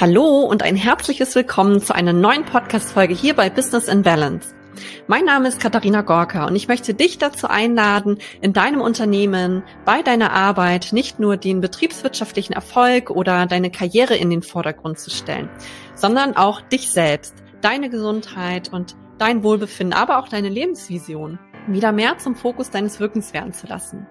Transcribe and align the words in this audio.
Hallo 0.00 0.40
und 0.44 0.62
ein 0.62 0.76
herzliches 0.76 1.34
Willkommen 1.34 1.82
zu 1.82 1.94
einer 1.94 2.14
neuen 2.14 2.46
Podcast-Folge 2.46 3.12
hier 3.12 3.34
bei 3.34 3.50
Business 3.50 3.86
in 3.86 4.00
Balance. 4.00 4.54
Mein 5.08 5.26
Name 5.26 5.46
ist 5.46 5.60
Katharina 5.60 6.00
Gorka 6.00 6.46
und 6.46 6.56
ich 6.56 6.68
möchte 6.68 6.94
dich 6.94 7.18
dazu 7.18 7.48
einladen, 7.48 8.16
in 8.40 8.54
deinem 8.54 8.80
Unternehmen, 8.80 9.62
bei 9.84 10.00
deiner 10.00 10.32
Arbeit 10.32 10.94
nicht 10.94 11.20
nur 11.20 11.36
den 11.36 11.60
betriebswirtschaftlichen 11.60 12.54
Erfolg 12.54 13.10
oder 13.10 13.44
deine 13.44 13.70
Karriere 13.70 14.16
in 14.16 14.30
den 14.30 14.40
Vordergrund 14.40 14.98
zu 14.98 15.10
stellen, 15.10 15.50
sondern 15.94 16.34
auch 16.34 16.62
dich 16.62 16.90
selbst, 16.90 17.34
deine 17.60 17.90
Gesundheit 17.90 18.72
und 18.72 18.96
dein 19.18 19.42
Wohlbefinden, 19.42 19.92
aber 19.92 20.18
auch 20.18 20.28
deine 20.28 20.48
Lebensvision 20.48 21.38
wieder 21.68 21.92
mehr 21.92 22.16
zum 22.16 22.36
Fokus 22.36 22.70
deines 22.70 23.00
Wirkens 23.00 23.34
werden 23.34 23.52
zu 23.52 23.66
lassen. 23.66 24.06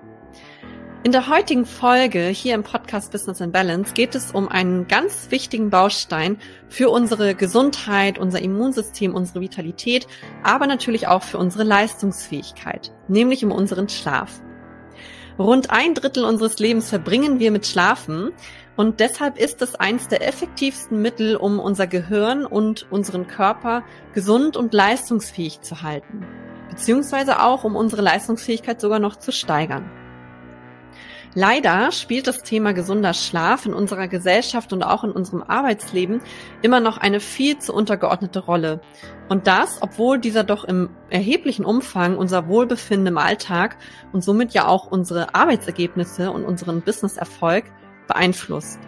In 1.02 1.14
der 1.14 1.30
heutigen 1.30 1.66
Folge 1.66 2.28
hier 2.28 2.56
im 2.56 2.64
Podcast 2.64 3.14
Business 3.14 3.40
in 3.40 3.54
Balance 3.54 3.94
geht 3.94 4.16
es 4.16 4.32
um 4.32 4.50
einen 4.50 4.90
ganz 4.90 5.32
wichtigen 5.32 5.70
Baustein 5.70 6.38
für 6.68 6.90
unsere 6.90 7.36
Gesundheit, 7.36 8.20
unser 8.20 8.42
Immunsystem, 8.42 9.16
unsere 9.16 9.40
Vitalität, 9.40 10.08
aber 10.44 10.68
natürlich 10.68 11.08
auch 11.08 11.24
für 11.24 11.38
unsere 11.38 11.64
Leistungsfähigkeit, 11.64 12.92
nämlich 13.08 13.46
um 13.46 13.54
unseren 13.54 13.88
Schlaf. 13.88 14.42
Rund 15.40 15.70
ein 15.70 15.94
Drittel 15.94 16.26
unseres 16.26 16.60
Lebens 16.60 16.90
verbringen 16.90 17.40
wir 17.40 17.52
mit 17.52 17.66
Schlafen 17.66 18.34
und 18.76 19.00
deshalb 19.00 19.38
ist 19.38 19.62
es 19.62 19.76
eines 19.76 20.10
der 20.10 20.28
effektivsten 20.28 21.02
Mittel, 21.02 21.38
um 21.38 21.60
unser 21.60 21.88
Gehirn 21.88 22.46
und 22.46 22.92
unseren 22.92 23.26
Körper 23.26 23.86
gesund 24.14 24.58
und 24.58 24.74
leistungsfähig 24.74 25.62
zu 25.62 25.82
halten, 25.82 26.26
beziehungsweise 26.70 27.42
auch 27.42 27.64
um 27.64 27.78
unsere 27.78 28.02
Leistungsfähigkeit 28.02 28.82
sogar 28.82 29.00
noch 29.00 29.16
zu 29.16 29.32
steigern. 29.32 29.90
Leider 31.36 31.92
spielt 31.92 32.26
das 32.26 32.42
Thema 32.42 32.74
gesunder 32.74 33.14
Schlaf 33.14 33.66
in 33.66 33.74
unserer 33.74 34.08
Gesellschaft 34.08 34.74
und 34.74 34.82
auch 34.82 35.04
in 35.04 35.12
unserem 35.12 35.44
Arbeitsleben 35.44 36.22
immer 36.64 36.80
noch 36.80 36.98
eine 36.98 37.20
viel 37.20 37.60
zu 37.60 37.74
untergeordnete 37.74 38.40
Rolle. 38.40 38.82
Und 39.30 39.46
das, 39.46 39.78
obwohl 39.82 40.18
dieser 40.18 40.44
doch 40.44 40.64
im 40.64 40.90
erheblichen 41.12 41.66
Umfang 41.66 42.18
unser 42.18 42.48
Wohlbefinden 42.48 43.08
im 43.08 43.18
Alltag 43.20 43.78
und 44.12 44.24
somit 44.24 44.54
ja 44.54 44.68
auch 44.68 44.88
unsere 44.88 45.36
Arbeitsergebnisse 45.36 46.32
und 46.32 46.46
unseren 46.46 46.82
Businesserfolg 46.82 47.66
beeinflusst. 48.08 48.80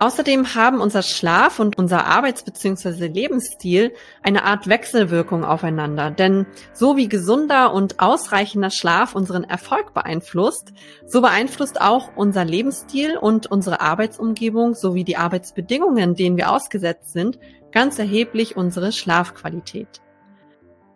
Außerdem 0.00 0.54
haben 0.54 0.80
unser 0.80 1.02
Schlaf 1.02 1.58
und 1.58 1.76
unser 1.76 2.06
Arbeits- 2.06 2.44
bzw. 2.44 3.08
Lebensstil 3.08 3.92
eine 4.22 4.44
Art 4.44 4.68
Wechselwirkung 4.68 5.44
aufeinander. 5.44 6.12
Denn 6.12 6.46
so 6.72 6.96
wie 6.96 7.08
gesunder 7.08 7.74
und 7.74 7.98
ausreichender 7.98 8.70
Schlaf 8.70 9.16
unseren 9.16 9.42
Erfolg 9.42 9.94
beeinflusst, 9.94 10.72
so 11.04 11.20
beeinflusst 11.20 11.80
auch 11.80 12.10
unser 12.14 12.44
Lebensstil 12.44 13.16
und 13.16 13.48
unsere 13.48 13.80
Arbeitsumgebung 13.80 14.74
sowie 14.74 15.02
die 15.02 15.16
Arbeitsbedingungen, 15.16 16.14
denen 16.14 16.36
wir 16.36 16.52
ausgesetzt 16.52 17.12
sind, 17.12 17.40
ganz 17.72 17.98
erheblich 17.98 18.56
unsere 18.56 18.92
Schlafqualität. 18.92 20.00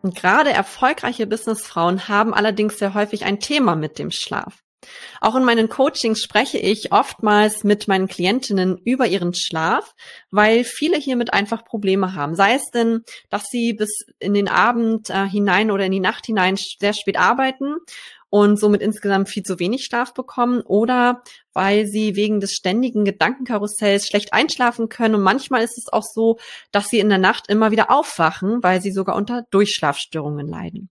Und 0.02 0.14
gerade 0.14 0.50
erfolgreiche 0.50 1.26
Businessfrauen 1.26 2.08
haben 2.08 2.34
allerdings 2.34 2.78
sehr 2.78 2.94
häufig 2.94 3.24
ein 3.24 3.40
Thema 3.40 3.74
mit 3.74 3.98
dem 3.98 4.12
Schlaf. 4.12 4.62
Auch 5.20 5.36
in 5.36 5.44
meinen 5.44 5.68
Coachings 5.68 6.22
spreche 6.22 6.58
ich 6.58 6.92
oftmals 6.92 7.64
mit 7.64 7.88
meinen 7.88 8.08
Klientinnen 8.08 8.78
über 8.84 9.06
ihren 9.06 9.34
Schlaf, 9.34 9.94
weil 10.30 10.64
viele 10.64 10.96
hiermit 10.96 11.32
einfach 11.32 11.64
Probleme 11.64 12.14
haben. 12.14 12.34
Sei 12.34 12.54
es 12.54 12.70
denn, 12.70 13.04
dass 13.30 13.44
sie 13.44 13.72
bis 13.72 14.04
in 14.18 14.34
den 14.34 14.48
Abend 14.48 15.10
äh, 15.10 15.28
hinein 15.28 15.70
oder 15.70 15.86
in 15.86 15.92
die 15.92 16.00
Nacht 16.00 16.26
hinein 16.26 16.56
sehr 16.56 16.92
spät 16.92 17.18
arbeiten 17.18 17.76
und 18.32 18.58
somit 18.58 18.80
insgesamt 18.80 19.28
viel 19.28 19.42
zu 19.42 19.58
wenig 19.58 19.84
Schlaf 19.84 20.14
bekommen 20.14 20.62
oder 20.62 21.22
weil 21.52 21.86
sie 21.86 22.16
wegen 22.16 22.40
des 22.40 22.52
ständigen 22.52 23.04
Gedankenkarussells 23.04 24.06
schlecht 24.06 24.32
einschlafen 24.32 24.88
können. 24.88 25.16
Und 25.16 25.22
manchmal 25.22 25.62
ist 25.62 25.76
es 25.76 25.92
auch 25.92 26.02
so, 26.02 26.38
dass 26.70 26.88
sie 26.88 26.98
in 26.98 27.10
der 27.10 27.18
Nacht 27.18 27.48
immer 27.48 27.70
wieder 27.70 27.90
aufwachen, 27.90 28.62
weil 28.62 28.80
sie 28.80 28.90
sogar 28.90 29.16
unter 29.16 29.42
Durchschlafstörungen 29.50 30.48
leiden. 30.48 30.88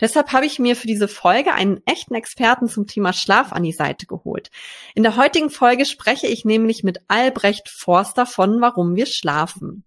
Deshalb 0.00 0.32
habe 0.32 0.46
ich 0.46 0.58
mir 0.58 0.76
für 0.76 0.86
diese 0.86 1.08
Folge 1.08 1.52
einen 1.52 1.80
echten 1.86 2.14
Experten 2.14 2.68
zum 2.68 2.86
Thema 2.86 3.12
Schlaf 3.12 3.52
an 3.52 3.62
die 3.62 3.72
Seite 3.72 4.06
geholt. 4.06 4.50
In 4.94 5.02
der 5.02 5.16
heutigen 5.16 5.50
Folge 5.50 5.86
spreche 5.86 6.26
ich 6.26 6.44
nämlich 6.44 6.82
mit 6.82 7.00
Albrecht 7.08 7.68
Forster 7.68 8.26
von 8.26 8.60
Warum 8.60 8.96
wir 8.96 9.06
schlafen. 9.06 9.84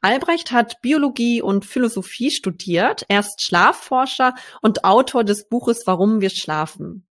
Albrecht 0.00 0.50
hat 0.50 0.82
Biologie 0.82 1.40
und 1.40 1.64
Philosophie 1.64 2.32
studiert. 2.32 3.04
Er 3.08 3.20
ist 3.20 3.40
Schlafforscher 3.40 4.34
und 4.60 4.84
Autor 4.84 5.22
des 5.22 5.48
Buches 5.48 5.86
Warum 5.86 6.20
wir 6.20 6.30
schlafen. 6.30 7.06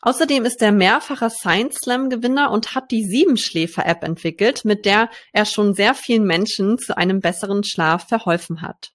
Außerdem 0.00 0.46
ist 0.46 0.62
er 0.62 0.72
mehrfacher 0.72 1.28
Science 1.28 1.76
Slam 1.82 2.08
Gewinner 2.08 2.50
und 2.50 2.74
hat 2.74 2.90
die 2.90 3.04
Siebenschläfer 3.04 3.84
App 3.86 4.04
entwickelt, 4.04 4.64
mit 4.64 4.86
der 4.86 5.10
er 5.32 5.44
schon 5.44 5.74
sehr 5.74 5.94
vielen 5.94 6.24
Menschen 6.24 6.78
zu 6.78 6.96
einem 6.96 7.20
besseren 7.20 7.62
Schlaf 7.62 8.08
verholfen 8.08 8.62
hat. 8.62 8.93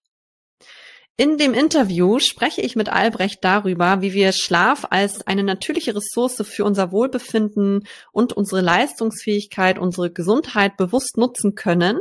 In 1.19 1.38
dem 1.38 1.53
Interview 1.53 2.19
spreche 2.19 2.62
ich 2.62 2.78
mit 2.78 2.88
Albrecht 2.88 3.44
darüber, 3.44 4.02
wie 4.02 4.13
wir 4.13 4.31
Schlaf 4.31 4.88
als 4.90 5.28
eine 5.28 5.44
natürliche 5.44 5.94
Ressource 5.94 6.41
für 6.47 6.63
unser 6.63 6.94
Wohlbefinden 6.94 7.85
und 8.13 8.31
unsere 8.31 8.62
Leistungsfähigkeit, 8.62 9.80
unsere 9.80 10.12
Gesundheit 10.12 10.78
bewusst 10.78 11.18
nutzen 11.18 11.56
können, 11.56 12.00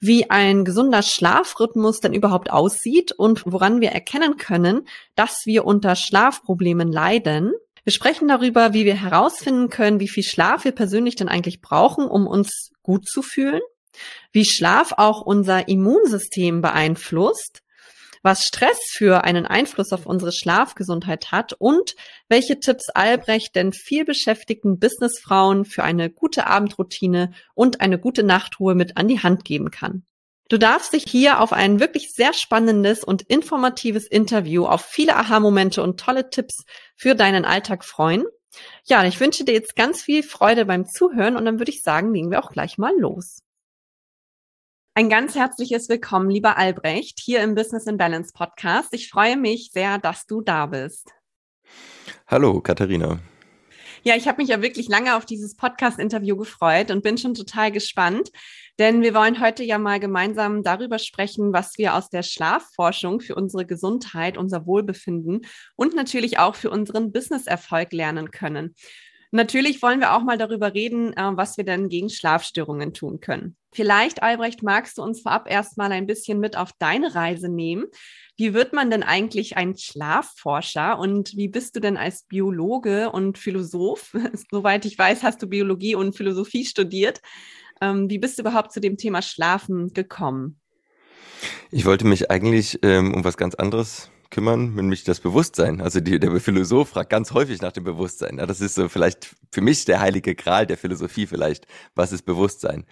wie 0.00 0.28
ein 0.28 0.66
gesunder 0.66 1.00
Schlafrhythmus 1.00 2.00
denn 2.00 2.12
überhaupt 2.12 2.50
aussieht 2.50 3.12
und 3.12 3.44
woran 3.46 3.80
wir 3.80 3.92
erkennen 3.92 4.36
können, 4.36 4.86
dass 5.14 5.46
wir 5.46 5.64
unter 5.64 5.96
Schlafproblemen 5.96 6.92
leiden. 6.92 7.54
Wir 7.84 7.92
sprechen 7.94 8.28
darüber, 8.28 8.74
wie 8.74 8.84
wir 8.84 9.00
herausfinden 9.00 9.70
können, 9.70 9.98
wie 9.98 10.08
viel 10.08 10.24
Schlaf 10.24 10.66
wir 10.66 10.72
persönlich 10.72 11.16
denn 11.16 11.30
eigentlich 11.30 11.62
brauchen, 11.62 12.06
um 12.06 12.26
uns 12.26 12.72
gut 12.82 13.08
zu 13.08 13.22
fühlen, 13.22 13.62
wie 14.30 14.44
Schlaf 14.44 14.92
auch 14.98 15.22
unser 15.22 15.68
Immunsystem 15.68 16.60
beeinflusst, 16.60 17.62
was 18.26 18.42
Stress 18.42 18.80
für 18.90 19.22
einen 19.22 19.46
Einfluss 19.46 19.92
auf 19.92 20.04
unsere 20.04 20.32
Schlafgesundheit 20.32 21.30
hat 21.30 21.52
und 21.52 21.94
welche 22.28 22.58
Tipps 22.58 22.88
Albrecht 22.90 23.54
denn 23.54 23.72
viel 23.72 24.04
beschäftigten 24.04 24.80
Businessfrauen 24.80 25.64
für 25.64 25.84
eine 25.84 26.10
gute 26.10 26.48
Abendroutine 26.48 27.30
und 27.54 27.80
eine 27.80 28.00
gute 28.00 28.24
Nachtruhe 28.24 28.74
mit 28.74 28.96
an 28.96 29.06
die 29.06 29.20
Hand 29.20 29.44
geben 29.44 29.70
kann. 29.70 30.04
Du 30.48 30.58
darfst 30.58 30.92
dich 30.92 31.04
hier 31.08 31.40
auf 31.40 31.52
ein 31.52 31.78
wirklich 31.78 32.12
sehr 32.12 32.32
spannendes 32.32 33.04
und 33.04 33.22
informatives 33.22 34.08
Interview, 34.08 34.66
auf 34.66 34.84
viele 34.84 35.14
Aha-Momente 35.14 35.80
und 35.80 36.00
tolle 36.00 36.28
Tipps 36.28 36.64
für 36.96 37.14
deinen 37.14 37.44
Alltag 37.44 37.84
freuen. 37.84 38.24
Ja, 38.86 39.04
ich 39.04 39.20
wünsche 39.20 39.44
dir 39.44 39.54
jetzt 39.54 39.76
ganz 39.76 40.02
viel 40.02 40.24
Freude 40.24 40.66
beim 40.66 40.86
Zuhören 40.86 41.36
und 41.36 41.44
dann 41.44 41.60
würde 41.60 41.70
ich 41.70 41.84
sagen, 41.84 42.12
legen 42.12 42.32
wir 42.32 42.42
auch 42.42 42.50
gleich 42.50 42.76
mal 42.76 42.92
los. 42.98 43.45
Ein 44.98 45.10
ganz 45.10 45.34
herzliches 45.34 45.90
Willkommen, 45.90 46.30
lieber 46.30 46.56
Albrecht, 46.56 47.20
hier 47.20 47.42
im 47.42 47.54
Business 47.54 47.86
in 47.86 47.98
Balance 47.98 48.32
Podcast. 48.32 48.94
Ich 48.94 49.10
freue 49.10 49.36
mich 49.36 49.68
sehr, 49.70 49.98
dass 49.98 50.24
du 50.24 50.40
da 50.40 50.64
bist. 50.64 51.12
Hallo, 52.26 52.62
Katharina. 52.62 53.18
Ja, 54.04 54.16
ich 54.16 54.26
habe 54.26 54.40
mich 54.40 54.48
ja 54.48 54.62
wirklich 54.62 54.88
lange 54.88 55.14
auf 55.14 55.26
dieses 55.26 55.54
Podcast-Interview 55.54 56.34
gefreut 56.34 56.90
und 56.90 57.02
bin 57.02 57.18
schon 57.18 57.34
total 57.34 57.72
gespannt, 57.72 58.30
denn 58.78 59.02
wir 59.02 59.12
wollen 59.12 59.38
heute 59.38 59.64
ja 59.64 59.76
mal 59.76 60.00
gemeinsam 60.00 60.62
darüber 60.62 60.98
sprechen, 60.98 61.52
was 61.52 61.76
wir 61.76 61.94
aus 61.94 62.08
der 62.08 62.22
Schlafforschung 62.22 63.20
für 63.20 63.34
unsere 63.34 63.66
Gesundheit, 63.66 64.38
unser 64.38 64.64
Wohlbefinden 64.64 65.42
und 65.74 65.94
natürlich 65.94 66.38
auch 66.38 66.54
für 66.54 66.70
unseren 66.70 67.12
Business-Erfolg 67.12 67.92
lernen 67.92 68.30
können. 68.30 68.74
Natürlich 69.30 69.82
wollen 69.82 70.00
wir 70.00 70.14
auch 70.14 70.22
mal 70.22 70.38
darüber 70.38 70.72
reden, 70.72 71.12
äh, 71.12 71.36
was 71.36 71.58
wir 71.58 71.64
denn 71.64 71.90
gegen 71.90 72.08
Schlafstörungen 72.08 72.94
tun 72.94 73.20
können. 73.20 73.58
Vielleicht, 73.76 74.22
Albrecht, 74.22 74.62
magst 74.62 74.96
du 74.96 75.02
uns 75.02 75.20
vorab 75.20 75.50
erstmal 75.50 75.92
ein 75.92 76.06
bisschen 76.06 76.40
mit 76.40 76.56
auf 76.56 76.70
deine 76.78 77.14
Reise 77.14 77.50
nehmen. 77.50 77.84
Wie 78.38 78.54
wird 78.54 78.72
man 78.72 78.90
denn 78.90 79.02
eigentlich 79.02 79.58
ein 79.58 79.76
Schlafforscher 79.76 80.98
und 80.98 81.36
wie 81.36 81.48
bist 81.48 81.76
du 81.76 81.80
denn 81.80 81.98
als 81.98 82.22
Biologe 82.22 83.10
und 83.10 83.36
Philosoph, 83.36 84.14
soweit 84.50 84.86
ich 84.86 84.98
weiß, 84.98 85.22
hast 85.22 85.42
du 85.42 85.46
Biologie 85.46 85.94
und 85.94 86.16
Philosophie 86.16 86.64
studiert, 86.64 87.20
ähm, 87.82 88.08
wie 88.08 88.18
bist 88.18 88.38
du 88.38 88.42
überhaupt 88.44 88.72
zu 88.72 88.80
dem 88.80 88.96
Thema 88.96 89.20
Schlafen 89.20 89.92
gekommen? 89.92 90.58
Ich 91.70 91.84
wollte 91.84 92.06
mich 92.06 92.30
eigentlich 92.30 92.78
ähm, 92.82 93.12
um 93.12 93.24
was 93.24 93.36
ganz 93.36 93.54
anderes 93.56 94.10
kümmern, 94.36 94.74
nämlich 94.74 95.02
das 95.02 95.20
Bewusstsein. 95.20 95.80
Also 95.80 96.00
die, 96.00 96.20
der 96.20 96.38
Philosoph 96.40 96.90
fragt 96.90 97.08
ganz 97.08 97.32
häufig 97.32 97.62
nach 97.62 97.72
dem 97.72 97.84
Bewusstsein. 97.84 98.36
Ja, 98.36 98.44
das 98.44 98.60
ist 98.60 98.74
so 98.74 98.90
vielleicht 98.90 99.34
für 99.50 99.62
mich 99.62 99.86
der 99.86 99.98
heilige 99.98 100.34
Gral 100.34 100.66
der 100.66 100.76
Philosophie 100.76 101.26
vielleicht. 101.26 101.66
Was 101.94 102.12
ist 102.12 102.24
Bewusstsein? 102.26 102.84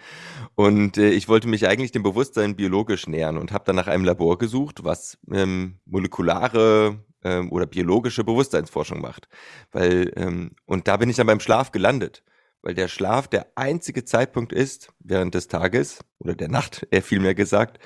Und 0.55 0.97
äh, 0.97 1.11
ich 1.11 1.29
wollte 1.29 1.47
mich 1.47 1.67
eigentlich 1.67 1.91
dem 1.91 2.01
Bewusstsein 2.01 2.55
biologisch 2.55 3.05
nähern 3.05 3.37
und 3.37 3.51
habe 3.51 3.63
dann 3.63 3.75
nach 3.75 3.85
einem 3.85 4.05
Labor 4.05 4.39
gesucht, 4.39 4.83
was 4.83 5.19
ähm, 5.31 5.77
molekulare 5.85 6.97
ähm, 7.23 7.51
oder 7.51 7.67
biologische 7.67 8.23
Bewusstseinsforschung 8.23 8.99
macht. 8.99 9.27
Weil 9.71 10.13
ähm, 10.15 10.55
und 10.65 10.87
da 10.87 10.97
bin 10.97 11.11
ich 11.11 11.17
dann 11.17 11.27
beim 11.27 11.39
Schlaf 11.39 11.71
gelandet 11.71 12.23
weil 12.63 12.73
der 12.73 12.87
Schlaf 12.87 13.27
der 13.27 13.45
einzige 13.53 14.05
Zeitpunkt 14.05 14.51
ist 14.51 14.91
während 14.97 15.35
des 15.35 15.47
Tages 15.47 15.99
oder 16.17 16.33
der 16.33 16.47
Nacht, 16.47 16.87
eher 16.89 17.03
vielmehr 17.03 17.35
gesagt, 17.35 17.77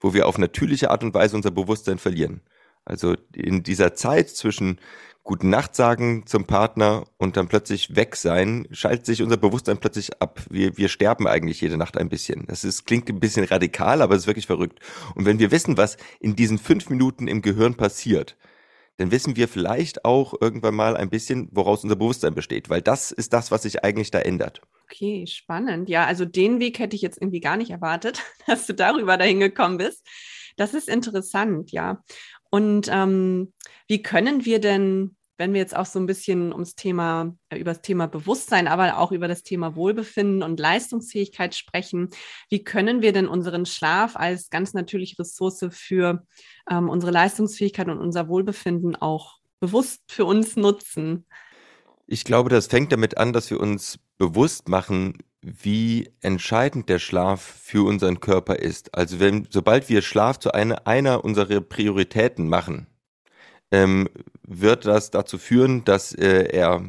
wo 0.00 0.14
wir 0.14 0.26
auf 0.26 0.38
natürliche 0.38 0.90
Art 0.90 1.04
und 1.04 1.12
Weise 1.12 1.36
unser 1.36 1.50
Bewusstsein 1.50 1.98
verlieren. 1.98 2.40
Also 2.84 3.16
in 3.34 3.62
dieser 3.62 3.94
Zeit 3.94 4.30
zwischen 4.30 4.78
guten 5.24 5.50
Nacht 5.50 5.76
sagen 5.76 6.26
zum 6.26 6.46
Partner 6.46 7.04
und 7.16 7.36
dann 7.36 7.46
plötzlich 7.46 7.94
weg 7.94 8.16
sein, 8.16 8.66
schaltet 8.72 9.06
sich 9.06 9.22
unser 9.22 9.36
Bewusstsein 9.36 9.78
plötzlich 9.78 10.20
ab. 10.20 10.40
Wir, 10.50 10.76
wir 10.76 10.88
sterben 10.88 11.28
eigentlich 11.28 11.60
jede 11.60 11.76
Nacht 11.76 11.96
ein 11.96 12.08
bisschen. 12.08 12.44
Das 12.48 12.64
ist, 12.64 12.86
klingt 12.86 13.08
ein 13.08 13.20
bisschen 13.20 13.44
radikal, 13.44 14.02
aber 14.02 14.14
es 14.14 14.22
ist 14.22 14.26
wirklich 14.26 14.46
verrückt. 14.46 14.80
Und 15.14 15.24
wenn 15.24 15.38
wir 15.38 15.52
wissen, 15.52 15.76
was 15.76 15.96
in 16.18 16.34
diesen 16.34 16.58
fünf 16.58 16.90
Minuten 16.90 17.28
im 17.28 17.40
Gehirn 17.40 17.76
passiert, 17.76 18.36
dann 18.96 19.10
wissen 19.10 19.36
wir 19.36 19.48
vielleicht 19.48 20.04
auch 20.04 20.34
irgendwann 20.40 20.74
mal 20.74 20.96
ein 20.96 21.08
bisschen, 21.08 21.48
woraus 21.52 21.82
unser 21.82 21.96
Bewusstsein 21.96 22.34
besteht, 22.34 22.68
weil 22.68 22.82
das 22.82 23.10
ist 23.10 23.32
das, 23.32 23.50
was 23.50 23.62
sich 23.62 23.84
eigentlich 23.84 24.10
da 24.10 24.18
ändert. 24.18 24.60
Okay, 24.84 25.26
spannend. 25.26 25.88
Ja, 25.88 26.04
also 26.04 26.24
den 26.24 26.60
Weg 26.60 26.78
hätte 26.78 26.96
ich 26.96 27.02
jetzt 27.02 27.20
irgendwie 27.20 27.40
gar 27.40 27.56
nicht 27.56 27.70
erwartet, 27.70 28.22
dass 28.46 28.66
du 28.66 28.74
darüber 28.74 29.16
dahin 29.16 29.40
gekommen 29.40 29.78
bist. 29.78 30.06
Das 30.56 30.74
ist 30.74 30.88
interessant, 30.88 31.72
ja. 31.72 32.02
Und 32.54 32.88
ähm, 32.92 33.54
wie 33.88 34.02
können 34.02 34.44
wir 34.44 34.60
denn, 34.60 35.16
wenn 35.38 35.54
wir 35.54 35.60
jetzt 35.60 35.74
auch 35.74 35.86
so 35.86 35.98
ein 35.98 36.04
bisschen 36.04 36.52
ums 36.52 36.74
Thema, 36.74 37.34
äh, 37.48 37.56
über 37.58 37.72
das 37.72 37.80
Thema 37.80 38.06
Bewusstsein, 38.06 38.68
aber 38.68 38.98
auch 38.98 39.10
über 39.10 39.26
das 39.26 39.42
Thema 39.42 39.74
Wohlbefinden 39.74 40.42
und 40.42 40.60
Leistungsfähigkeit 40.60 41.54
sprechen, 41.54 42.10
wie 42.50 42.62
können 42.62 43.00
wir 43.00 43.14
denn 43.14 43.26
unseren 43.26 43.64
Schlaf 43.64 44.16
als 44.16 44.50
ganz 44.50 44.74
natürliche 44.74 45.18
Ressource 45.20 45.64
für 45.70 46.26
ähm, 46.70 46.90
unsere 46.90 47.10
Leistungsfähigkeit 47.10 47.88
und 47.88 47.98
unser 47.98 48.28
Wohlbefinden 48.28 48.96
auch 48.96 49.38
bewusst 49.58 50.02
für 50.08 50.26
uns 50.26 50.54
nutzen? 50.54 51.24
Ich 52.06 52.24
glaube, 52.24 52.50
das 52.50 52.66
fängt 52.66 52.92
damit 52.92 53.16
an, 53.16 53.32
dass 53.32 53.50
wir 53.50 53.60
uns 53.60 53.98
bewusst 54.18 54.68
machen, 54.68 55.22
wie 55.42 56.10
entscheidend 56.20 56.88
der 56.88 56.98
Schlaf 56.98 57.42
für 57.42 57.84
unseren 57.86 58.20
Körper 58.20 58.56
ist. 58.56 58.94
Also 58.94 59.20
wenn, 59.20 59.46
sobald 59.50 59.88
wir 59.88 60.00
Schlaf 60.00 60.38
zu 60.38 60.52
einer, 60.52 60.86
einer 60.86 61.24
unserer 61.24 61.60
Prioritäten 61.60 62.48
machen, 62.48 62.86
ähm, 63.72 64.08
wird 64.42 64.86
das 64.86 65.10
dazu 65.10 65.38
führen, 65.38 65.84
dass 65.84 66.14
äh, 66.14 66.44
er 66.44 66.82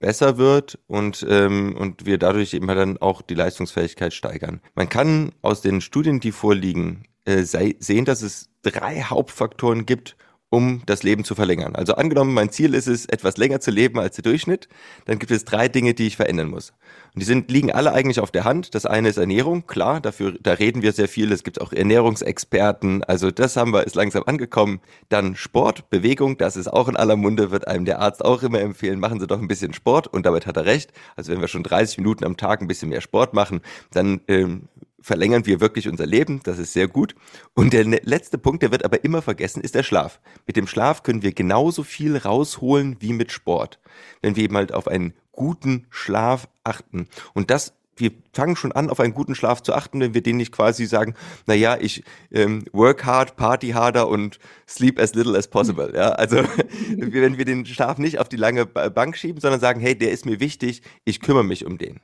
besser 0.00 0.36
wird 0.36 0.78
und, 0.88 1.24
ähm, 1.28 1.76
und 1.78 2.04
wir 2.04 2.18
dadurch 2.18 2.54
eben 2.54 2.66
dann 2.66 2.98
auch 2.98 3.22
die 3.22 3.34
Leistungsfähigkeit 3.34 4.12
steigern. 4.12 4.60
Man 4.74 4.88
kann 4.88 5.32
aus 5.42 5.60
den 5.62 5.80
Studien, 5.80 6.18
die 6.18 6.32
vorliegen, 6.32 7.04
äh, 7.24 7.44
sehen, 7.44 8.04
dass 8.04 8.22
es 8.22 8.50
drei 8.62 9.02
Hauptfaktoren 9.02 9.86
gibt, 9.86 10.16
um 10.52 10.82
das 10.84 11.02
Leben 11.02 11.24
zu 11.24 11.34
verlängern. 11.34 11.74
Also 11.74 11.94
angenommen, 11.94 12.34
mein 12.34 12.50
Ziel 12.50 12.74
ist 12.74 12.86
es, 12.86 13.06
etwas 13.06 13.38
länger 13.38 13.60
zu 13.60 13.70
leben 13.70 13.98
als 13.98 14.16
der 14.16 14.22
Durchschnitt, 14.22 14.68
dann 15.06 15.18
gibt 15.18 15.32
es 15.32 15.46
drei 15.46 15.68
Dinge, 15.68 15.94
die 15.94 16.06
ich 16.06 16.16
verändern 16.16 16.48
muss. 16.48 16.74
Und 17.14 17.22
die 17.22 17.24
sind, 17.24 17.50
liegen 17.50 17.72
alle 17.72 17.94
eigentlich 17.94 18.20
auf 18.20 18.30
der 18.30 18.44
Hand. 18.44 18.74
Das 18.74 18.84
eine 18.84 19.08
ist 19.08 19.16
Ernährung, 19.16 19.66
klar, 19.66 20.02
dafür, 20.02 20.34
da 20.38 20.52
reden 20.52 20.82
wir 20.82 20.92
sehr 20.92 21.08
viel. 21.08 21.32
Es 21.32 21.42
gibt 21.42 21.58
auch 21.62 21.72
Ernährungsexperten. 21.72 23.02
Also 23.04 23.30
das 23.30 23.56
haben 23.56 23.72
wir, 23.72 23.86
ist 23.86 23.96
langsam 23.96 24.24
angekommen. 24.26 24.80
Dann 25.08 25.36
Sport, 25.36 25.88
Bewegung, 25.88 26.36
das 26.36 26.56
ist 26.56 26.68
auch 26.68 26.88
in 26.88 26.96
aller 26.96 27.16
Munde, 27.16 27.50
wird 27.50 27.66
einem 27.66 27.86
der 27.86 28.00
Arzt 28.00 28.22
auch 28.22 28.42
immer 28.42 28.60
empfehlen, 28.60 29.00
machen 29.00 29.20
Sie 29.20 29.26
doch 29.26 29.40
ein 29.40 29.48
bisschen 29.48 29.72
Sport 29.72 30.06
und 30.06 30.26
damit 30.26 30.46
hat 30.46 30.58
er 30.58 30.66
recht. 30.66 30.92
Also 31.16 31.32
wenn 31.32 31.40
wir 31.40 31.48
schon 31.48 31.62
30 31.62 31.96
Minuten 31.96 32.26
am 32.26 32.36
Tag 32.36 32.60
ein 32.60 32.68
bisschen 32.68 32.90
mehr 32.90 33.00
Sport 33.00 33.32
machen, 33.32 33.62
dann 33.90 34.20
ähm, 34.28 34.68
verlängern 35.02 35.46
wir 35.46 35.60
wirklich 35.60 35.88
unser 35.88 36.06
Leben. 36.06 36.40
Das 36.44 36.58
ist 36.58 36.72
sehr 36.72 36.88
gut. 36.88 37.14
Und 37.54 37.72
der 37.72 37.84
letzte 37.84 38.38
Punkt, 38.38 38.62
der 38.62 38.70
wird 38.70 38.84
aber 38.84 39.04
immer 39.04 39.22
vergessen, 39.22 39.62
ist 39.62 39.74
der 39.74 39.82
Schlaf. 39.82 40.20
Mit 40.46 40.56
dem 40.56 40.66
Schlaf 40.66 41.02
können 41.02 41.22
wir 41.22 41.32
genauso 41.32 41.82
viel 41.82 42.16
rausholen 42.16 42.96
wie 43.00 43.12
mit 43.12 43.32
Sport. 43.32 43.78
Wenn 44.20 44.36
wir 44.36 44.44
eben 44.44 44.56
halt 44.56 44.72
auf 44.72 44.88
einen 44.88 45.14
guten 45.32 45.86
Schlaf 45.90 46.48
achten. 46.64 47.08
Und 47.34 47.50
das 47.50 47.74
wir 47.96 48.10
fangen 48.32 48.56
schon 48.56 48.72
an, 48.72 48.90
auf 48.90 49.00
einen 49.00 49.14
guten 49.14 49.34
Schlaf 49.34 49.62
zu 49.62 49.74
achten, 49.74 50.00
wenn 50.00 50.14
wir 50.14 50.22
den 50.22 50.36
nicht 50.36 50.52
quasi 50.52 50.86
sagen, 50.86 51.14
na 51.46 51.54
ja, 51.54 51.76
ich 51.78 52.02
ähm, 52.30 52.64
work 52.72 53.04
hard, 53.04 53.36
party 53.36 53.70
harder 53.70 54.08
und 54.08 54.38
sleep 54.66 54.98
as 54.98 55.14
little 55.14 55.36
as 55.36 55.48
possible. 55.48 55.92
Ja, 55.94 56.10
also 56.10 56.38
wenn 56.96 57.38
wir 57.38 57.44
den 57.44 57.66
Schlaf 57.66 57.98
nicht 57.98 58.18
auf 58.18 58.28
die 58.28 58.36
lange 58.36 58.66
Bank 58.66 59.16
schieben, 59.16 59.40
sondern 59.40 59.60
sagen, 59.60 59.80
hey, 59.80 59.96
der 59.96 60.10
ist 60.10 60.26
mir 60.26 60.40
wichtig, 60.40 60.82
ich 61.04 61.20
kümmere 61.20 61.44
mich 61.44 61.66
um 61.66 61.78
den. 61.78 62.00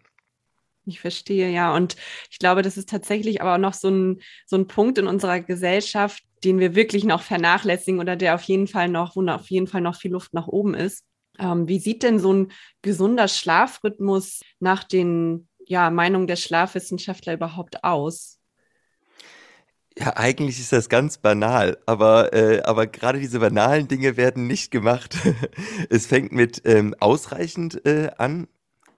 Ich 0.89 1.01
verstehe, 1.01 1.51
ja. 1.51 1.75
Und 1.75 1.97
ich 2.31 2.39
glaube, 2.39 2.63
das 2.63 2.79
ist 2.79 2.89
tatsächlich 2.89 3.43
aber 3.43 3.55
auch 3.55 3.59
noch 3.59 3.75
so 3.75 3.91
ein, 3.91 4.23
so 4.47 4.57
ein 4.57 4.67
Punkt 4.67 4.97
in 4.97 5.07
unserer 5.07 5.41
Gesellschaft, 5.41 6.23
den 6.45 6.59
wir 6.59 6.75
wirklich 6.75 7.05
noch 7.05 7.21
vernachlässigen 7.21 8.01
oder 8.01 8.17
der 8.17 8.35
auf 8.35 8.43
jeden 8.43 8.69
Fall 8.69 8.89
noch, 8.89 9.15
wo 9.15 9.27
auf 9.29 9.51
jeden 9.51 9.67
Fall 9.67 9.83
noch 9.83 9.97
viel 9.97 10.13
Luft 10.13 10.33
nach 10.33 10.47
oben 10.49 10.75
ist. 10.75 11.05
Ähm, 11.39 11.69
wie 11.69 11.79
sieht 11.79 12.03
denn 12.03 12.19
so 12.19 12.33
ein 12.33 12.53
gesunder 12.81 13.29
Schlafrhythmus 13.29 14.41
nach 14.61 14.83
den 14.83 15.49
ja, 15.67 15.91
Meinungen 15.91 16.27
der 16.27 16.37
Schlafwissenschaftler 16.37 17.35
überhaupt 17.35 17.85
aus? 17.85 18.39
Ja, 19.99 20.17
eigentlich 20.17 20.59
ist 20.61 20.73
das 20.73 20.89
ganz 20.89 21.19
banal, 21.19 21.77
aber, 21.85 22.33
äh, 22.33 22.63
aber 22.63 22.87
gerade 22.87 23.19
diese 23.19 23.41
banalen 23.41 23.89
Dinge 23.89 24.17
werden 24.17 24.47
nicht 24.47 24.71
gemacht. 24.71 25.19
es 25.91 26.07
fängt 26.07 26.33
mit 26.33 26.63
ähm, 26.65 26.95
ausreichend 26.99 27.85
äh, 27.85 28.11
an, 28.17 28.47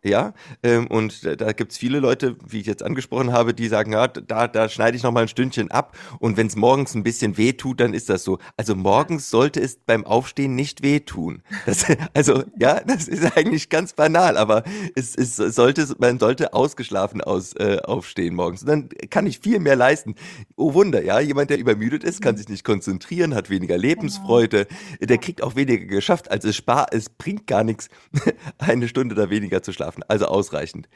ja, 0.02 0.32
ähm, 0.62 0.86
und 0.86 1.26
da, 1.26 1.36
da 1.36 1.52
gibt 1.52 1.72
es 1.72 1.78
viele 1.78 2.00
Leute, 2.00 2.36
wie 2.46 2.60
ich 2.60 2.66
jetzt 2.66 2.82
angesprochen 2.82 3.32
habe, 3.32 3.52
die 3.52 3.68
sagen, 3.68 3.92
ja, 3.92 4.08
da, 4.08 4.48
da 4.48 4.68
schneide 4.70 4.96
ich 4.96 5.02
noch 5.02 5.12
mal 5.12 5.22
ein 5.22 5.28
Stündchen 5.28 5.70
ab 5.70 5.94
und 6.20 6.38
wenn 6.38 6.46
es 6.46 6.56
morgens 6.56 6.94
ein 6.94 7.02
bisschen 7.02 7.36
weh 7.36 7.52
tut, 7.52 7.80
dann 7.80 7.92
ist 7.92 8.08
das 8.08 8.24
so. 8.24 8.38
Also 8.56 8.74
morgens 8.74 9.28
sollte 9.28 9.60
es 9.60 9.76
beim 9.76 10.06
Aufstehen 10.06 10.54
nicht 10.54 10.82
wehtun. 10.82 11.42
Das, 11.66 11.84
also 12.14 12.44
ja, 12.58 12.80
das 12.80 13.08
ist 13.08 13.36
eigentlich 13.36 13.68
ganz 13.68 13.92
banal, 13.92 14.38
aber 14.38 14.64
es, 14.94 15.14
es 15.14 15.36
sollte, 15.36 15.86
man 15.98 16.18
sollte 16.18 16.54
ausgeschlafen 16.54 17.20
aus, 17.20 17.52
äh, 17.56 17.80
aufstehen 17.84 18.34
morgens. 18.34 18.62
Und 18.62 18.68
dann 18.68 18.88
kann 19.10 19.26
ich 19.26 19.40
viel 19.40 19.58
mehr 19.58 19.76
leisten. 19.76 20.14
Oh 20.56 20.72
Wunder, 20.72 21.04
ja, 21.04 21.20
jemand, 21.20 21.50
der 21.50 21.58
übermüdet 21.58 22.04
ist, 22.04 22.22
kann 22.22 22.38
sich 22.38 22.48
nicht 22.48 22.64
konzentrieren, 22.64 23.34
hat 23.34 23.50
weniger 23.50 23.76
Lebensfreude, 23.76 24.66
der 24.98 25.18
kriegt 25.18 25.42
auch 25.42 25.56
weniger 25.56 25.84
geschafft. 25.84 26.30
Also 26.30 26.48
es, 26.48 26.56
spar, 26.56 26.86
es 26.90 27.10
bringt 27.10 27.46
gar 27.46 27.64
nichts, 27.64 27.90
eine 28.58 28.88
Stunde 28.88 29.14
da 29.14 29.28
weniger 29.28 29.62
zu 29.62 29.74
schlafen 29.74 29.89
schlafen, 29.90 30.04
also 30.08 30.26
ausreichend. 30.26 30.88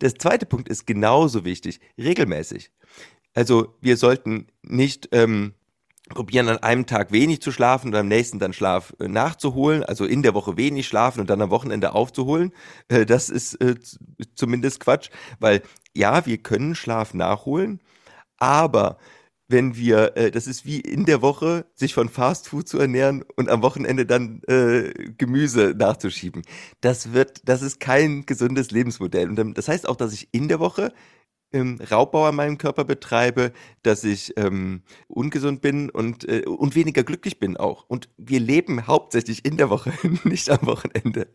Der 0.00 0.14
zweite 0.14 0.46
Punkt 0.46 0.68
ist 0.68 0.86
genauso 0.86 1.44
wichtig, 1.44 1.80
regelmäßig. 1.98 2.70
Also 3.34 3.74
wir 3.80 3.96
sollten 3.96 4.46
nicht 4.62 5.08
ähm, 5.12 5.54
probieren, 6.08 6.48
an 6.48 6.58
einem 6.58 6.86
Tag 6.86 7.12
wenig 7.12 7.42
zu 7.42 7.52
schlafen 7.52 7.88
und 7.88 7.94
am 7.94 8.08
nächsten 8.08 8.38
dann 8.38 8.52
Schlaf 8.52 8.94
äh, 8.98 9.08
nachzuholen, 9.08 9.84
also 9.84 10.04
in 10.04 10.22
der 10.22 10.34
Woche 10.34 10.56
wenig 10.56 10.86
schlafen 10.86 11.20
und 11.20 11.30
dann 11.30 11.42
am 11.42 11.50
Wochenende 11.50 11.92
aufzuholen. 11.92 12.52
Äh, 12.88 13.06
das 13.06 13.28
ist 13.28 13.54
äh, 13.60 13.76
zumindest 14.34 14.80
Quatsch, 14.80 15.10
weil 15.38 15.62
ja, 15.94 16.24
wir 16.26 16.38
können 16.38 16.74
Schlaf 16.74 17.14
nachholen, 17.14 17.80
aber 18.38 18.98
wenn 19.48 19.76
wir, 19.76 20.16
äh, 20.16 20.30
das 20.30 20.46
ist 20.46 20.64
wie 20.66 20.80
in 20.80 21.06
der 21.06 21.22
Woche, 21.22 21.66
sich 21.74 21.94
von 21.94 22.08
Fast 22.08 22.48
Food 22.48 22.68
zu 22.68 22.78
ernähren 22.78 23.24
und 23.36 23.48
am 23.48 23.62
Wochenende 23.62 24.06
dann 24.06 24.42
äh, 24.46 24.92
Gemüse 25.16 25.74
nachzuschieben. 25.76 26.42
Das 26.80 27.12
wird, 27.12 27.48
das 27.48 27.62
ist 27.62 27.80
kein 27.80 28.26
gesundes 28.26 28.70
Lebensmodell. 28.70 29.28
Und 29.28 29.56
das 29.56 29.68
heißt 29.68 29.88
auch, 29.88 29.96
dass 29.96 30.12
ich 30.12 30.28
in 30.32 30.48
der 30.48 30.60
Woche 30.60 30.92
ähm, 31.52 31.78
Raubbau 31.90 32.26
an 32.26 32.36
meinem 32.36 32.58
Körper 32.58 32.84
betreibe, 32.84 33.52
dass 33.82 34.04
ich 34.04 34.34
ähm, 34.36 34.82
ungesund 35.08 35.62
bin 35.62 35.88
und, 35.90 36.28
äh, 36.28 36.44
und 36.46 36.74
weniger 36.74 37.02
glücklich 37.02 37.38
bin 37.38 37.56
auch. 37.56 37.84
Und 37.88 38.10
wir 38.18 38.40
leben 38.40 38.86
hauptsächlich 38.86 39.44
in 39.44 39.56
der 39.56 39.70
Woche, 39.70 39.92
nicht 40.24 40.50
am 40.50 40.66
Wochenende. 40.66 41.28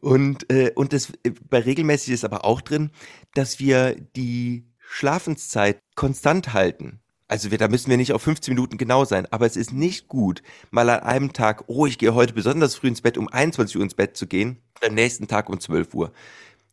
Und, 0.00 0.50
äh, 0.52 0.72
und 0.74 0.92
das 0.92 1.12
äh, 1.24 1.32
bei 1.48 1.60
regelmäßig 1.60 2.14
ist 2.14 2.24
aber 2.24 2.44
auch 2.44 2.60
drin, 2.60 2.90
dass 3.34 3.58
wir 3.58 3.94
die 4.16 4.69
Schlafenszeit 4.90 5.80
konstant 5.94 6.52
halten. 6.52 7.00
Also 7.28 7.52
wir, 7.52 7.58
da 7.58 7.68
müssen 7.68 7.90
wir 7.90 7.96
nicht 7.96 8.12
auf 8.12 8.22
15 8.22 8.54
Minuten 8.54 8.76
genau 8.76 9.04
sein, 9.04 9.24
aber 9.30 9.46
es 9.46 9.56
ist 9.56 9.72
nicht 9.72 10.08
gut, 10.08 10.42
mal 10.72 10.90
an 10.90 11.00
einem 11.00 11.32
Tag, 11.32 11.62
oh, 11.68 11.86
ich 11.86 11.96
gehe 11.96 12.12
heute 12.12 12.32
besonders 12.32 12.74
früh 12.74 12.88
ins 12.88 13.00
Bett, 13.00 13.16
um 13.16 13.28
21 13.28 13.76
Uhr 13.76 13.84
ins 13.84 13.94
Bett 13.94 14.16
zu 14.16 14.26
gehen, 14.26 14.58
am 14.84 14.94
nächsten 14.94 15.28
Tag 15.28 15.48
um 15.48 15.60
12 15.60 15.94
Uhr. 15.94 16.12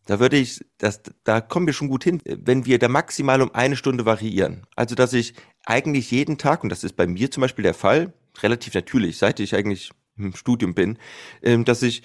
Da 0.07 0.19
würde 0.19 0.38
ich, 0.38 0.65
das, 0.79 1.01
da 1.25 1.41
kommen 1.41 1.67
wir 1.67 1.74
schon 1.74 1.89
gut 1.89 2.03
hin, 2.03 2.19
wenn 2.25 2.65
wir 2.65 2.79
da 2.79 2.88
maximal 2.88 3.39
um 3.43 3.53
eine 3.53 3.75
Stunde 3.75 4.05
variieren. 4.05 4.65
Also 4.75 4.95
dass 4.95 5.13
ich 5.13 5.36
eigentlich 5.65 6.09
jeden 6.09 6.39
Tag, 6.39 6.63
und 6.63 6.69
das 6.69 6.83
ist 6.83 6.95
bei 6.95 7.05
mir 7.05 7.29
zum 7.29 7.41
Beispiel 7.41 7.63
der 7.63 7.75
Fall, 7.75 8.13
relativ 8.41 8.74
natürlich, 8.74 9.19
seit 9.19 9.39
ich 9.39 9.53
eigentlich 9.53 9.91
im 10.17 10.33
Studium 10.33 10.74
bin, 10.74 10.97
ähm, 11.43 11.65
dass 11.65 11.83
ich 11.83 12.01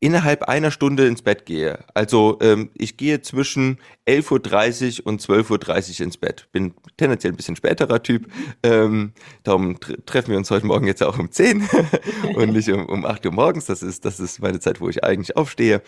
innerhalb 0.00 0.42
einer 0.44 0.70
Stunde 0.70 1.06
ins 1.06 1.22
Bett 1.22 1.46
gehe. 1.46 1.84
Also 1.94 2.38
ähm, 2.42 2.70
ich 2.74 2.96
gehe 2.96 3.22
zwischen 3.22 3.78
11.30 4.06 5.00
Uhr 5.00 5.06
und 5.06 5.22
12.30 5.22 6.00
Uhr 6.00 6.04
ins 6.06 6.16
Bett. 6.18 6.48
Bin 6.52 6.74
tendenziell 6.96 7.32
ein 7.32 7.36
bisschen 7.36 7.56
späterer 7.56 8.02
Typ. 8.02 8.26
Ähm, 8.62 9.12
darum 9.44 9.78
treffen 10.04 10.30
wir 10.30 10.38
uns 10.38 10.50
heute 10.50 10.66
Morgen 10.66 10.86
jetzt 10.86 11.02
auch 11.02 11.18
um 11.18 11.30
10 11.30 11.68
und 12.34 12.52
nicht 12.52 12.68
um, 12.68 12.86
um 12.86 13.06
8 13.06 13.24
Uhr 13.26 13.32
morgens. 13.32 13.66
Das 13.66 13.82
ist, 13.82 14.04
das 14.04 14.20
ist 14.20 14.40
meine 14.42 14.60
Zeit, 14.60 14.80
wo 14.80 14.88
ich 14.88 15.02
eigentlich 15.04 15.36
aufstehe. 15.36 15.80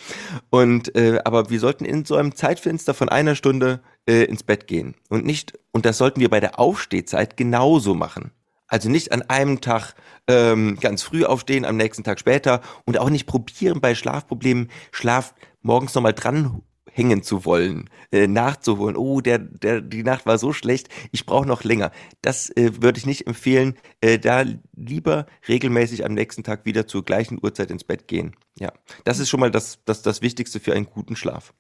Und 0.51 0.95
äh, 0.97 1.21
aber 1.25 1.51
wir 1.51 1.61
sollten 1.61 1.85
in 1.85 2.05
so 2.05 2.17
einem 2.17 2.35
Zeitfenster 2.35 2.95
von 2.95 3.09
einer 3.09 3.35
Stunde 3.35 3.81
äh, 4.09 4.25
ins 4.25 4.43
Bett 4.43 4.67
gehen. 4.67 4.95
Und 5.09 5.27
nicht, 5.27 5.59
und 5.73 5.85
das 5.85 5.99
sollten 5.99 6.21
wir 6.21 6.31
bei 6.31 6.41
der 6.41 6.59
Aufstehzeit 6.59 7.37
genauso 7.37 7.95
machen. 7.95 8.31
Also 8.69 8.89
nicht 8.89 9.13
an 9.13 9.23
einem 9.23 9.61
Tag 9.61 9.95
ähm, 10.29 10.79
ganz 10.81 11.03
früh 11.03 11.25
aufstehen, 11.25 11.65
am 11.65 11.77
nächsten 11.77 12.05
Tag 12.05 12.19
später 12.19 12.61
und 12.85 12.99
auch 12.99 13.11
nicht 13.11 13.27
probieren 13.27 13.81
bei 13.81 13.95
Schlafproblemen 13.95 14.69
Schlaf 14.91 15.35
morgens 15.63 15.95
nochmal 15.95 16.15
dran 16.15 16.63
nachhängen 16.97 17.23
zu 17.23 17.45
wollen, 17.45 17.91
äh, 18.11 18.27
nachzuholen. 18.27 18.97
Oh, 18.97 19.21
der, 19.21 19.39
der, 19.39 19.81
die 19.81 20.03
Nacht 20.03 20.27
war 20.27 20.39
so 20.39 20.53
schlecht, 20.53 20.89
ich 21.13 21.27
brauche 21.27 21.47
noch 21.47 21.65
länger. 21.65 21.93
Das 22.23 22.51
äh, 22.57 22.83
würde 22.83 22.99
ich 22.99 23.07
nicht 23.07 23.27
empfehlen. 23.27 23.75
Äh, 24.01 24.19
da 24.19 24.45
lieber 24.75 25.27
regelmäßig 25.49 26.05
am 26.05 26.15
nächsten 26.15 26.43
Tag 26.43 26.65
wieder 26.65 26.87
zur 26.87 27.05
gleichen 27.05 27.39
Uhrzeit 27.43 27.71
ins 27.71 27.85
Bett 27.85 28.09
gehen. 28.09 28.35
Ja, 28.59 28.73
das 29.05 29.19
ist 29.19 29.29
schon 29.29 29.41
mal 29.41 29.51
das, 29.51 29.81
das, 29.85 30.03
das 30.03 30.23
Wichtigste 30.23 30.61
für 30.61 30.73
einen 30.75 30.87
guten 30.87 31.17
Schlaf. 31.17 31.53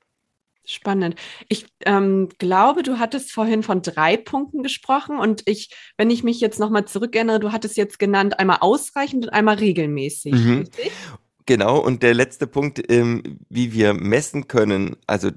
Spannend. 0.68 1.14
Ich 1.49 1.66
ähm, 1.85 2.28
glaube, 2.38 2.82
du 2.82 2.99
hattest 2.99 3.30
vorhin 3.30 3.62
von 3.62 3.82
drei 3.82 4.16
Punkten 4.16 4.64
gesprochen 4.64 5.18
und 5.18 5.42
ich, 5.46 5.70
wenn 5.96 6.11
ich 6.11 6.25
mich 6.25 6.40
jetzt 6.40 6.58
nochmal 6.58 6.87
zurückerinnere, 6.87 7.38
du 7.38 7.52
hattest 7.52 7.76
jetzt 7.76 8.00
genannt, 8.00 8.40
einmal 8.40 8.58
ausreichend 8.61 9.26
und 9.26 9.32
einmal 9.32 9.56
regelmäßig. 9.56 10.32
Mhm. 10.32 10.64
Genau, 11.46 11.78
und 11.78 12.02
der 12.02 12.14
letzte 12.14 12.49
Punkt, 12.49 12.82
ähm, 12.90 13.38
wie 13.49 13.73
wir 13.73 13.94
messen 13.94 14.49
können, 14.49 14.96
also 15.06 15.30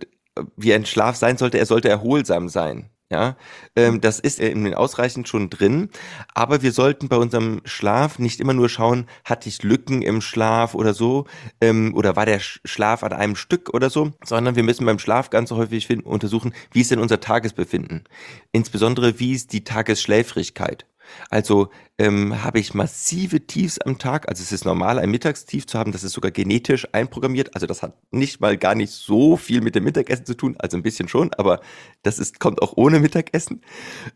wie 0.57 0.73
ein 0.73 0.87
Schlaf 0.87 1.15
sein 1.15 1.37
sollte, 1.37 1.59
er 1.59 1.67
sollte 1.67 1.89
erholsam 1.89 2.49
sein. 2.49 2.89
Ja, 3.11 3.37
ähm, 3.75 4.01
das 4.01 4.19
ist 4.19 4.39
in 4.39 4.63
den 4.63 4.75
ausreichend 4.75 5.27
schon 5.27 5.49
drin, 5.49 5.89
aber 6.35 6.61
wir 6.61 6.71
sollten 6.71 7.09
bei 7.09 7.15
unserem 7.17 7.61
Schlaf 7.65 8.19
nicht 8.19 8.39
immer 8.39 8.53
nur 8.53 8.69
schauen, 8.69 9.07
hatte 9.23 9.49
ich 9.49 9.63
Lücken 9.63 10.03
im 10.03 10.21
Schlaf 10.21 10.75
oder 10.75 10.93
so, 10.93 11.25
ähm, 11.59 11.95
oder 11.95 12.15
war 12.15 12.27
der 12.27 12.39
Schlaf 12.39 13.03
an 13.03 13.13
einem 13.13 13.35
Stück 13.35 13.73
oder 13.73 13.89
so, 13.89 14.13
sondern 14.23 14.55
wir 14.55 14.61
müssen 14.61 14.85
beim 14.85 14.99
Schlaf 14.99 15.31
ganz 15.31 15.49
häufig 15.49 15.89
untersuchen, 16.05 16.53
wie 16.71 16.81
ist 16.81 16.91
denn 16.91 16.99
unser 16.99 17.19
Tagesbefinden, 17.19 18.03
insbesondere 18.51 19.19
wie 19.19 19.33
ist 19.33 19.53
die 19.53 19.63
Tagesschläfrigkeit. 19.63 20.85
Also 21.29 21.69
ähm, 21.97 22.43
habe 22.43 22.59
ich 22.59 22.73
massive 22.73 23.45
Tiefs 23.45 23.79
am 23.79 23.97
Tag. 23.97 24.29
Also 24.29 24.41
es 24.41 24.51
ist 24.51 24.65
normal, 24.65 24.99
ein 24.99 25.11
Mittagstief 25.11 25.67
zu 25.67 25.77
haben. 25.77 25.91
Das 25.91 26.03
ist 26.03 26.13
sogar 26.13 26.31
genetisch 26.31 26.87
einprogrammiert. 26.93 27.55
Also 27.55 27.67
das 27.67 27.83
hat 27.83 27.97
nicht 28.11 28.39
mal 28.39 28.57
gar 28.57 28.75
nicht 28.75 28.91
so 28.91 29.37
viel 29.37 29.61
mit 29.61 29.75
dem 29.75 29.83
Mittagessen 29.83 30.25
zu 30.25 30.35
tun. 30.35 30.55
Also 30.59 30.77
ein 30.77 30.83
bisschen 30.83 31.07
schon, 31.07 31.33
aber 31.33 31.59
das 32.03 32.19
ist, 32.19 32.39
kommt 32.39 32.61
auch 32.61 32.73
ohne 32.75 32.99
Mittagessen. 32.99 33.61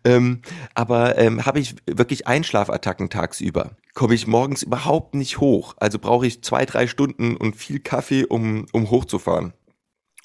Ähm, 0.03 0.41
aber 0.73 1.17
ähm, 1.17 1.45
habe 1.45 1.59
ich 1.59 1.75
wirklich 1.85 2.27
Einschlafattacken 2.27 3.09
tagsüber, 3.09 3.71
komme 3.93 4.15
ich 4.15 4.27
morgens 4.27 4.63
überhaupt 4.63 5.15
nicht 5.15 5.39
hoch. 5.39 5.75
Also 5.77 5.99
brauche 5.99 6.25
ich 6.25 6.41
zwei, 6.43 6.65
drei 6.65 6.87
Stunden 6.87 7.35
und 7.35 7.55
viel 7.55 7.79
Kaffee, 7.79 8.25
um, 8.25 8.65
um 8.71 8.89
hochzufahren. 8.89 9.53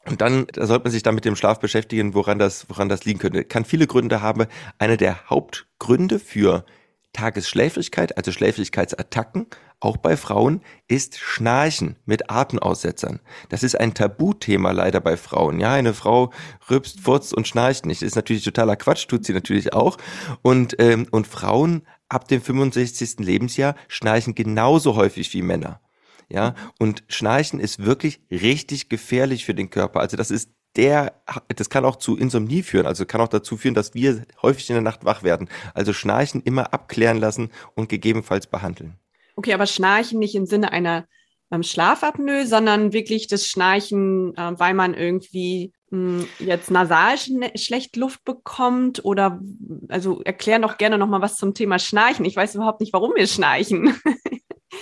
Und 0.09 0.21
dann 0.21 0.47
da 0.53 0.67
sollte 0.67 0.85
man 0.85 0.93
sich 0.93 1.03
dann 1.03 1.15
mit 1.15 1.25
dem 1.25 1.37
Schlaf 1.37 1.61
beschäftigen, 1.61 2.15
woran 2.15 2.39
das, 2.39 2.67
woran 2.69 2.89
das 2.89 3.05
liegen 3.05 3.19
könnte. 3.19 3.45
Kann 3.45 3.65
viele 3.65 3.87
Gründe 3.87 4.23
haben. 4.23 4.47
Einer 4.79 4.97
der 4.97 5.29
Hauptgründe 5.29 6.19
für 6.19 6.65
Tagesschläfrigkeit, 7.13 8.17
also 8.17 8.33
Schläfrigkeitsattacken, 8.33 9.47
auch 9.81 9.97
bei 9.97 10.17
Frauen, 10.17 10.63
ist 10.89 11.19
Schnarchen 11.19 11.97
mit 12.05 12.31
Atemaussetzern. 12.31 13.21
Das 13.49 13.63
ist 13.63 13.79
ein 13.79 13.95
Tabuthema 13.95 14.73
leider 14.73 15.01
bei 15.01 15.17
Frauen. 15.17 15.61
Ja, 15.61 15.73
eine 15.73 15.95
Frau 15.95 16.33
rübst, 16.69 17.01
furzt 17.01 17.35
und 17.35 17.47
schnarcht 17.47 17.87
nicht. 17.87 18.03
Das 18.03 18.09
ist 18.09 18.17
natürlich 18.17 18.45
totaler 18.45 18.77
Quatsch, 18.77 19.07
tut 19.07 19.25
sie 19.25 19.33
natürlich 19.33 19.73
auch. 19.73 19.99
Und, 20.43 20.77
ähm, 20.81 21.07
und 21.11 21.27
Frauen 21.27 21.87
ab 22.09 22.29
dem 22.29 22.43
65. 22.43 23.17
Lebensjahr 23.19 23.75
schnarchen 23.87 24.35
genauso 24.35 24.97
häufig 24.97 25.33
wie 25.33 25.43
Männer. 25.43 25.81
Ja, 26.31 26.55
und 26.79 27.05
Schnarchen 27.09 27.59
ist 27.59 27.85
wirklich 27.85 28.21
richtig 28.31 28.89
gefährlich 28.89 29.45
für 29.45 29.55
den 29.55 29.71
Körper. 29.71 30.01
Also 30.01 30.17
das 30.17 30.31
ist 30.31 30.51
der, 30.77 31.23
das 31.49 31.71
kann 31.71 31.85
auch 31.85 31.97
zu 31.97 32.17
Insomnie 32.17 32.63
führen, 32.63 32.87
also 32.87 33.07
kann 33.07 33.21
auch 33.21 33.29
dazu 33.29 33.57
führen, 33.57 33.75
dass 33.75 33.95
wir 33.95 34.25
häufig 34.43 34.69
in 34.69 34.75
der 34.75 34.83
Nacht 34.83 35.05
wach 35.05 35.23
werden. 35.23 35.49
Also 35.75 35.93
Schnarchen 35.93 36.43
immer 36.43 36.73
abklären 36.75 37.19
lassen 37.19 37.51
und 37.75 37.89
gegebenenfalls 37.89 38.47
behandeln. 38.47 38.95
Okay, 39.37 39.55
aber 39.55 39.67
Schnarchen 39.67 40.19
nicht 40.19 40.35
im 40.35 40.47
Sinne 40.47 40.73
einer 40.73 41.07
ähm, 41.51 41.63
Schlafapnoe, 41.63 42.47
sondern 42.47 42.93
wirklich 42.93 43.27
das 43.27 43.47
Schnarchen, 43.47 44.37
äh, 44.37 44.59
weil 44.59 44.75
man 44.75 44.95
irgendwie 44.95 45.73
mh, 45.91 46.23
hm, 46.23 46.29
jetzt 46.39 46.71
nasal 46.71 47.17
sch 47.17 47.31
schlecht 47.57 47.97
Luft 47.97 48.25
bekommt 48.25 49.05
oder 49.05 49.41
also 49.89 50.21
erklär 50.23 50.59
doch 50.59 50.77
gerne 50.77 50.99
noch 50.99 51.09
mal 51.09 51.23
was 51.23 51.37
zum 51.37 51.55
Thema 51.55 51.79
Schnarchen. 51.79 52.25
Ich 52.25 52.37
weiß 52.37 52.55
überhaupt 52.55 52.81
nicht, 52.81 52.93
warum 52.93 53.13
wir 53.17 53.27
schnarchen. 53.27 53.95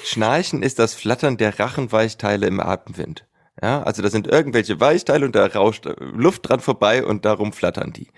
Schnarchen 0.08 0.62
ist 0.62 0.78
das 0.78 0.94
Flattern 0.94 1.36
der 1.36 1.58
Rachenweichteile 1.58 2.46
im 2.46 2.60
Atemwind. 2.60 3.25
Ja, 3.62 3.82
also 3.84 4.02
da 4.02 4.10
sind 4.10 4.26
irgendwelche 4.26 4.80
Weichteile 4.80 5.25
und 5.25 5.34
da 5.34 5.46
rauscht 5.46 5.88
Luft 5.98 6.46
dran 6.46 6.60
vorbei 6.60 7.02
und 7.02 7.25
darum 7.25 7.54
flattern 7.54 7.90
die. 7.90 8.08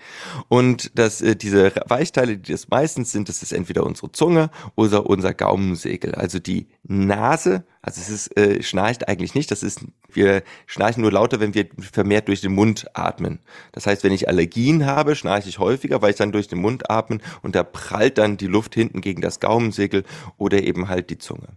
Und 0.49 0.91
das, 0.99 1.21
äh, 1.21 1.37
diese 1.37 1.71
Weichteile, 1.87 2.37
die 2.37 2.51
das 2.51 2.67
meistens 2.67 3.13
sind, 3.13 3.29
das 3.29 3.41
ist 3.41 3.53
entweder 3.53 3.85
unsere 3.85 4.11
Zunge 4.11 4.49
oder 4.75 5.05
unser 5.05 5.33
Gaumensegel. 5.33 6.13
Also 6.13 6.39
die 6.39 6.67
Nase, 6.83 7.63
also 7.81 8.01
es 8.01 8.09
ist, 8.09 8.37
äh, 8.37 8.61
schnarcht 8.61 9.07
eigentlich 9.07 9.33
nicht, 9.33 9.49
das 9.49 9.63
ist, 9.63 9.85
wir 10.11 10.43
schnarchen 10.65 11.03
nur 11.03 11.13
lauter, 11.13 11.39
wenn 11.39 11.53
wir 11.53 11.67
vermehrt 11.89 12.27
durch 12.27 12.41
den 12.41 12.53
Mund 12.53 12.87
atmen. 12.93 13.39
Das 13.71 13.87
heißt, 13.87 14.03
wenn 14.03 14.11
ich 14.11 14.27
Allergien 14.27 14.85
habe, 14.85 15.15
schnarche 15.15 15.47
ich 15.47 15.57
häufiger, 15.57 16.01
weil 16.01 16.11
ich 16.11 16.17
dann 16.17 16.33
durch 16.33 16.49
den 16.49 16.59
Mund 16.59 16.91
atme 16.91 17.19
und 17.43 17.55
da 17.55 17.63
prallt 17.63 18.17
dann 18.17 18.35
die 18.35 18.47
Luft 18.47 18.75
hinten 18.75 18.99
gegen 18.99 19.21
das 19.21 19.39
Gaumensegel 19.39 20.03
oder 20.37 20.61
eben 20.63 20.89
halt 20.89 21.09
die 21.09 21.17
Zunge. 21.17 21.47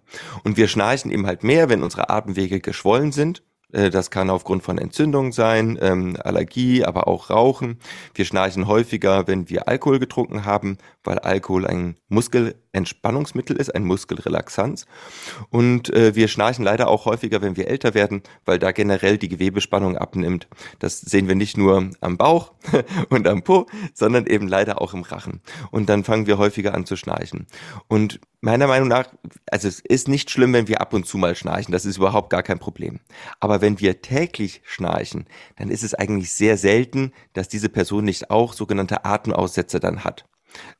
Und 0.44 0.56
wir 0.56 0.68
schnarchen 0.68 1.10
eben 1.10 1.26
halt 1.26 1.42
mehr, 1.42 1.68
wenn 1.68 1.82
unsere 1.82 2.10
Atemwege 2.10 2.60
geschwollen 2.60 3.10
sind 3.10 3.40
äh, 3.40 3.51
das 3.72 4.10
kann 4.10 4.30
aufgrund 4.30 4.62
von 4.62 4.78
Entzündung 4.78 5.32
sein, 5.32 5.78
ähm, 5.80 6.16
Allergie, 6.22 6.84
aber 6.84 7.08
auch 7.08 7.30
Rauchen. 7.30 7.78
Wir 8.14 8.24
schnarchen 8.24 8.66
häufiger, 8.66 9.26
wenn 9.26 9.48
wir 9.48 9.66
Alkohol 9.68 9.98
getrunken 9.98 10.44
haben, 10.44 10.78
weil 11.04 11.18
Alkohol 11.18 11.66
ein 11.66 11.96
Muskelentspannungsmittel 12.08 13.56
ist, 13.56 13.74
ein 13.74 13.84
Muskelrelaxanz. 13.84 14.86
Und 15.50 15.92
äh, 15.92 16.14
wir 16.14 16.28
schnarchen 16.28 16.64
leider 16.64 16.88
auch 16.88 17.06
häufiger, 17.06 17.42
wenn 17.42 17.56
wir 17.56 17.68
älter 17.68 17.94
werden, 17.94 18.22
weil 18.44 18.58
da 18.58 18.72
generell 18.72 19.18
die 19.18 19.28
Gewebespannung 19.28 19.96
abnimmt. 19.96 20.48
Das 20.78 21.00
sehen 21.00 21.28
wir 21.28 21.34
nicht 21.34 21.56
nur 21.56 21.90
am 22.00 22.16
Bauch 22.16 22.52
und 23.10 23.26
am 23.26 23.42
Po, 23.42 23.66
sondern 23.94 24.26
eben 24.26 24.48
leider 24.48 24.80
auch 24.80 24.94
im 24.94 25.02
Rachen. 25.02 25.40
Und 25.70 25.88
dann 25.88 26.04
fangen 26.04 26.26
wir 26.26 26.38
häufiger 26.38 26.74
an 26.74 26.86
zu 26.86 26.96
schnarchen. 26.96 27.46
Und 27.88 28.20
meiner 28.40 28.66
Meinung 28.66 28.88
nach, 28.88 29.08
also 29.50 29.68
es 29.68 29.80
ist 29.80 30.08
nicht 30.08 30.30
schlimm, 30.30 30.52
wenn 30.52 30.68
wir 30.68 30.80
ab 30.80 30.92
und 30.92 31.06
zu 31.06 31.16
mal 31.16 31.34
schnarchen. 31.34 31.72
Das 31.72 31.86
ist 31.86 31.96
überhaupt 31.96 32.30
gar 32.30 32.42
kein 32.42 32.58
Problem. 32.58 33.00
Aber 33.40 33.60
wenn 33.60 33.80
wir 33.80 34.02
täglich 34.02 34.60
schnarchen, 34.64 35.26
dann 35.56 35.70
ist 35.70 35.82
es 35.82 35.94
eigentlich 35.94 36.32
sehr 36.32 36.56
selten, 36.56 37.12
dass 37.32 37.48
diese 37.48 37.68
Person 37.68 38.04
nicht 38.04 38.30
auch 38.30 38.52
sogenannte 38.52 39.04
Atemaussätze 39.04 39.80
dann 39.80 40.04
hat. 40.04 40.26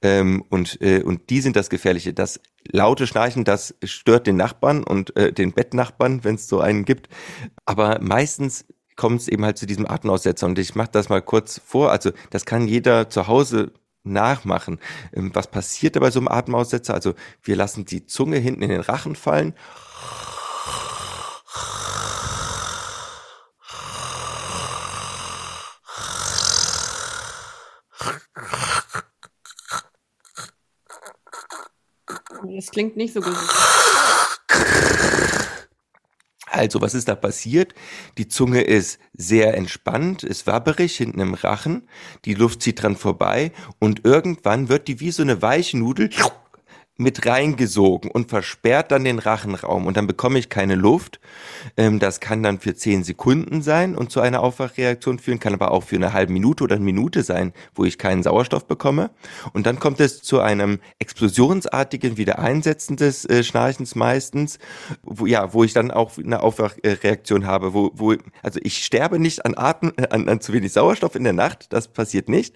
Ähm, 0.03 0.45
und, 0.49 0.81
äh, 0.81 1.03
und 1.03 1.31
die 1.31 1.41
sind 1.41 1.57
das 1.57 1.71
Gefährliche. 1.71 2.13
Das 2.13 2.41
laute 2.71 3.07
Schnarchen, 3.07 3.45
das 3.45 3.75
stört 3.85 4.27
den 4.27 4.37
Nachbarn 4.37 4.85
und 4.85 5.17
äh, 5.17 5.33
den 5.33 5.53
Bettnachbarn, 5.53 6.25
wenn 6.25 6.37
es 6.37 6.49
so 6.49 6.61
einen 6.61 6.85
gibt. 6.85 7.09
Aber 7.65 7.99
meistens 8.01 8.67
kommt 8.97 9.21
es 9.21 9.29
eben 9.29 9.45
halt 9.45 9.59
zu 9.59 9.67
diesem 9.67 9.91
Atemaussetzer. 9.91 10.47
Und 10.47 10.59
ich 10.59 10.75
mache 10.75 10.91
das 10.93 11.09
mal 11.09 11.23
kurz 11.23 11.61
vor. 11.65 11.91
Also 11.91 12.13
das 12.31 12.45
kann 12.45 12.69
jeder 12.69 13.09
zu 13.09 13.27
Hause 13.27 13.73
nachmachen. 14.05 14.79
Ähm, 15.13 15.31
was 15.35 15.47
passiert 15.47 15.97
da 15.97 16.01
bei 16.01 16.11
so 16.11 16.21
einem 16.21 16.29
Atemaussetzer? 16.29 16.95
Also 16.95 17.15
wir 17.43 17.57
lassen 17.57 17.85
die 17.85 18.07
Zunge 18.07 18.39
hinten 18.39 18.63
in 18.63 18.71
den 18.71 18.81
Rachen 18.81 19.17
fallen. 19.17 19.55
Das 32.63 32.71
klingt 32.71 32.97
nicht 32.97 33.13
so 33.13 33.21
gut. 33.21 33.37
Also, 36.47 36.81
was 36.81 36.95
ist 36.95 37.09
da 37.09 37.17
passiert? 37.17 37.75
Die 38.19 38.29
Zunge 38.29 38.61
ist 38.61 39.01
sehr 39.15 39.55
entspannt, 39.55 40.23
ist 40.23 40.47
wabberig 40.47 40.97
hinten 40.97 41.19
im 41.19 41.35
Rachen, 41.35 41.89
die 42.25 42.35
Luft 42.35 42.63
zieht 42.63 42.81
dran 42.81 42.95
vorbei 42.95 43.51
und 43.81 44.05
irgendwann 44.05 44.69
wird 44.69 44.87
die 44.87 45.01
wie 45.01 45.11
so 45.11 45.23
eine 45.23 45.43
weiche 45.43 45.77
Nudel 45.77 46.09
mit 46.99 47.27
reingesogen 47.27 48.11
und 48.11 48.29
versperrt 48.29 48.93
dann 48.93 49.05
den 49.05 49.19
Rachenraum. 49.19 49.87
Und 49.87 49.97
dann 49.97 50.07
bekomme 50.07 50.39
ich 50.39 50.49
keine 50.49 50.75
Luft. 50.75 51.21
Ähm, 51.77 51.99
das 51.99 52.21
kann 52.21 52.43
dann 52.43 52.61
für 52.61 52.75
zehn 52.75 53.03
Sekunden 53.03 53.63
sein 53.63 53.97
und 53.97 54.11
zu 54.11 54.21
einer 54.21 54.43
Aufwachreaktion 54.43 55.19
führen, 55.19 55.41
kann 55.41 55.55
aber 55.55 55.71
auch 55.71 55.85
für 55.85 55.97
eine 55.97 56.13
halbe 56.13 56.33
Minute 56.33 56.65
oder 56.65 56.77
eine 56.77 56.85
Minute 56.85 57.23
sein, 57.23 57.53
wo 57.75 57.85
ich 57.85 57.99
keinen 57.99 58.23
Sauerstoff 58.23 58.67
bekomme. 58.67 59.11
Und 59.53 59.67
dann 59.67 59.79
kommt 59.79 60.01
es 60.01 60.23
zu 60.23 60.41
einem 60.41 60.81
explosionsartigen 60.99 62.17
Wiedereinsetzen 62.17 62.97
des 62.97 63.25
äh, 63.25 63.43
Schnarchens 63.43 63.95
meistens, 63.95 64.59
wo, 65.03 65.27
ja, 65.27 65.53
wo 65.55 65.65
ich 65.65 65.73
dann 65.73 65.91
auch 65.91 66.19
eine 66.19 66.43
Aufwachreaktion 66.43 67.47
habe, 67.47 67.75
wo, 67.75 67.91
wo, 67.95 68.15
also 68.43 68.61
ich 68.63 68.85
sterbe 68.85 69.19
nicht 69.19 69.45
an 69.45 69.55
Atem, 69.57 69.93
äh, 69.97 70.09
an, 70.09 70.29
an 70.29 70.41
zu 70.41 70.53
wenig 70.53 70.73
Sauerstoff 70.73 71.15
in 71.15 71.25
der 71.25 71.33
Nacht, 71.33 71.73
das 71.73 71.89
passiert 71.89 72.29
nicht, 72.29 72.55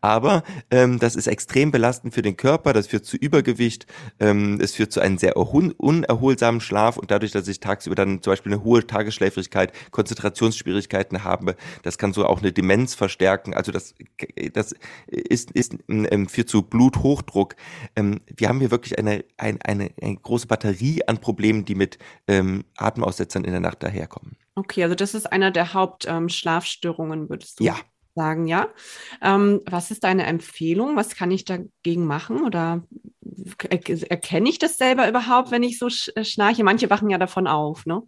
aber 0.00 0.42
ähm, 0.70 0.98
das 0.98 1.16
ist 1.16 1.26
extrem 1.26 1.70
belastend 1.70 2.14
für 2.14 2.22
den 2.22 2.36
Körper, 2.36 2.72
das 2.72 2.86
führt 2.86 3.04
zu 3.04 3.16
Übergewicht, 3.16 3.77
nicht. 3.78 3.86
Ähm, 4.20 4.58
es 4.60 4.74
führt 4.74 4.92
zu 4.92 5.00
einem 5.00 5.18
sehr 5.18 5.36
unerholsamen 5.36 6.60
Schlaf 6.60 6.96
und 6.96 7.10
dadurch, 7.10 7.32
dass 7.32 7.48
ich 7.48 7.60
tagsüber 7.60 7.94
dann 7.94 8.22
zum 8.22 8.32
Beispiel 8.32 8.52
eine 8.52 8.64
hohe 8.64 8.86
Tagesschläfrigkeit, 8.86 9.72
Konzentrationsschwierigkeiten 9.90 11.24
habe, 11.24 11.56
das 11.82 11.98
kann 11.98 12.12
so 12.12 12.26
auch 12.26 12.40
eine 12.40 12.52
Demenz 12.52 12.94
verstärken. 12.94 13.54
Also 13.54 13.72
das, 13.72 13.94
das 14.52 14.74
ist, 15.06 15.50
ist 15.52 15.76
ähm, 15.88 16.28
führt 16.28 16.48
zu 16.48 16.62
Bluthochdruck. 16.62 17.56
Ähm, 17.96 18.20
wir 18.36 18.48
haben 18.48 18.60
hier 18.60 18.70
wirklich 18.70 18.98
eine, 18.98 19.24
eine, 19.36 19.58
eine, 19.64 19.90
eine 20.00 20.16
große 20.16 20.46
Batterie 20.46 21.02
an 21.06 21.18
Problemen, 21.18 21.64
die 21.64 21.74
mit 21.74 21.98
ähm, 22.26 22.64
Atemaussetzern 22.76 23.44
in 23.44 23.52
der 23.52 23.60
Nacht 23.60 23.82
daherkommen. 23.82 24.36
Okay, 24.54 24.82
also 24.82 24.94
das 24.94 25.14
ist 25.14 25.30
einer 25.30 25.50
der 25.50 25.72
Hauptschlafstörungen, 25.72 27.22
ähm, 27.22 27.30
würdest 27.30 27.60
du 27.60 27.64
ja. 27.64 27.76
sagen, 28.16 28.48
ja? 28.48 28.68
Ähm, 29.22 29.60
was 29.66 29.92
ist 29.92 30.02
deine 30.02 30.26
Empfehlung? 30.26 30.96
Was 30.96 31.14
kann 31.14 31.30
ich 31.30 31.44
dagegen 31.44 32.06
machen? 32.06 32.42
Oder 32.42 32.82
erkenne 33.68 34.48
ich 34.48 34.58
das 34.58 34.78
selber 34.78 35.08
überhaupt, 35.08 35.50
wenn 35.50 35.62
ich 35.62 35.78
so 35.78 35.88
äh, 36.14 36.24
schnarche? 36.24 36.64
Manche 36.64 36.90
wachen 36.90 37.10
ja 37.10 37.18
davon 37.18 37.46
auf, 37.46 37.86
ne? 37.86 38.02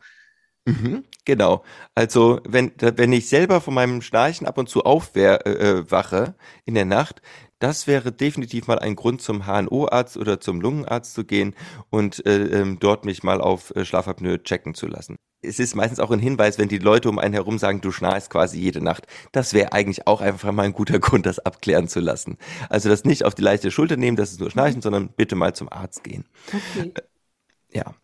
Mhm, 0.66 1.04
genau. 1.24 1.64
Also 1.94 2.40
wenn, 2.46 2.72
wenn 2.78 3.12
ich 3.12 3.28
selber 3.28 3.60
von 3.60 3.74
meinem 3.74 4.02
Schnarchen 4.02 4.46
ab 4.46 4.58
und 4.58 4.68
zu 4.68 4.84
aufwache 4.84 5.46
äh, 5.46 6.24
äh 6.24 6.32
in 6.64 6.74
der 6.74 6.84
Nacht, 6.84 7.22
das 7.58 7.86
wäre 7.86 8.12
definitiv 8.12 8.66
mal 8.66 8.78
ein 8.78 8.96
Grund 8.96 9.22
zum 9.22 9.46
HNO-Arzt 9.46 10.16
oder 10.16 10.40
zum 10.40 10.60
Lungenarzt 10.60 11.14
zu 11.14 11.24
gehen 11.24 11.54
und 11.90 12.24
äh, 12.26 12.60
ähm, 12.60 12.78
dort 12.78 13.04
mich 13.04 13.22
mal 13.22 13.40
auf 13.40 13.74
äh, 13.76 13.84
Schlafapnoe 13.84 14.42
checken 14.42 14.74
zu 14.74 14.86
lassen. 14.86 15.16
Es 15.42 15.58
ist 15.58 15.74
meistens 15.74 16.00
auch 16.00 16.10
ein 16.10 16.18
Hinweis, 16.18 16.58
wenn 16.58 16.68
die 16.68 16.78
Leute 16.78 17.08
um 17.08 17.18
einen 17.18 17.34
herum 17.34 17.58
sagen, 17.58 17.80
du 17.80 17.92
schnarchst 17.92 18.30
quasi 18.30 18.58
jede 18.58 18.82
Nacht. 18.82 19.06
Das 19.32 19.54
wäre 19.54 19.72
eigentlich 19.72 20.06
auch 20.06 20.20
einfach 20.20 20.52
mal 20.52 20.64
ein 20.64 20.72
guter 20.72 20.98
Grund, 21.00 21.26
das 21.26 21.38
abklären 21.38 21.88
zu 21.88 22.00
lassen. 22.00 22.36
Also 22.68 22.88
das 22.88 23.04
nicht 23.04 23.24
auf 23.24 23.34
die 23.34 23.42
leichte 23.42 23.70
Schulter 23.70 23.96
nehmen, 23.96 24.16
das 24.16 24.32
ist 24.32 24.40
nur 24.40 24.50
Schnarchen, 24.50 24.82
sondern 24.82 25.08
bitte 25.08 25.36
mal 25.36 25.54
zum 25.54 25.70
Arzt 25.70 26.04
gehen. 26.04 26.24
Okay. 26.48 26.92
Äh, 26.94 27.78
ja. 27.78 27.94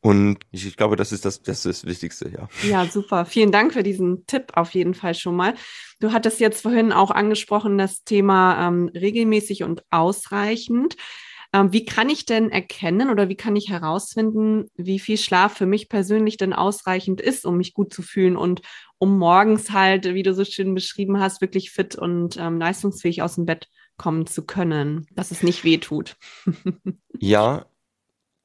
Und 0.00 0.38
ich, 0.50 0.66
ich, 0.66 0.76
glaube, 0.76 0.96
das 0.96 1.10
ist 1.10 1.24
das, 1.24 1.42
das 1.42 1.64
ist 1.64 1.82
das 1.82 1.88
Wichtigste, 1.88 2.28
ja. 2.28 2.48
Ja, 2.68 2.86
super. 2.86 3.24
Vielen 3.24 3.50
Dank 3.50 3.72
für 3.72 3.82
diesen 3.82 4.26
Tipp 4.26 4.52
auf 4.54 4.74
jeden 4.74 4.94
Fall 4.94 5.14
schon 5.14 5.36
mal. 5.36 5.54
Du 6.00 6.12
hattest 6.12 6.38
jetzt 6.40 6.62
vorhin 6.62 6.92
auch 6.92 7.10
angesprochen, 7.10 7.78
das 7.78 8.04
Thema 8.04 8.68
ähm, 8.68 8.90
regelmäßig 8.94 9.62
und 9.62 9.82
ausreichend. 9.90 10.96
Ähm, 11.54 11.72
wie 11.72 11.84
kann 11.84 12.08
ich 12.08 12.26
denn 12.26 12.50
erkennen 12.50 13.10
oder 13.10 13.28
wie 13.28 13.36
kann 13.36 13.54
ich 13.54 13.70
herausfinden, 13.70 14.66
wie 14.74 14.98
viel 14.98 15.16
Schlaf 15.16 15.56
für 15.56 15.66
mich 15.66 15.88
persönlich 15.88 16.36
denn 16.36 16.52
ausreichend 16.52 17.20
ist, 17.20 17.46
um 17.46 17.56
mich 17.56 17.74
gut 17.74 17.94
zu 17.94 18.02
fühlen 18.02 18.36
und 18.36 18.60
um 18.98 19.16
morgens 19.16 19.70
halt, 19.70 20.04
wie 20.14 20.24
du 20.24 20.34
so 20.34 20.44
schön 20.44 20.74
beschrieben 20.74 21.20
hast, 21.20 21.40
wirklich 21.40 21.70
fit 21.70 21.94
und 21.94 22.36
ähm, 22.38 22.58
leistungsfähig 22.58 23.22
aus 23.22 23.36
dem 23.36 23.46
Bett 23.46 23.68
kommen 23.96 24.26
zu 24.26 24.44
können, 24.44 25.06
dass 25.12 25.30
es 25.30 25.44
nicht 25.44 25.62
weh 25.62 25.78
tut? 25.78 26.16
ja, 27.20 27.66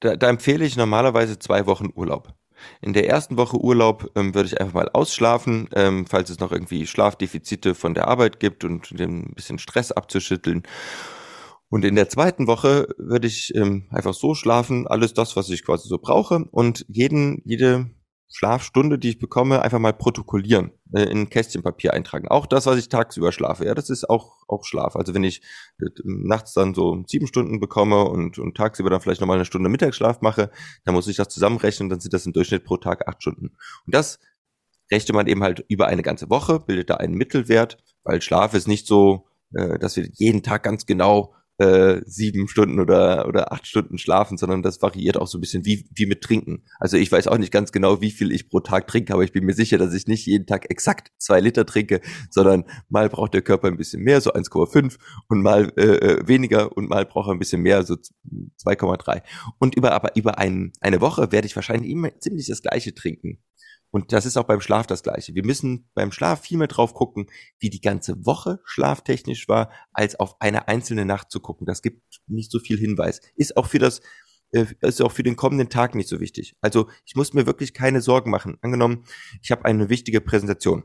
da, 0.01 0.15
da 0.15 0.29
empfehle 0.29 0.63
ich 0.63 0.77
normalerweise 0.77 1.39
zwei 1.39 1.65
Wochen 1.65 1.89
Urlaub. 1.95 2.35
In 2.79 2.93
der 2.93 3.09
ersten 3.09 3.37
Woche 3.37 3.57
Urlaub 3.57 4.11
ähm, 4.13 4.35
würde 4.35 4.47
ich 4.47 4.61
einfach 4.61 4.75
mal 4.75 4.89
ausschlafen, 4.93 5.67
ähm, 5.73 6.05
falls 6.05 6.29
es 6.29 6.39
noch 6.39 6.51
irgendwie 6.51 6.85
Schlafdefizite 6.85 7.73
von 7.73 7.95
der 7.95 8.07
Arbeit 8.07 8.39
gibt 8.39 8.63
und 8.63 8.91
ein 8.91 9.33
bisschen 9.33 9.57
Stress 9.57 9.91
abzuschütteln. 9.91 10.61
Und 11.69 11.85
in 11.85 11.95
der 11.95 12.09
zweiten 12.09 12.47
Woche 12.47 12.87
würde 12.97 13.27
ich 13.27 13.53
ähm, 13.55 13.87
einfach 13.91 14.13
so 14.13 14.33
schlafen, 14.33 14.87
alles 14.87 15.13
das, 15.13 15.35
was 15.35 15.49
ich 15.49 15.63
quasi 15.63 15.87
so 15.87 15.99
brauche 15.99 16.45
und 16.51 16.85
jeden, 16.87 17.41
jede 17.45 17.91
Schlafstunde, 18.31 18.99
die 18.99 19.09
ich 19.09 19.19
bekomme, 19.19 19.63
einfach 19.63 19.79
mal 19.79 19.93
protokollieren, 19.93 20.71
äh, 20.93 21.03
in 21.03 21.29
Kästchenpapier 21.29 21.93
eintragen. 21.93 22.27
Auch 22.27 22.45
das, 22.45 22.67
was 22.67 22.77
ich 22.77 22.89
tagsüber 22.89 23.31
schlafe, 23.31 23.65
ja, 23.65 23.73
das 23.73 23.89
ist 23.89 24.07
auch, 24.07 24.37
auch 24.47 24.65
Schlaf. 24.65 24.95
Also 24.95 25.15
wenn 25.15 25.23
ich 25.23 25.41
äh, 25.79 25.85
nachts 26.03 26.53
dann 26.53 26.75
so 26.75 27.03
sieben 27.07 27.25
Stunden 27.25 27.59
bekomme 27.59 28.03
und, 28.05 28.37
und 28.37 28.55
tagsüber 28.55 28.91
dann 28.91 29.01
vielleicht 29.01 29.21
nochmal 29.21 29.37
eine 29.37 29.45
Stunde 29.45 29.69
Mittagsschlaf 29.69 30.21
mache, 30.21 30.51
dann 30.85 30.93
muss 30.93 31.07
ich 31.07 31.17
das 31.17 31.29
zusammenrechnen, 31.29 31.89
dann 31.89 31.99
sind 31.99 32.13
das 32.13 32.25
im 32.27 32.33
Durchschnitt 32.33 32.65
pro 32.65 32.77
Tag 32.77 33.07
acht 33.07 33.21
Stunden. 33.21 33.47
Und 33.85 33.95
das 33.95 34.19
rechnet 34.91 35.15
man 35.15 35.27
eben 35.27 35.41
halt 35.41 35.65
über 35.67 35.87
eine 35.87 36.03
ganze 36.03 36.29
Woche, 36.29 36.59
bildet 36.59 36.91
da 36.91 36.95
einen 36.95 37.15
Mittelwert, 37.15 37.77
weil 38.03 38.21
Schlaf 38.21 38.53
ist 38.53 38.67
nicht 38.67 38.85
so, 38.85 39.27
äh, 39.53 39.79
dass 39.79 39.95
wir 39.95 40.07
jeden 40.13 40.43
Tag 40.43 40.63
ganz 40.63 40.85
genau 40.85 41.33
äh, 41.59 42.01
sieben 42.05 42.47
Stunden 42.47 42.79
oder, 42.79 43.27
oder 43.27 43.51
acht 43.51 43.67
Stunden 43.67 43.97
schlafen, 43.97 44.37
sondern 44.37 44.63
das 44.63 44.81
variiert 44.81 45.17
auch 45.17 45.27
so 45.27 45.37
ein 45.37 45.41
bisschen 45.41 45.65
wie, 45.65 45.85
wie 45.93 46.05
mit 46.05 46.21
Trinken. 46.21 46.63
Also 46.79 46.97
ich 46.97 47.11
weiß 47.11 47.27
auch 47.27 47.37
nicht 47.37 47.51
ganz 47.51 47.71
genau, 47.71 48.01
wie 48.01 48.11
viel 48.11 48.31
ich 48.31 48.49
pro 48.49 48.61
Tag 48.61 48.87
trinke, 48.87 49.13
aber 49.13 49.23
ich 49.23 49.33
bin 49.33 49.45
mir 49.45 49.53
sicher, 49.53 49.77
dass 49.77 49.93
ich 49.93 50.07
nicht 50.07 50.25
jeden 50.25 50.45
Tag 50.45 50.69
exakt 50.71 51.11
zwei 51.17 51.41
Liter 51.41 51.65
trinke, 51.65 51.99
sondern 52.29 52.63
mal 52.87 53.09
braucht 53.09 53.33
der 53.33 53.41
Körper 53.41 53.67
ein 53.67 53.77
bisschen 53.77 54.01
mehr, 54.03 54.21
so 54.21 54.31
1,5 54.31 54.97
und 55.27 55.41
mal 55.41 55.71
äh, 55.75 55.95
äh, 55.95 56.27
weniger 56.27 56.75
und 56.75 56.89
mal 56.89 57.05
braucht 57.05 57.27
er 57.27 57.33
ein 57.33 57.39
bisschen 57.39 57.61
mehr, 57.61 57.83
so 57.83 57.95
2,3. 57.95 59.21
Und 59.59 59.75
über, 59.75 59.91
aber 59.91 60.15
über 60.15 60.37
ein, 60.37 60.71
eine 60.79 61.01
Woche 61.01 61.31
werde 61.33 61.45
ich 61.45 61.55
wahrscheinlich 61.55 61.91
immer 61.91 62.17
ziemlich 62.19 62.47
das 62.47 62.61
gleiche 62.61 62.93
trinken. 62.93 63.39
Und 63.91 64.13
das 64.13 64.25
ist 64.25 64.37
auch 64.37 64.45
beim 64.45 64.61
Schlaf 64.61 64.85
das 64.85 65.01
Gleiche. 65.03 65.33
Wir 65.33 65.45
müssen 65.45 65.89
beim 65.95 66.11
Schlaf 66.11 66.41
viel 66.41 66.57
mehr 66.57 66.67
drauf 66.67 66.93
gucken, 66.93 67.27
wie 67.59 67.69
die 67.69 67.81
ganze 67.81 68.25
Woche 68.25 68.59
schlaftechnisch 68.63 69.47
war, 69.47 69.71
als 69.93 70.19
auf 70.19 70.39
eine 70.41 70.67
einzelne 70.67 71.05
Nacht 71.05 71.31
zu 71.31 71.39
gucken. 71.39 71.65
Das 71.65 71.81
gibt 71.81 72.03
nicht 72.27 72.51
so 72.51 72.59
viel 72.59 72.77
Hinweis. 72.77 73.21
Ist 73.35 73.57
auch 73.57 73.65
für 73.65 73.79
das, 73.79 74.01
äh, 74.51 74.65
ist 74.81 75.01
auch 75.01 75.11
für 75.11 75.23
den 75.23 75.35
kommenden 75.35 75.69
Tag 75.69 75.95
nicht 75.95 76.07
so 76.07 76.19
wichtig. 76.19 76.55
Also 76.61 76.89
ich 77.05 77.15
muss 77.15 77.33
mir 77.33 77.47
wirklich 77.47 77.73
keine 77.73 78.01
Sorgen 78.01 78.29
machen. 78.29 78.57
Angenommen, 78.61 79.05
ich 79.41 79.51
habe 79.51 79.65
eine 79.65 79.89
wichtige 79.89 80.21
Präsentation 80.21 80.83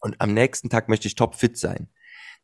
und 0.00 0.20
am 0.20 0.32
nächsten 0.32 0.70
Tag 0.70 0.88
möchte 0.88 1.08
ich 1.08 1.14
topfit 1.14 1.58
sein. 1.58 1.88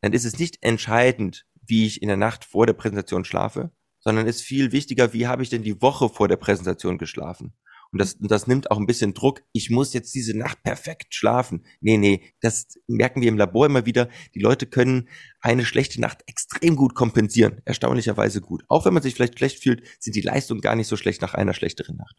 Dann 0.01 0.13
ist 0.13 0.25
es 0.25 0.37
nicht 0.39 0.57
entscheidend, 0.61 1.45
wie 1.61 1.85
ich 1.85 2.01
in 2.01 2.07
der 2.07 2.17
Nacht 2.17 2.43
vor 2.43 2.65
der 2.65 2.73
Präsentation 2.73 3.23
schlafe, 3.23 3.71
sondern 3.99 4.27
ist 4.27 4.41
viel 4.41 4.71
wichtiger, 4.71 5.13
wie 5.13 5.27
habe 5.27 5.43
ich 5.43 5.49
denn 5.49 5.63
die 5.63 5.81
Woche 5.81 6.09
vor 6.09 6.27
der 6.27 6.37
Präsentation 6.37 6.97
geschlafen. 6.97 7.53
Und 7.91 7.99
das, 7.99 8.17
das 8.19 8.47
nimmt 8.47 8.71
auch 8.71 8.77
ein 8.77 8.85
bisschen 8.85 9.13
Druck. 9.13 9.43
Ich 9.51 9.69
muss 9.69 9.93
jetzt 9.93 10.15
diese 10.15 10.37
Nacht 10.37 10.63
perfekt 10.63 11.13
schlafen. 11.13 11.65
Nee, 11.81 11.97
nee, 11.97 12.33
das 12.39 12.79
merken 12.87 13.21
wir 13.21 13.27
im 13.27 13.37
Labor 13.37 13.65
immer 13.65 13.85
wieder. 13.85 14.07
Die 14.33 14.39
Leute 14.39 14.65
können 14.65 15.09
eine 15.41 15.65
schlechte 15.65 15.99
Nacht 15.99 16.23
extrem 16.27 16.75
gut 16.75 16.95
kompensieren. 16.95 17.61
Erstaunlicherweise 17.65 18.39
gut. 18.39 18.63
Auch 18.69 18.85
wenn 18.85 18.93
man 18.93 19.03
sich 19.03 19.15
vielleicht 19.15 19.37
schlecht 19.37 19.61
fühlt, 19.61 19.83
sind 19.99 20.15
die 20.15 20.21
Leistungen 20.21 20.61
gar 20.61 20.75
nicht 20.75 20.87
so 20.87 20.95
schlecht 20.95 21.21
nach 21.21 21.33
einer 21.33 21.53
schlechteren 21.53 21.97
Nacht. 21.97 22.15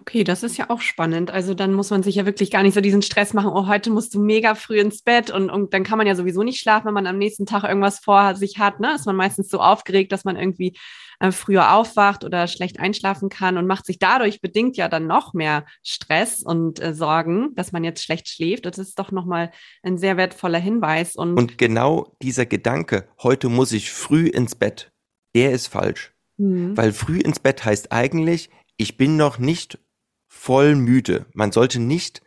Okay, 0.00 0.22
das 0.22 0.42
ist 0.42 0.58
ja 0.58 0.68
auch 0.68 0.82
spannend. 0.82 1.30
Also 1.30 1.54
dann 1.54 1.72
muss 1.72 1.90
man 1.90 2.02
sich 2.02 2.16
ja 2.16 2.26
wirklich 2.26 2.50
gar 2.50 2.62
nicht 2.62 2.74
so 2.74 2.80
diesen 2.80 3.00
Stress 3.00 3.32
machen, 3.32 3.50
oh, 3.50 3.66
heute 3.68 3.90
musst 3.90 4.14
du 4.14 4.20
mega 4.20 4.54
früh 4.54 4.78
ins 4.78 5.02
Bett 5.02 5.30
und, 5.30 5.48
und 5.48 5.72
dann 5.72 5.82
kann 5.82 5.96
man 5.96 6.06
ja 6.06 6.14
sowieso 6.14 6.42
nicht 6.42 6.60
schlafen, 6.60 6.88
wenn 6.88 6.94
man 6.94 7.06
am 7.06 7.16
nächsten 7.16 7.46
Tag 7.46 7.64
irgendwas 7.64 7.98
vor 7.98 8.34
sich 8.34 8.58
hat. 8.58 8.80
Ne? 8.80 8.94
Ist 8.94 9.06
man 9.06 9.16
meistens 9.16 9.48
so 9.48 9.60
aufgeregt, 9.60 10.12
dass 10.12 10.24
man 10.24 10.36
irgendwie 10.36 10.76
äh, 11.20 11.32
früher 11.32 11.74
aufwacht 11.74 12.22
oder 12.22 12.46
schlecht 12.48 12.80
einschlafen 12.80 13.30
kann 13.30 13.56
und 13.56 13.66
macht 13.66 13.86
sich 13.86 13.98
dadurch 13.98 14.42
bedingt 14.42 14.76
ja 14.76 14.88
dann 14.88 15.06
noch 15.06 15.32
mehr 15.32 15.64
Stress 15.82 16.42
und 16.42 16.80
äh, 16.80 16.92
Sorgen, 16.92 17.54
dass 17.54 17.72
man 17.72 17.82
jetzt 17.82 18.04
schlecht 18.04 18.28
schläft. 18.28 18.66
Das 18.66 18.76
ist 18.76 18.98
doch 18.98 19.10
nochmal 19.10 19.52
ein 19.82 19.96
sehr 19.96 20.18
wertvoller 20.18 20.58
Hinweis. 20.58 21.16
Und, 21.16 21.38
und 21.38 21.56
genau 21.56 22.14
dieser 22.20 22.44
Gedanke, 22.44 23.08
heute 23.22 23.48
muss 23.48 23.72
ich 23.72 23.90
früh 23.90 24.26
ins 24.26 24.54
Bett, 24.54 24.92
der 25.34 25.52
ist 25.52 25.68
falsch. 25.68 26.12
Mhm. 26.36 26.76
Weil 26.76 26.92
früh 26.92 27.18
ins 27.18 27.40
Bett 27.40 27.64
heißt 27.64 27.90
eigentlich, 27.90 28.50
ich 28.78 28.96
bin 28.96 29.16
noch 29.16 29.38
nicht 29.38 29.78
voll 30.26 30.74
müde. 30.74 31.26
Man 31.34 31.52
sollte 31.52 31.80
nicht 31.80 32.22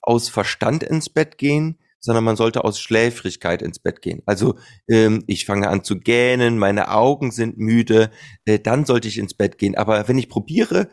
aus 0.00 0.28
Verstand 0.30 0.82
ins 0.82 1.10
Bett 1.10 1.36
gehen, 1.36 1.78
sondern 2.00 2.24
man 2.24 2.36
sollte 2.36 2.64
aus 2.64 2.80
Schläfrigkeit 2.80 3.60
ins 3.60 3.80
Bett 3.80 4.00
gehen. 4.00 4.22
Also 4.24 4.56
ähm, 4.88 5.24
ich 5.26 5.44
fange 5.44 5.68
an 5.68 5.82
zu 5.82 5.98
gähnen, 5.98 6.58
meine 6.58 6.92
Augen 6.92 7.32
sind 7.32 7.58
müde, 7.58 8.10
äh, 8.44 8.60
dann 8.60 8.86
sollte 8.86 9.08
ich 9.08 9.18
ins 9.18 9.34
Bett 9.34 9.58
gehen. 9.58 9.74
Aber 9.74 10.06
wenn 10.06 10.16
ich 10.16 10.28
probiere, 10.28 10.88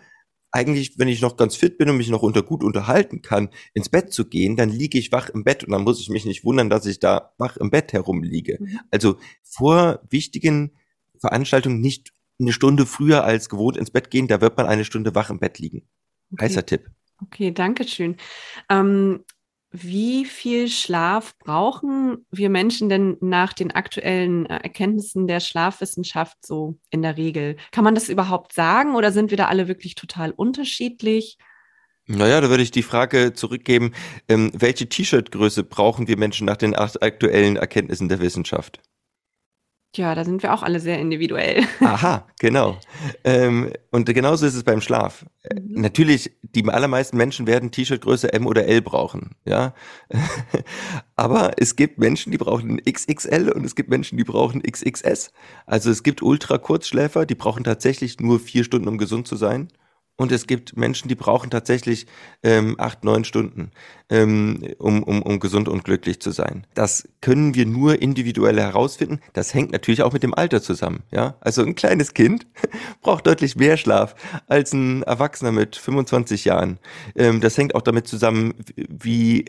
eigentlich, 0.52 0.98
wenn 0.98 1.08
ich 1.08 1.22
noch 1.22 1.38
ganz 1.38 1.56
fit 1.56 1.78
bin 1.78 1.90
und 1.90 1.98
mich 1.98 2.10
noch 2.10 2.24
unter 2.24 2.42
gut 2.42 2.64
unterhalten 2.64 3.22
kann, 3.22 3.50
ins 3.74 3.90
Bett 3.90 4.12
zu 4.12 4.26
gehen, 4.26 4.56
dann 4.56 4.70
liege 4.70 4.98
ich 4.98 5.12
wach 5.12 5.30
im 5.30 5.44
Bett 5.44 5.64
und 5.64 5.72
dann 5.72 5.84
muss 5.84 6.00
ich 6.00 6.10
mich 6.10 6.26
nicht 6.26 6.44
wundern, 6.44 6.70
dass 6.70 6.86
ich 6.86 7.00
da 7.00 7.34
wach 7.38 7.58
im 7.58 7.70
Bett 7.70 7.94
herumliege. 7.94 8.58
Mhm. 8.60 8.80
Also 8.90 9.18
vor 9.44 10.02
wichtigen 10.10 10.76
Veranstaltungen 11.20 11.82
nicht 11.82 12.14
eine 12.40 12.54
Stunde 12.54 12.86
früher 12.86 13.24
als 13.24 13.50
gewohnt 13.50 13.78
ins 13.78 13.92
Bett 13.92 14.10
gehen, 14.10 14.28
da 14.28 14.42
wird 14.42 14.58
man 14.58 14.66
eine 14.66 14.86
Stunde 14.86 15.16
wach 15.16 15.30
im 15.30 15.40
Bett 15.40 15.60
liegen. 15.60 15.88
Okay. 16.32 16.46
Heißer 16.46 16.66
Tipp. 16.66 16.90
Okay, 17.22 17.52
danke 17.52 17.88
schön. 17.88 18.18
Ähm, 18.70 19.24
wie 19.76 20.26
viel 20.26 20.68
Schlaf 20.68 21.36
brauchen 21.40 22.28
wir 22.30 22.52
Menschen 22.52 22.90
denn 22.90 23.18
nach 23.22 23.54
den 23.54 23.72
aktuellen 23.72 24.46
äh, 24.46 24.58
Erkenntnissen 24.58 25.26
der 25.26 25.40
Schlafwissenschaft 25.40 26.38
so 26.46 26.78
in 26.92 27.02
der 27.02 27.18
Regel? 27.18 27.58
Kann 27.72 27.84
man 27.84 27.96
das 27.96 28.08
überhaupt 28.08 28.54
sagen 28.54 28.96
oder 28.96 29.12
sind 29.12 29.32
wir 29.32 29.38
da 29.38 29.48
alle 29.48 29.68
wirklich 29.68 29.96
total 29.96 30.32
unterschiedlich? 30.32 31.40
Naja, 32.06 32.40
da 32.40 32.50
würde 32.50 32.62
ich 32.62 32.70
die 32.70 32.84
Frage 32.84 33.34
zurückgeben, 33.34 33.94
ähm, 34.28 34.52
welche 34.54 34.90
T-Shirt-Größe 34.90 35.64
brauchen 35.64 36.08
wir 36.08 36.18
Menschen 36.18 36.46
nach 36.46 36.58
den 36.58 36.76
aktuellen 36.76 37.56
Erkenntnissen 37.56 38.10
der 38.10 38.20
Wissenschaft? 38.20 38.80
Ja, 39.96 40.16
da 40.16 40.26
sind 40.26 40.42
wir 40.42 40.54
auch 40.54 40.64
alle 40.64 40.80
sehr 40.80 40.98
individuell. 40.98 41.64
Aha, 41.80 42.26
genau. 42.40 42.78
Ähm, 43.24 43.72
und 43.92 44.12
genauso 44.12 44.46
ist 44.48 44.56
es 44.56 44.64
beim 44.64 44.82
Schlaf. 44.82 45.24
Mhm. 45.44 45.82
Natürlich, 45.82 46.32
die 46.42 46.68
allermeisten 46.68 47.16
Menschen 47.16 47.46
werden 47.46 47.70
T-Shirt-Größe 47.70 48.34
M 48.34 48.48
oder 48.48 48.66
L 48.66 48.82
brauchen, 48.82 49.36
ja. 49.46 49.76
Aber 51.16 51.52
es 51.58 51.76
gibt 51.76 52.00
Menschen, 52.00 52.32
die 52.32 52.40
brauchen 52.40 52.82
XXL 52.84 53.52
und 53.52 53.66
es 53.66 53.76
gibt 53.76 53.90
Menschen, 53.90 54.18
die 54.18 54.24
brauchen 54.24 54.64
XXS. 54.64 55.32
Also 55.68 55.92
es 55.92 56.02
gibt 56.02 56.24
Ultra-Kurzschläfer, 56.24 57.28
die 57.28 57.36
brauchen 57.36 57.64
tatsächlich 57.64 58.20
nur 58.20 58.40
vier 58.40 58.64
Stunden, 58.64 58.88
um 58.88 58.98
gesund 58.98 59.28
zu 59.28 59.36
sein. 59.36 59.68
Und 60.16 60.32
es 60.32 60.46
gibt 60.46 60.78
Menschen, 60.78 61.08
die 61.08 61.16
brauchen 61.16 61.50
tatsächlich 61.50 62.06
ähm, 62.44 62.76
acht, 62.78 63.04
neun 63.04 63.24
Stunden, 63.24 63.72
ähm, 64.10 64.62
um, 64.78 65.02
um, 65.02 65.24
um 65.24 65.40
gesund 65.40 65.68
und 65.68 65.84
glücklich 65.84 66.22
zu 66.22 66.30
sein. 66.32 66.68
Das 66.76 67.10
können 67.20 67.56
wir 67.56 67.66
nur 67.66 68.00
individuell 68.00 68.60
herausfinden. 68.60 69.22
Das 69.34 69.56
hängt 69.56 69.72
natürlich 69.72 70.04
auch 70.04 70.14
mit 70.14 70.22
dem 70.22 70.36
Alter 70.36 70.62
zusammen. 70.62 71.02
Ja, 71.12 71.36
also 71.42 71.64
ein 71.64 71.74
kleines 71.74 72.14
Kind 72.14 72.46
braucht 73.02 73.26
deutlich 73.26 73.56
mehr 73.56 73.76
Schlaf 73.76 74.14
als 74.48 74.72
ein 74.74 75.02
Erwachsener 75.02 75.52
mit 75.52 75.76
25 75.76 76.46
Jahren. 76.46 76.78
Ähm, 77.16 77.42
das 77.42 77.58
hängt 77.58 77.74
auch 77.74 77.82
damit 77.82 78.08
zusammen, 78.08 78.54
wie 78.76 79.46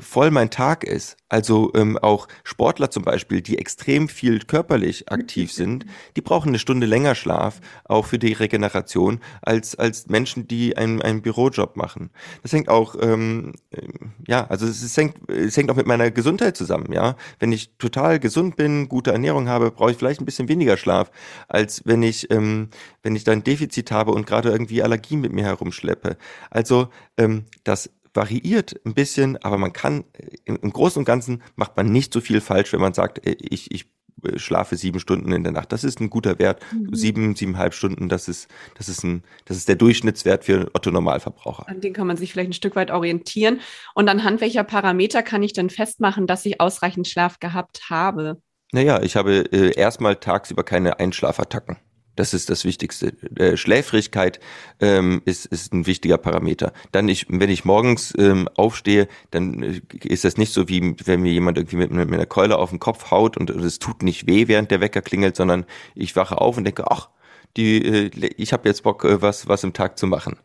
voll 0.00 0.30
mein 0.30 0.50
Tag 0.50 0.84
ist. 0.84 1.16
Also 1.28 1.70
ähm, 1.74 1.96
auch 1.96 2.28
Sportler 2.44 2.90
zum 2.90 3.04
Beispiel, 3.04 3.40
die 3.40 3.58
extrem 3.58 4.08
viel 4.08 4.40
körperlich 4.40 5.10
aktiv 5.10 5.52
sind, 5.60 5.86
die 6.16 6.20
brauchen 6.20 6.48
eine 6.48 6.58
Stunde 6.58 6.86
länger 6.86 7.14
Schlaf, 7.14 7.60
auch 7.84 8.06
für 8.06 8.18
die 8.18 8.32
Regeneration, 8.32 9.20
als, 9.42 9.76
als 9.76 10.08
Menschen, 10.08 10.48
die 10.48 10.76
einen, 10.76 11.00
einen 11.00 11.22
Bürojob 11.22 11.76
machen. 11.76 12.10
Das 12.42 12.52
hängt 12.52 12.68
auch, 12.68 12.94
ähm, 13.00 13.54
äh, 13.70 13.86
ja, 14.26 14.46
also 14.48 14.66
es, 14.66 14.82
es, 14.82 14.96
hängt, 14.96 15.16
es 15.30 15.56
hängt 15.56 15.70
auch 15.70 15.76
mit 15.76 15.86
meiner 15.86 16.10
Gesundheit 16.10 16.56
zusammen, 16.56 16.92
ja. 16.92 17.16
Wenn 17.38 17.52
ich 17.52 17.76
total 17.78 18.18
gesund 18.18 18.56
bin, 18.56 18.88
gute 18.88 19.12
Ernährung 19.12 19.48
habe, 19.48 19.70
brauche 19.70 19.92
ich 19.92 19.96
vielleicht 19.96 20.20
ein 20.20 20.26
bisschen 20.26 20.48
weniger 20.48 20.76
Schlaf, 20.76 21.10
als 21.48 21.82
wenn 21.86 22.02
ich, 22.02 22.30
ähm, 22.30 22.68
wenn 23.02 23.16
ich 23.16 23.24
da 23.24 23.32
ein 23.32 23.44
Defizit 23.44 23.92
habe 23.92 24.12
und 24.12 24.26
gerade 24.26 24.50
irgendwie 24.50 24.82
Allergien 24.82 25.20
mit 25.20 25.32
mir 25.32 25.44
herumschleppe. 25.44 26.16
Also 26.50 26.88
ähm, 27.16 27.44
das 27.64 27.90
variiert 28.14 28.80
ein 28.84 28.94
bisschen, 28.94 29.36
aber 29.38 29.58
man 29.58 29.72
kann, 29.72 30.04
im, 30.44 30.58
im 30.62 30.72
Großen 30.72 31.00
und 31.00 31.04
Ganzen 31.04 31.42
macht 31.56 31.76
man 31.76 31.90
nicht 31.90 32.12
so 32.12 32.20
viel 32.20 32.40
falsch, 32.40 32.72
wenn 32.72 32.80
man 32.80 32.94
sagt, 32.94 33.26
äh, 33.26 33.36
ich, 33.38 33.70
ich 33.70 33.86
äh, 34.24 34.38
schlafe 34.38 34.76
sieben 34.76 35.00
Stunden 35.00 35.32
in 35.32 35.44
der 35.44 35.52
Nacht. 35.52 35.72
Das 35.72 35.84
ist 35.84 36.00
ein 36.00 36.10
guter 36.10 36.38
Wert. 36.38 36.62
Mhm. 36.72 36.94
Sieben, 36.94 37.36
siebeneinhalb 37.36 37.74
Stunden, 37.74 38.08
das 38.08 38.28
ist, 38.28 38.48
das 38.76 38.88
ist 38.88 39.04
ein, 39.04 39.22
das 39.44 39.56
ist 39.56 39.68
der 39.68 39.76
Durchschnittswert 39.76 40.44
für 40.44 40.70
Otto 40.74 40.90
Normalverbraucher. 40.90 41.68
An 41.68 41.80
den 41.80 41.92
kann 41.92 42.06
man 42.06 42.16
sich 42.16 42.32
vielleicht 42.32 42.50
ein 42.50 42.54
Stück 42.54 42.76
weit 42.76 42.90
orientieren. 42.90 43.60
Und 43.94 44.08
anhand 44.08 44.40
welcher 44.40 44.64
Parameter 44.64 45.22
kann 45.22 45.42
ich 45.42 45.52
denn 45.52 45.70
festmachen, 45.70 46.26
dass 46.26 46.44
ich 46.46 46.60
ausreichend 46.60 47.08
Schlaf 47.08 47.40
gehabt 47.40 47.90
habe? 47.90 48.40
Naja, 48.72 49.02
ich 49.02 49.16
habe 49.16 49.52
äh, 49.52 49.74
erstmal 49.76 50.16
tagsüber 50.16 50.62
keine 50.62 51.00
Einschlafattacken. 51.00 51.78
Das 52.20 52.34
ist 52.34 52.50
das 52.50 52.66
Wichtigste. 52.66 53.14
Äh, 53.36 53.56
Schläfrigkeit 53.56 54.40
ähm, 54.78 55.22
ist, 55.24 55.46
ist 55.46 55.72
ein 55.72 55.86
wichtiger 55.86 56.18
Parameter. 56.18 56.74
Dann 56.92 57.08
ich, 57.08 57.24
wenn 57.30 57.48
ich 57.48 57.64
morgens 57.64 58.12
ähm, 58.18 58.46
aufstehe, 58.56 59.08
dann 59.30 59.62
äh, 59.62 59.80
ist 60.04 60.24
das 60.24 60.36
nicht 60.36 60.52
so 60.52 60.68
wie 60.68 60.94
wenn 61.06 61.22
mir 61.22 61.32
jemand 61.32 61.56
irgendwie 61.56 61.76
mit, 61.76 61.90
mit 61.90 62.12
einer 62.12 62.26
Keule 62.26 62.58
auf 62.58 62.68
den 62.68 62.78
Kopf 62.78 63.10
haut 63.10 63.38
und 63.38 63.48
es 63.48 63.78
tut 63.78 64.02
nicht 64.02 64.26
weh, 64.26 64.48
während 64.48 64.70
der 64.70 64.82
Wecker 64.82 65.00
klingelt, 65.00 65.34
sondern 65.34 65.64
ich 65.94 66.14
wache 66.14 66.38
auf 66.38 66.58
und 66.58 66.64
denke, 66.64 66.90
ach, 66.90 67.08
die, 67.56 67.84
äh, 67.84 68.30
ich 68.36 68.52
habe 68.52 68.68
jetzt 68.68 68.82
Bock, 68.82 69.04
äh, 69.04 69.22
was, 69.22 69.48
was 69.48 69.64
im 69.64 69.72
Tag 69.72 69.98
zu 69.98 70.06
machen. 70.06 70.36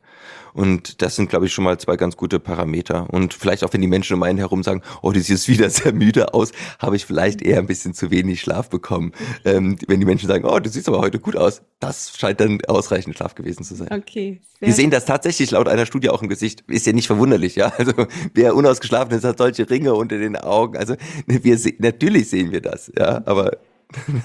Und 0.56 1.02
das 1.02 1.17
sind, 1.17 1.30
glaube 1.30 1.45
ich, 1.45 1.54
schon 1.54 1.65
mal 1.65 1.78
zwei 1.78 1.98
ganz 1.98 2.15
gute 2.15 2.39
Parameter. 2.39 3.08
Und 3.12 3.34
vielleicht 3.34 3.65
auch, 3.65 3.74
wenn 3.74 3.82
die 3.82 3.88
Menschen 3.88 4.13
um 4.13 4.24
einen 4.24 4.38
herum 4.38 4.63
sagen, 4.63 4.82
oh, 5.02 5.12
du 5.12 5.19
siehst 5.19 5.50
wieder 5.50 5.69
sehr 5.69 5.91
müde 5.91 6.34
aus, 6.34 6.54
habe 6.80 6.95
ich 6.95 7.06
vielleicht 7.06 7.41
eher 7.41 7.60
ein 7.60 7.67
bisschen 7.67 7.93
zu 7.93 8.10
wenig 8.10 8.39
Schlaf 8.39 8.69
bekommen. 8.69 9.12
Ähm, 9.43 9.78
wenn 9.88 10.00
die 10.00 10.06
Menschen 10.06 10.30
sagen, 10.30 10.45
oh, 10.45 10.58
du 10.60 10.69
siehst 10.69 10.88
aber 10.88 11.00
heute 11.00 11.19
gut 11.19 11.36
aus, 11.36 11.62
das 11.82 12.13
scheint 12.17 12.39
dann 12.39 12.60
ausreichend 12.69 13.17
Schlaf 13.17 13.36
gewesen 13.36 13.65
zu 13.65 13.76
sein. 13.76 13.89
Okay. 13.91 14.39
Wir 14.62 14.71
sehen 14.71 14.91
das 14.91 15.04
tatsächlich 15.04 15.52
laut 15.52 15.67
einer 15.67 15.86
Studie 15.86 16.10
auch 16.10 16.21
im 16.21 16.30
Gesicht. 16.30 16.63
Ist 16.67 16.86
ja 16.86 16.93
nicht 16.93 17.08
verwunderlich, 17.08 17.56
ja. 17.56 17.74
Also 17.78 18.08
wer 18.34 18.56
unausgeschlafen 18.56 19.17
ist, 19.17 19.26
hat 19.26 19.38
solche 19.38 19.69
Ringe 19.69 19.93
unter 19.93 20.17
den 20.17 20.38
Augen. 20.38 20.78
Also 20.78 20.95
wir 21.28 21.60
natürlich 21.80 22.30
sehen 22.30 22.54
wir 22.54 22.62
das, 22.62 22.89
ja. 22.98 23.21
Aber 23.26 23.58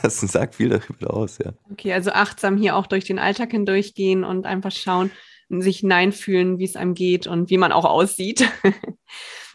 das 0.02 0.20
sagt 0.20 0.54
viel 0.54 0.68
darüber 0.68 1.14
aus, 1.14 1.38
ja. 1.38 1.52
Okay, 1.70 1.92
also 1.92 2.12
achtsam 2.12 2.56
hier 2.56 2.76
auch 2.76 2.86
durch 2.86 3.04
den 3.04 3.18
Alltag 3.18 3.50
hindurchgehen 3.50 4.24
und 4.24 4.46
einfach 4.46 4.72
schauen, 4.72 5.10
sich 5.48 5.78
hineinfühlen, 5.78 6.58
wie 6.58 6.64
es 6.64 6.76
einem 6.76 6.94
geht 6.94 7.26
und 7.26 7.50
wie 7.50 7.58
man 7.58 7.72
auch 7.72 7.84
aussieht. 7.84 8.48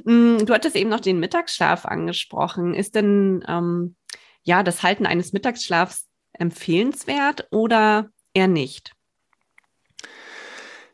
Mm, 0.03 0.39
du 0.39 0.53
hattest 0.53 0.75
eben 0.75 0.89
noch 0.89 0.99
den 0.99 1.21
Mittagsschlaf 1.21 1.85
angesprochen. 1.85 2.73
Ist 2.73 2.95
denn 2.95 3.45
ähm, 3.47 3.95
ja 4.43 4.61
das 4.61 4.83
Halten 4.83 5.05
eines 5.05 5.31
Mittagsschlafs 5.31 6.07
empfehlenswert 6.33 7.47
oder 7.51 8.09
eher 8.33 8.49
nicht? 8.49 8.91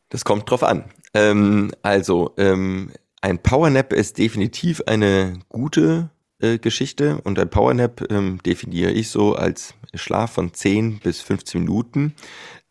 Das 0.10 0.24
kommt 0.24 0.48
drauf 0.48 0.62
an. 0.62 0.92
Ähm, 1.16 1.72
also 1.82 2.36
ähm, 2.38 2.92
ein 3.22 3.42
Powernap 3.42 3.92
ist 3.92 4.20
definitiv 4.20 4.84
eine 4.86 5.40
gute 5.50 6.12
Geschichte 6.62 7.20
und 7.24 7.40
ein 7.40 7.50
Powernap 7.50 8.12
ähm, 8.12 8.40
definiere 8.46 8.92
ich 8.92 9.10
so 9.10 9.36
als 9.36 9.74
Schlaf 9.94 10.34
von 10.34 10.54
10 10.54 11.00
bis 11.00 11.22
15 11.22 11.62
Minuten. 11.62 12.16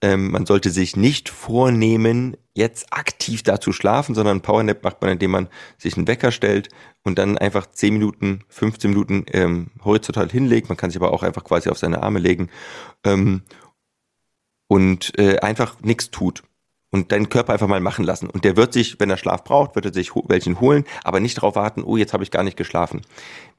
Ähm, 0.02 0.30
man 0.30 0.46
sollte 0.46 0.70
sich 0.70 0.96
nicht 0.96 1.28
vornehmen, 1.28 2.36
jetzt 2.54 2.92
aktiv 2.92 3.42
dazu 3.42 3.72
schlafen, 3.72 4.14
sondern 4.14 4.38
ein 4.38 4.42
Powernap 4.42 4.82
macht 4.82 5.02
man, 5.02 5.10
indem 5.12 5.30
man 5.32 5.48
sich 5.78 5.96
einen 5.96 6.08
Wecker 6.08 6.32
stellt 6.32 6.68
und 7.02 7.18
dann 7.18 7.38
einfach 7.38 7.66
10 7.66 7.92
Minuten, 7.92 8.44
15 8.48 8.90
Minuten 8.90 9.24
ähm, 9.32 9.70
horizontal 9.84 10.28
hinlegt. 10.28 10.68
Man 10.68 10.76
kann 10.76 10.90
sich 10.90 11.00
aber 11.00 11.12
auch 11.12 11.22
einfach 11.22 11.44
quasi 11.44 11.68
auf 11.68 11.78
seine 11.78 12.02
Arme 12.02 12.18
legen 12.18 12.48
ähm, 13.04 13.42
und 14.68 15.18
äh, 15.18 15.38
einfach 15.40 15.80
nichts 15.82 16.10
tut 16.10 16.42
und 16.90 17.12
deinen 17.12 17.28
Körper 17.28 17.52
einfach 17.52 17.68
mal 17.68 17.80
machen 17.80 18.04
lassen. 18.04 18.28
Und 18.28 18.44
der 18.44 18.56
wird 18.56 18.72
sich, 18.72 18.98
wenn 18.98 19.10
er 19.10 19.16
Schlaf 19.16 19.44
braucht, 19.44 19.74
wird 19.74 19.86
er 19.86 19.94
sich 19.94 20.12
welchen 20.26 20.60
holen, 20.60 20.84
aber 21.04 21.20
nicht 21.20 21.36
darauf 21.36 21.54
warten, 21.54 21.82
oh, 21.84 21.96
jetzt 21.96 22.12
habe 22.12 22.24
ich 22.24 22.30
gar 22.30 22.42
nicht 22.42 22.56
geschlafen. 22.56 23.02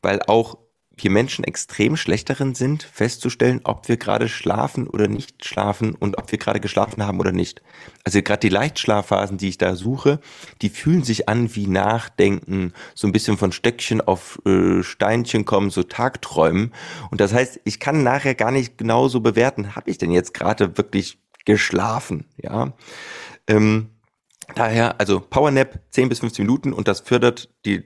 Weil 0.02 0.22
auch 0.28 0.58
wir 0.98 1.12
Menschen 1.12 1.44
extrem 1.44 1.96
schlecht 1.96 2.30
darin 2.30 2.54
sind, 2.54 2.84
festzustellen, 2.84 3.62
ob 3.63 3.88
wir 3.88 3.98
gerade 3.98 4.28
schlafen 4.28 4.88
oder 4.88 5.08
nicht 5.08 5.46
schlafen 5.46 5.96
und 5.96 6.17
ob 6.17 6.32
wir 6.32 6.38
gerade 6.38 6.60
geschlafen 6.60 7.06
haben 7.06 7.20
oder 7.20 7.32
nicht. 7.32 7.62
Also 8.04 8.22
gerade 8.22 8.41
die 8.41 8.50
Leichtschlafphasen, 8.50 9.38
die 9.38 9.50
ich 9.50 9.58
da 9.58 9.76
suche, 9.76 10.20
die 10.62 10.70
fühlen 10.70 11.04
sich 11.04 11.30
an 11.30 11.56
wie 11.56 11.67
Nachdenken, 11.67 12.74
so 12.94 13.08
ein 13.08 13.13
bisschen 13.13 13.38
von 13.38 13.52
Stöckchen 13.52 14.02
auf 14.02 14.39
äh, 14.46 14.84
Steinchen 14.84 15.46
kommen, 15.46 15.70
so 15.70 15.84
Tagträumen. 15.84 16.74
Und 17.10 17.22
das 17.22 17.34
heißt, 17.34 17.62
ich 17.63 17.80
kann 17.80 18.04
nachher 18.04 18.36
gar 18.36 18.52
nicht 18.52 18.78
genauso 18.78 19.22
bewerten, 19.22 19.76
habe 19.76 19.89
ich 19.89 19.98
denn 19.98 20.12
jetzt 20.12 20.34
gerade 20.34 20.78
wirklich 20.78 21.20
geschlafen, 21.46 22.26
ja. 22.38 22.74
Ähm, 23.48 23.90
Daher, 24.56 25.00
also 25.00 25.20
Powernap 25.22 25.80
10 25.92 26.10
bis 26.10 26.20
15 26.20 26.46
Minuten 26.46 26.74
und 26.74 26.88
das 26.88 27.00
fördert 27.00 27.50
die, 27.66 27.84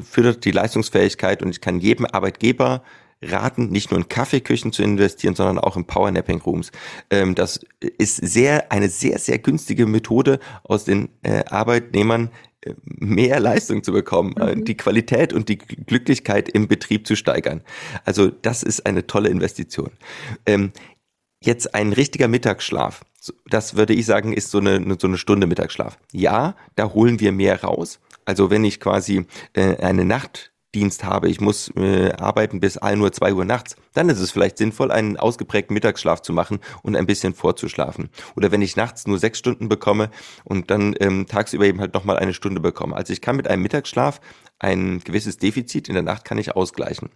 fördert 0.00 0.44
die 0.44 0.50
Leistungsfähigkeit 0.50 1.42
und 1.42 1.50
ich 1.50 1.60
kann 1.60 1.80
jedem 1.80 2.06
Arbeitgeber 2.06 2.82
raten, 3.22 3.68
nicht 3.68 3.90
nur 3.90 4.00
in 4.00 4.08
Kaffeeküchen 4.08 4.72
zu 4.72 4.82
investieren, 4.82 5.34
sondern 5.34 5.58
auch 5.58 5.76
in 5.76 5.86
Powernapping 5.86 6.40
Rooms. 6.42 6.70
Ähm, 7.10 7.34
das 7.34 7.60
ist 7.80 8.16
sehr, 8.16 8.70
eine 8.70 8.88
sehr, 8.88 9.18
sehr 9.18 9.38
günstige 9.38 9.86
Methode, 9.86 10.38
aus 10.64 10.84
den 10.84 11.08
äh, 11.22 11.44
Arbeitnehmern 11.46 12.30
äh, 12.60 12.74
mehr 12.84 13.40
Leistung 13.40 13.82
zu 13.82 13.92
bekommen, 13.92 14.36
äh, 14.36 14.54
mhm. 14.54 14.64
die 14.64 14.76
Qualität 14.76 15.32
und 15.32 15.48
die 15.48 15.58
Glücklichkeit 15.58 16.48
im 16.48 16.68
Betrieb 16.68 17.06
zu 17.06 17.16
steigern. 17.16 17.62
Also 18.04 18.28
das 18.28 18.62
ist 18.62 18.86
eine 18.86 19.06
tolle 19.06 19.30
Investition. 19.30 19.92
Ähm, 20.44 20.72
jetzt 21.40 21.74
ein 21.74 21.92
richtiger 21.92 22.28
Mittagsschlaf 22.28 23.02
das 23.48 23.76
würde 23.76 23.94
ich 23.94 24.06
sagen, 24.06 24.32
ist 24.32 24.50
so 24.50 24.58
eine, 24.58 24.96
so 24.98 25.06
eine 25.06 25.18
Stunde 25.18 25.46
Mittagsschlaf. 25.46 25.98
Ja, 26.12 26.56
da 26.74 26.92
holen 26.92 27.20
wir 27.20 27.32
mehr 27.32 27.62
raus. 27.62 28.00
Also 28.24 28.50
wenn 28.50 28.64
ich 28.64 28.80
quasi 28.80 29.26
äh, 29.54 29.76
eine 29.76 30.04
Nachtdienst 30.04 31.04
habe, 31.04 31.28
ich 31.28 31.40
muss 31.40 31.70
äh, 31.76 32.12
arbeiten 32.12 32.60
bis 32.60 32.76
1 32.76 33.00
Uhr, 33.00 33.12
2 33.12 33.34
Uhr 33.34 33.44
nachts, 33.44 33.76
dann 33.94 34.08
ist 34.08 34.18
es 34.18 34.30
vielleicht 34.30 34.58
sinnvoll, 34.58 34.90
einen 34.90 35.16
ausgeprägten 35.16 35.74
Mittagsschlaf 35.74 36.22
zu 36.22 36.32
machen 36.32 36.60
und 36.82 36.96
ein 36.96 37.06
bisschen 37.06 37.34
vorzuschlafen. 37.34 38.10
Oder 38.36 38.50
wenn 38.50 38.62
ich 38.62 38.76
nachts 38.76 39.06
nur 39.06 39.18
sechs 39.18 39.38
Stunden 39.38 39.68
bekomme 39.68 40.10
und 40.44 40.70
dann 40.70 40.94
ähm, 41.00 41.26
tagsüber 41.26 41.66
eben 41.66 41.80
halt 41.80 41.94
nochmal 41.94 42.18
eine 42.18 42.34
Stunde 42.34 42.60
bekomme. 42.60 42.96
Also 42.96 43.12
ich 43.12 43.20
kann 43.20 43.36
mit 43.36 43.48
einem 43.48 43.62
Mittagsschlaf 43.62 44.20
ein 44.58 45.00
gewisses 45.00 45.38
Defizit 45.38 45.88
in 45.88 45.94
der 45.94 46.02
Nacht 46.02 46.24
kann 46.24 46.38
ich 46.38 46.56
ausgleichen. 46.56 47.10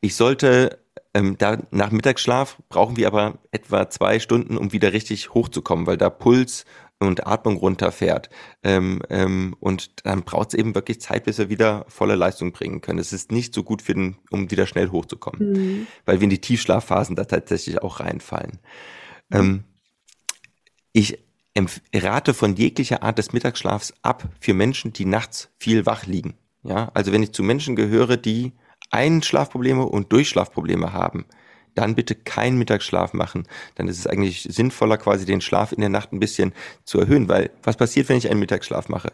Ich 0.00 0.14
sollte 0.14 0.84
ähm, 1.14 1.36
da, 1.38 1.58
nach 1.70 1.90
Mittagsschlaf 1.90 2.58
brauchen 2.68 2.96
wir 2.96 3.06
aber 3.06 3.38
etwa 3.50 3.88
zwei 3.90 4.20
Stunden, 4.20 4.56
um 4.56 4.72
wieder 4.72 4.92
richtig 4.92 5.34
hochzukommen, 5.34 5.86
weil 5.86 5.96
da 5.96 6.10
Puls 6.10 6.64
und 7.00 7.26
Atmung 7.26 7.56
runterfährt. 7.56 8.28
Ähm, 8.62 9.02
ähm, 9.08 9.56
und 9.60 10.06
dann 10.06 10.22
braucht 10.22 10.48
es 10.48 10.54
eben 10.54 10.74
wirklich 10.74 11.00
Zeit, 11.00 11.24
bis 11.24 11.38
wir 11.38 11.48
wieder 11.48 11.84
volle 11.88 12.16
Leistung 12.16 12.52
bringen 12.52 12.80
können. 12.80 12.98
Es 12.98 13.12
ist 13.12 13.32
nicht 13.32 13.54
so 13.54 13.62
gut 13.62 13.82
für 13.82 13.94
den, 13.94 14.16
um 14.30 14.50
wieder 14.50 14.66
schnell 14.66 14.90
hochzukommen, 14.90 15.52
mhm. 15.52 15.86
weil 16.04 16.20
wir 16.20 16.24
in 16.24 16.30
die 16.30 16.40
Tiefschlafphasen 16.40 17.16
da 17.16 17.24
tatsächlich 17.24 17.82
auch 17.82 18.00
reinfallen. 18.00 18.58
Ähm, 19.32 19.64
ich 20.92 21.18
rate 21.94 22.34
von 22.34 22.54
jeglicher 22.54 23.02
Art 23.02 23.18
des 23.18 23.32
Mittagsschlafs 23.32 23.94
ab 24.02 24.28
für 24.40 24.54
Menschen, 24.54 24.92
die 24.92 25.04
nachts 25.04 25.50
viel 25.58 25.86
wach 25.86 26.06
liegen. 26.06 26.34
Ja, 26.62 26.90
also 26.94 27.12
wenn 27.12 27.22
ich 27.22 27.32
zu 27.32 27.42
Menschen 27.42 27.76
gehöre, 27.76 28.16
die 28.16 28.52
Einschlafprobleme 28.90 29.84
und 29.84 30.12
Durchschlafprobleme 30.12 30.92
haben, 30.92 31.26
dann 31.74 31.94
bitte 31.94 32.14
keinen 32.14 32.58
Mittagsschlaf 32.58 33.12
machen. 33.12 33.46
Dann 33.76 33.88
ist 33.88 33.98
es 33.98 34.06
eigentlich 34.06 34.42
sinnvoller, 34.42 34.98
quasi 34.98 35.24
den 35.24 35.40
Schlaf 35.40 35.72
in 35.72 35.80
der 35.80 35.90
Nacht 35.90 36.12
ein 36.12 36.20
bisschen 36.20 36.52
zu 36.84 36.98
erhöhen, 36.98 37.28
weil 37.28 37.50
was 37.62 37.76
passiert, 37.76 38.08
wenn 38.08 38.18
ich 38.18 38.30
einen 38.30 38.40
Mittagsschlaf 38.40 38.88
mache? 38.88 39.12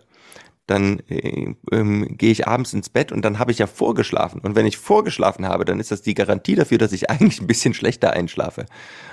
Dann 0.67 1.01
äh, 1.11 1.55
ähm, 1.73 2.17
gehe 2.17 2.33
ich 2.33 2.49
abends 2.49 2.73
ins 2.73 2.89
Bett 2.89 3.13
und 3.13 3.23
dann 3.23 3.39
habe 3.39 3.53
ich 3.53 3.59
ja 3.59 3.67
vorgeschlafen. 3.67 4.41
Und 4.41 4.57
wenn 4.57 4.65
ich 4.65 4.79
vorgeschlafen 4.79 5.47
habe, 5.47 5.67
dann 5.67 5.79
ist 5.79 5.91
das 5.91 6.01
die 6.01 6.15
Garantie 6.15 6.55
dafür, 6.55 6.79
dass 6.79 6.93
ich 6.93 7.11
eigentlich 7.11 7.41
ein 7.41 7.47
bisschen 7.47 7.75
schlechter 7.75 8.13
einschlafe. 8.13 8.65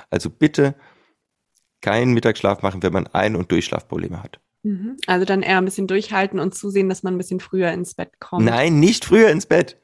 Also 0.10 0.30
bitte 0.30 0.76
keinen 1.82 2.14
Mittagsschlaf 2.14 2.62
machen, 2.62 2.84
wenn 2.84 2.94
man 2.94 3.08
Ein- 3.08 3.36
und 3.36 3.52
Durchschlafprobleme 3.52 4.24
hat. 4.24 4.40
Mhm. 4.64 4.98
Also 5.08 5.26
dann 5.26 5.42
eher 5.42 5.58
ein 5.58 5.66
bisschen 5.66 5.88
durchhalten 5.88 6.40
und 6.40 6.56
zusehen, 6.56 6.88
dass 6.88 7.04
man 7.04 7.16
ein 7.16 7.18
bisschen 7.18 7.40
früher 7.40 7.72
ins 7.72 7.96
Bett 7.96 8.20
kommt. 8.20 8.46
Nein, 8.46 8.80
nicht 8.80 9.04
früher 9.04 9.30
ins 9.30 9.46
Bett. 9.46 9.78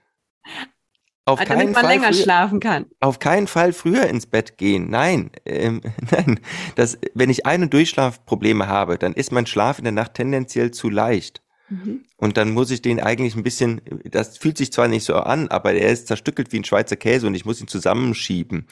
Auf 1.25 1.39
also, 1.39 1.51
damit 1.51 1.73
man 1.73 1.83
Fall 1.83 1.93
länger 1.93 2.13
früher, 2.13 2.23
schlafen 2.23 2.59
kann. 2.61 2.85
Auf 3.01 3.19
keinen 3.19 3.47
Fall 3.47 3.73
früher 3.73 4.07
ins 4.07 4.25
Bett 4.25 4.57
gehen. 4.57 4.89
Nein, 4.89 5.29
ähm, 5.45 5.81
nein. 6.11 6.39
Das, 6.75 6.97
wenn 7.15 7.29
ich 7.29 7.45
Ein- 7.45 7.63
und 7.63 7.73
Durchschlafprobleme 7.73 8.67
habe, 8.67 8.97
dann 8.97 9.13
ist 9.13 9.33
mein 9.33 9.45
Schlaf 9.45 9.77
in 9.77 9.83
der 9.83 9.91
Nacht 9.91 10.13
tendenziell 10.13 10.71
zu 10.71 10.89
leicht. 10.89 11.41
Mhm. 11.69 12.05
Und 12.15 12.37
dann 12.37 12.51
muss 12.51 12.71
ich 12.71 12.81
den 12.81 13.01
eigentlich 13.01 13.35
ein 13.35 13.43
bisschen, 13.43 13.81
das 14.05 14.37
fühlt 14.37 14.57
sich 14.57 14.71
zwar 14.71 14.87
nicht 14.87 15.03
so 15.03 15.15
an, 15.15 15.49
aber 15.49 15.73
er 15.73 15.91
ist 15.91 16.07
zerstückelt 16.07 16.53
wie 16.53 16.59
ein 16.59 16.63
Schweizer 16.63 16.95
Käse 16.95 17.27
und 17.27 17.35
ich 17.35 17.43
muss 17.43 17.59
ihn 17.59 17.67
zusammenschieben. 17.67 18.65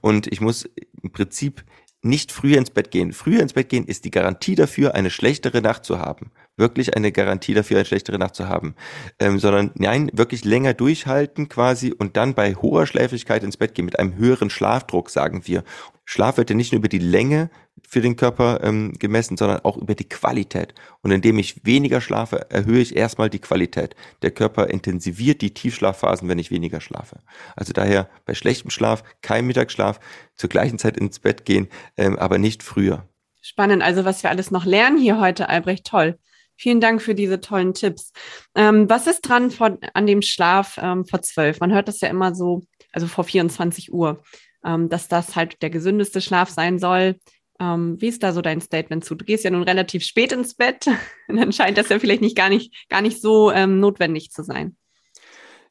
Und 0.00 0.28
ich 0.28 0.40
muss 0.40 0.66
im 1.02 1.12
Prinzip 1.12 1.62
nicht 2.00 2.32
früher 2.32 2.56
ins 2.58 2.70
Bett 2.70 2.90
gehen. 2.90 3.12
Früher 3.12 3.40
ins 3.40 3.52
Bett 3.52 3.68
gehen 3.68 3.84
ist 3.84 4.04
die 4.04 4.10
Garantie 4.10 4.54
dafür, 4.54 4.94
eine 4.94 5.10
schlechtere 5.10 5.60
Nacht 5.60 5.84
zu 5.84 5.98
haben. 5.98 6.30
Wirklich 6.58 6.94
eine 6.96 7.12
Garantie 7.12 7.54
dafür, 7.54 7.78
eine 7.78 7.86
schlechtere 7.86 8.18
Nacht 8.18 8.34
zu 8.34 8.48
haben. 8.48 8.74
Ähm, 9.18 9.38
sondern 9.38 9.70
nein, 9.76 10.10
wirklich 10.12 10.44
länger 10.44 10.74
durchhalten 10.74 11.48
quasi 11.48 11.94
und 11.96 12.16
dann 12.16 12.34
bei 12.34 12.54
hoher 12.54 12.86
Schläfrigkeit 12.86 13.42
ins 13.42 13.56
Bett 13.56 13.74
gehen 13.74 13.86
mit 13.86 13.98
einem 13.98 14.16
höheren 14.16 14.50
Schlafdruck, 14.50 15.08
sagen 15.08 15.46
wir. 15.46 15.64
Schlaf 16.04 16.38
wird 16.38 16.50
ja 16.50 16.56
nicht 16.56 16.72
nur 16.72 16.78
über 16.78 16.88
die 16.88 16.98
Länge 16.98 17.50
für 17.86 18.00
den 18.00 18.16
Körper 18.16 18.60
ähm, 18.62 18.94
gemessen, 18.98 19.36
sondern 19.36 19.60
auch 19.60 19.76
über 19.76 19.94
die 19.94 20.08
Qualität. 20.08 20.74
Und 21.02 21.10
indem 21.10 21.38
ich 21.38 21.64
weniger 21.64 22.00
schlafe, 22.00 22.50
erhöhe 22.50 22.80
ich 22.80 22.96
erstmal 22.96 23.30
die 23.30 23.38
Qualität. 23.38 23.94
Der 24.22 24.30
Körper 24.30 24.68
intensiviert 24.68 25.42
die 25.42 25.54
Tiefschlafphasen, 25.54 26.28
wenn 26.28 26.38
ich 26.38 26.50
weniger 26.50 26.80
schlafe. 26.80 27.20
Also 27.56 27.72
daher 27.72 28.08
bei 28.24 28.34
schlechtem 28.34 28.70
Schlaf 28.70 29.04
kein 29.22 29.46
Mittagsschlaf, 29.46 30.00
zur 30.34 30.48
gleichen 30.50 30.78
Zeit 30.78 30.96
ins 30.96 31.18
Bett 31.18 31.44
gehen, 31.44 31.68
ähm, 31.96 32.18
aber 32.18 32.38
nicht 32.38 32.62
früher. 32.62 33.06
Spannend, 33.42 33.82
also 33.82 34.04
was 34.04 34.22
wir 34.22 34.30
alles 34.30 34.50
noch 34.50 34.64
lernen 34.64 34.98
hier 34.98 35.20
heute, 35.20 35.48
Albrecht, 35.48 35.86
toll. 35.86 36.18
Vielen 36.58 36.80
Dank 36.80 37.00
für 37.00 37.14
diese 37.14 37.40
tollen 37.40 37.72
Tipps. 37.72 38.12
Ähm, 38.56 38.90
was 38.90 39.06
ist 39.06 39.20
dran 39.20 39.52
vor, 39.52 39.78
an 39.94 40.06
dem 40.06 40.22
Schlaf 40.22 40.76
ähm, 40.82 41.06
vor 41.06 41.22
zwölf? 41.22 41.60
Man 41.60 41.72
hört 41.72 41.86
das 41.86 42.00
ja 42.00 42.08
immer 42.08 42.34
so, 42.34 42.64
also 42.92 43.06
vor 43.06 43.22
24 43.22 43.92
Uhr, 43.92 44.22
ähm, 44.64 44.88
dass 44.88 45.06
das 45.06 45.36
halt 45.36 45.62
der 45.62 45.70
gesündeste 45.70 46.20
Schlaf 46.20 46.50
sein 46.50 46.80
soll. 46.80 47.20
Ähm, 47.60 47.96
wie 48.00 48.08
ist 48.08 48.24
da 48.24 48.32
so 48.32 48.42
dein 48.42 48.60
Statement 48.60 49.04
zu? 49.04 49.14
Du 49.14 49.24
gehst 49.24 49.44
ja 49.44 49.50
nun 49.50 49.62
relativ 49.62 50.02
spät 50.02 50.32
ins 50.32 50.54
Bett. 50.54 50.86
dann 51.28 51.52
scheint 51.52 51.78
das 51.78 51.90
ja 51.90 52.00
vielleicht 52.00 52.22
nicht 52.22 52.36
gar 52.36 52.48
nicht, 52.48 52.88
gar 52.88 53.02
nicht 53.02 53.22
so 53.22 53.52
ähm, 53.52 53.78
notwendig 53.78 54.32
zu 54.32 54.42
sein. 54.42 54.76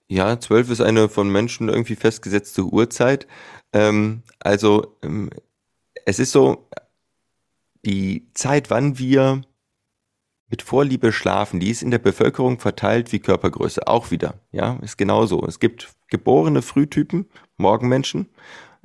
Ja, 0.08 0.40
zwölf 0.40 0.70
ist 0.70 0.80
eine 0.80 1.10
von 1.10 1.30
Menschen 1.30 1.68
irgendwie 1.68 1.98
festgesetzte 1.98 2.64
Uhrzeit. 2.64 3.28
Ähm, 3.74 4.24
also 4.40 4.98
es 6.06 6.20
ist 6.20 6.32
so, 6.32 6.70
die 7.84 8.30
Zeit, 8.34 8.70
wann 8.70 8.98
wir 8.98 9.42
mit 10.50 10.62
Vorliebe 10.62 11.12
schlafen, 11.12 11.60
die 11.60 11.70
ist 11.70 11.82
in 11.82 11.92
der 11.92 12.00
Bevölkerung 12.00 12.60
verteilt 12.60 13.12
wie 13.12 13.20
Körpergröße. 13.20 13.88
Auch 13.88 14.12
wieder, 14.12 14.36
ja, 14.52 14.78
ist 14.82 14.98
genauso. 14.98 15.46
Es 15.46 15.60
gibt 15.60 15.90
geborene 16.10 16.62
Frühtypen, 16.62 17.26
Morgenmenschen, 17.58 18.30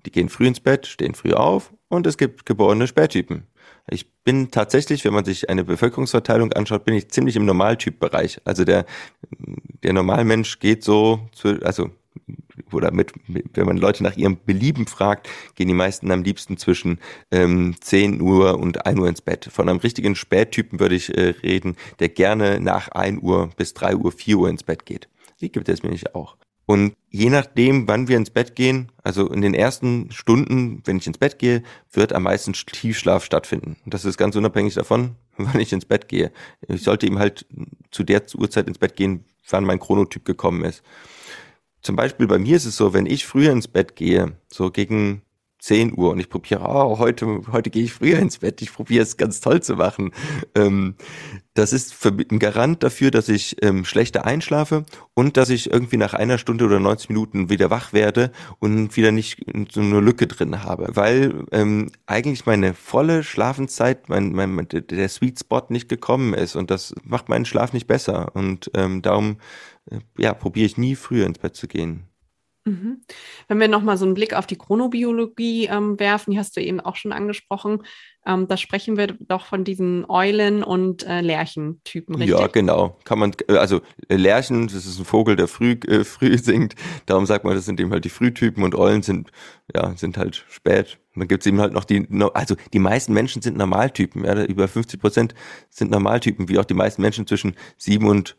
die 0.05 0.11
gehen 0.11 0.29
früh 0.29 0.46
ins 0.46 0.61
Bett, 0.61 0.87
stehen 0.87 1.14
früh 1.14 1.33
auf 1.33 1.72
und 1.88 2.07
es 2.07 2.18
gibt 2.18 2.46
geborene 2.46 2.87
Spättypen. 2.87 3.46
Ich 3.88 4.11
bin 4.25 4.51
tatsächlich, 4.51 5.05
wenn 5.05 5.14
man 5.14 5.25
sich 5.25 5.51
eine 5.51 5.64
Bevölkerungsverteilung 5.64 6.53
anschaut, 6.53 6.85
bin 6.85 6.94
ich 6.94 7.11
ziemlich 7.11 7.37
im 7.37 7.44
Normaltypbereich. 7.44 8.40
Also 8.44 8.64
der, 8.64 8.87
der 9.83 9.92
Normalmensch 9.92 10.61
geht 10.61 10.85
so, 10.85 11.29
zu, 11.33 11.61
also 11.62 11.90
oder 12.72 12.92
mit, 12.92 13.12
wenn 13.27 13.66
man 13.66 13.77
Leute 13.77 14.03
nach 14.03 14.16
ihrem 14.16 14.38
Belieben 14.44 14.87
fragt, 14.87 15.29
gehen 15.55 15.68
die 15.68 15.75
meisten 15.75 16.11
am 16.11 16.22
liebsten 16.22 16.57
zwischen 16.57 16.98
ähm, 17.31 17.75
10 17.81 18.20
Uhr 18.20 18.59
und 18.59 18.87
1 18.87 18.98
Uhr 18.98 19.09
ins 19.09 19.20
Bett. 19.20 19.48
Von 19.53 19.68
einem 19.68 19.79
richtigen 19.79 20.14
Spättypen 20.14 20.81
würde 20.81 20.94
ich 20.94 21.16
äh, 21.16 21.35
reden, 21.42 21.77
der 21.98 22.09
gerne 22.09 22.61
nach 22.61 22.88
1 22.88 23.22
Uhr 23.22 23.51
bis 23.57 23.75
3 23.75 23.96
Uhr, 23.96 24.12
4 24.12 24.38
Uhr 24.38 24.48
ins 24.48 24.62
Bett 24.62 24.87
geht. 24.87 25.09
Die 25.40 25.51
gibt 25.51 25.68
es 25.68 25.83
mir 25.83 25.90
nicht 25.90 26.14
auch. 26.14 26.37
Und 26.64 26.94
je 27.11 27.29
nachdem, 27.29 27.88
wann 27.88 28.09
wir 28.09 28.16
ins 28.16 28.31
Bett 28.31 28.55
gehen, 28.55 28.92
also 29.03 29.29
in 29.29 29.42
den 29.42 29.53
ersten 29.53 30.11
Stunden, 30.12 30.81
wenn 30.85 30.96
ich 30.96 31.07
ins 31.07 31.18
Bett 31.18 31.38
gehe, 31.38 31.62
wird 31.92 32.12
am 32.12 32.22
meisten 32.22 32.53
Tiefschlaf 32.53 33.25
stattfinden. 33.25 33.77
Das 33.85 34.05
ist 34.05 34.16
ganz 34.16 34.37
unabhängig 34.37 34.75
davon, 34.75 35.16
wann 35.37 35.61
ich 35.61 35.72
ins 35.72 35.85
Bett 35.85 36.09
gehe. 36.09 36.31
Ich 36.68 36.83
sollte 36.83 37.07
eben 37.07 37.18
halt 37.18 37.46
zu 37.90 38.05
der 38.05 38.22
Uhrzeit 38.37 38.68
ins 38.68 38.79
Bett 38.79 38.96
gehen, 38.96 39.25
wann 39.51 39.64
mein 39.64 39.81
Chronotyp 39.81 40.25
gekommen 40.25 40.64
ist. 40.64 40.83
Zum 41.83 41.97
Beispiel 41.97 42.29
bei 42.29 42.38
mir 42.38 42.57
ist 42.57 42.64
es 42.64 42.77
so, 42.77 42.95
wenn 42.95 43.07
ich 43.07 43.27
früher 43.27 43.53
ins 43.53 43.66
Bett 43.66 43.97
gehe, 43.97 44.37
so 44.49 44.71
gegen 44.71 45.23
10 45.62 45.96
Uhr 45.96 46.11
und 46.11 46.18
ich 46.18 46.29
probiere, 46.29 46.62
oh, 46.64 46.98
heute, 46.98 47.40
heute 47.53 47.70
gehe 47.70 47.85
ich 47.85 47.92
früher 47.92 48.18
ins 48.18 48.38
Bett, 48.38 48.61
ich 48.62 48.72
probiere 48.72 49.05
es 49.05 49.16
ganz 49.16 49.40
toll 49.40 49.62
zu 49.62 49.77
machen. 49.77 50.11
Ähm, 50.57 50.96
das 51.55 51.72
ist 51.72 51.94
für, 51.94 52.09
ein 52.09 52.40
Garant 52.40 52.83
dafür, 52.83 53.12
dass 53.12 53.29
ich 53.29 53.62
ähm, 53.62 53.85
schlechter 53.85 54.27
einschlafe 54.27 54.85
und 55.14 55.37
dass 55.37 55.51
ich 55.51 55.70
irgendwie 55.70 55.98
nach 55.98 56.14
einer 56.14 56.38
Stunde 56.38 56.64
oder 56.64 56.81
90 56.81 57.11
Minuten 57.11 57.48
wieder 57.48 57.70
wach 57.70 57.92
werde 57.92 58.33
und 58.59 58.96
wieder 58.96 59.12
nicht 59.12 59.44
so 59.70 59.81
eine 59.81 60.01
Lücke 60.01 60.27
drin 60.27 60.64
habe, 60.64 60.88
weil 60.94 61.44
ähm, 61.53 61.92
eigentlich 62.07 62.44
meine 62.44 62.75
volle 62.75 63.22
Schlafenszeit, 63.22 64.09
mein, 64.09 64.33
mein, 64.33 64.66
der 64.68 65.09
Sweet 65.09 65.38
Spot 65.38 65.62
nicht 65.68 65.88
gekommen 65.88 66.35
ist 66.35 66.57
und 66.57 66.72
das 66.72 66.92
macht 67.05 67.29
meinen 67.29 67.44
Schlaf 67.44 67.72
nicht 67.72 67.87
besser 67.87 68.35
und 68.35 68.68
ähm, 68.75 69.01
darum 69.01 69.37
äh, 69.88 70.01
ja, 70.18 70.35
probiere 70.35 70.66
ich 70.66 70.77
nie 70.77 70.96
früher 70.96 71.27
ins 71.27 71.38
Bett 71.38 71.55
zu 71.55 71.68
gehen. 71.68 72.09
Mhm. 72.64 73.03
Wenn 73.48 73.59
wir 73.59 73.66
nochmal 73.66 73.96
so 73.96 74.05
einen 74.05 74.14
Blick 74.14 74.35
auf 74.35 74.46
die 74.46 74.57
Chronobiologie 74.57 75.66
ähm, 75.66 75.98
werfen, 75.98 76.31
die 76.31 76.38
hast 76.38 76.57
du 76.57 76.61
eben 76.61 76.81
auch 76.81 76.94
schon 76.94 77.12
angesprochen, 77.12 77.83
ähm, 78.25 78.46
da 78.46 78.57
sprechen 78.57 78.96
wir 78.96 79.09
doch 79.09 79.46
von 79.46 79.64
diesen 79.64 80.09
Eulen- 80.09 80.62
und 80.62 81.03
äh, 81.03 81.22
Lerchentypen, 81.22 82.14
richtig? 82.14 82.38
Ja, 82.38 82.46
genau. 82.46 82.96
Kann 83.03 83.18
man, 83.18 83.33
äh, 83.48 83.57
also 83.57 83.81
äh, 84.09 84.14
Lerchen, 84.14 84.68
das 84.68 84.87
ist 84.87 85.01
ein 85.01 85.05
Vogel, 85.05 85.35
der 85.35 85.48
früh, 85.48 85.72
äh, 85.88 86.05
früh 86.05 86.38
singt, 86.42 86.77
darum 87.07 87.27
sagt 87.27 87.44
man, 87.44 87.55
das 87.55 87.64
sind 87.64 87.81
eben 87.81 87.90
halt 87.90 88.05
die 88.05 88.11
Frühtypen 88.11 88.62
und 88.62 88.77
Eulen 88.77 89.03
sind, 89.03 89.33
ja, 89.75 89.96
sind 89.96 90.16
halt 90.16 90.44
spät. 90.48 90.98
Und 91.14 91.20
dann 91.20 91.29
gibt's 91.29 91.46
eben 91.46 91.61
halt 91.61 91.72
noch 91.72 91.85
die, 91.85 92.07
also 92.33 92.55
die 92.72 92.79
meisten 92.79 93.12
Menschen 93.12 93.42
sind 93.42 93.57
Normaltypen, 93.57 94.25
ja, 94.25 94.44
über 94.44 94.68
50 94.68 95.01
Prozent 95.01 95.35
sind 95.68 95.90
Normaltypen, 95.90 96.48
wie 96.48 96.61
auch 96.61 96.64
die 96.64 96.75
meisten 96.75 97.03
Menschen 97.03 97.27
zwischen 97.27 97.57
sieben 97.77 98.07
und 98.07 98.37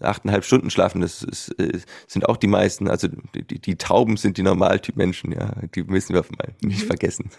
achteinhalb 0.00 0.44
Stunden 0.44 0.70
schlafen, 0.70 1.00
das 1.00 1.22
ist, 1.22 1.50
äh, 1.58 1.80
sind 2.06 2.28
auch 2.28 2.36
die 2.36 2.46
meisten. 2.46 2.88
Also 2.88 3.08
die, 3.34 3.60
die 3.60 3.76
Tauben 3.76 4.16
sind 4.16 4.36
die 4.36 4.42
Normaltyp-Menschen, 4.42 5.32
ja. 5.32 5.54
Die 5.74 5.84
müssen 5.84 6.14
wir 6.14 6.24
mal 6.38 6.54
nicht 6.60 6.82
mhm. 6.82 6.86
vergessen. 6.86 7.30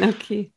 Okay. 0.00 0.52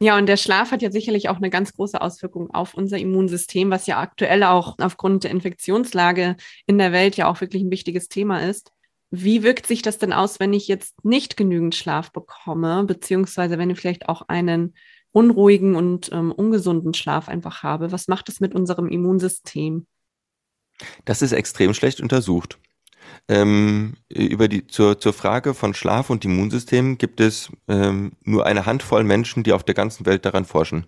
Ja, 0.00 0.16
und 0.16 0.26
der 0.26 0.36
Schlaf 0.36 0.70
hat 0.70 0.82
ja 0.82 0.90
sicherlich 0.90 1.28
auch 1.28 1.36
eine 1.36 1.50
ganz 1.50 1.74
große 1.74 2.00
Auswirkung 2.00 2.50
auf 2.50 2.74
unser 2.74 2.98
Immunsystem, 2.98 3.70
was 3.70 3.86
ja 3.86 4.00
aktuell 4.00 4.42
auch 4.42 4.76
aufgrund 4.78 5.24
der 5.24 5.30
Infektionslage 5.30 6.36
in 6.66 6.78
der 6.78 6.92
Welt 6.92 7.16
ja 7.16 7.28
auch 7.28 7.40
wirklich 7.40 7.62
ein 7.62 7.70
wichtiges 7.70 8.08
Thema 8.08 8.38
ist. 8.38 8.72
Wie 9.10 9.42
wirkt 9.42 9.66
sich 9.66 9.82
das 9.82 9.98
denn 9.98 10.12
aus, 10.12 10.40
wenn 10.40 10.52
ich 10.52 10.66
jetzt 10.66 11.04
nicht 11.04 11.36
genügend 11.36 11.74
Schlaf 11.74 12.10
bekomme, 12.10 12.84
beziehungsweise 12.84 13.58
wenn 13.58 13.70
ich 13.70 13.78
vielleicht 13.78 14.08
auch 14.08 14.22
einen 14.28 14.74
unruhigen 15.12 15.76
und 15.76 16.10
ähm, 16.12 16.32
ungesunden 16.32 16.94
Schlaf 16.94 17.28
einfach 17.28 17.62
habe? 17.62 17.92
Was 17.92 18.08
macht 18.08 18.28
es 18.28 18.40
mit 18.40 18.54
unserem 18.54 18.88
Immunsystem? 18.88 19.86
Das 21.04 21.22
ist 21.22 21.32
extrem 21.32 21.74
schlecht 21.74 22.00
untersucht. 22.00 22.58
Ähm, 23.28 23.94
über 24.08 24.48
die, 24.48 24.66
zur, 24.66 25.00
zur 25.00 25.12
Frage 25.12 25.54
von 25.54 25.74
Schlaf 25.74 26.10
und 26.10 26.24
Immunsystem 26.24 26.98
gibt 26.98 27.20
es 27.20 27.50
ähm, 27.68 28.12
nur 28.22 28.46
eine 28.46 28.66
Handvoll 28.66 29.02
Menschen, 29.02 29.42
die 29.42 29.52
auf 29.52 29.64
der 29.64 29.74
ganzen 29.74 30.06
Welt 30.06 30.24
daran 30.24 30.44
forschen. 30.44 30.86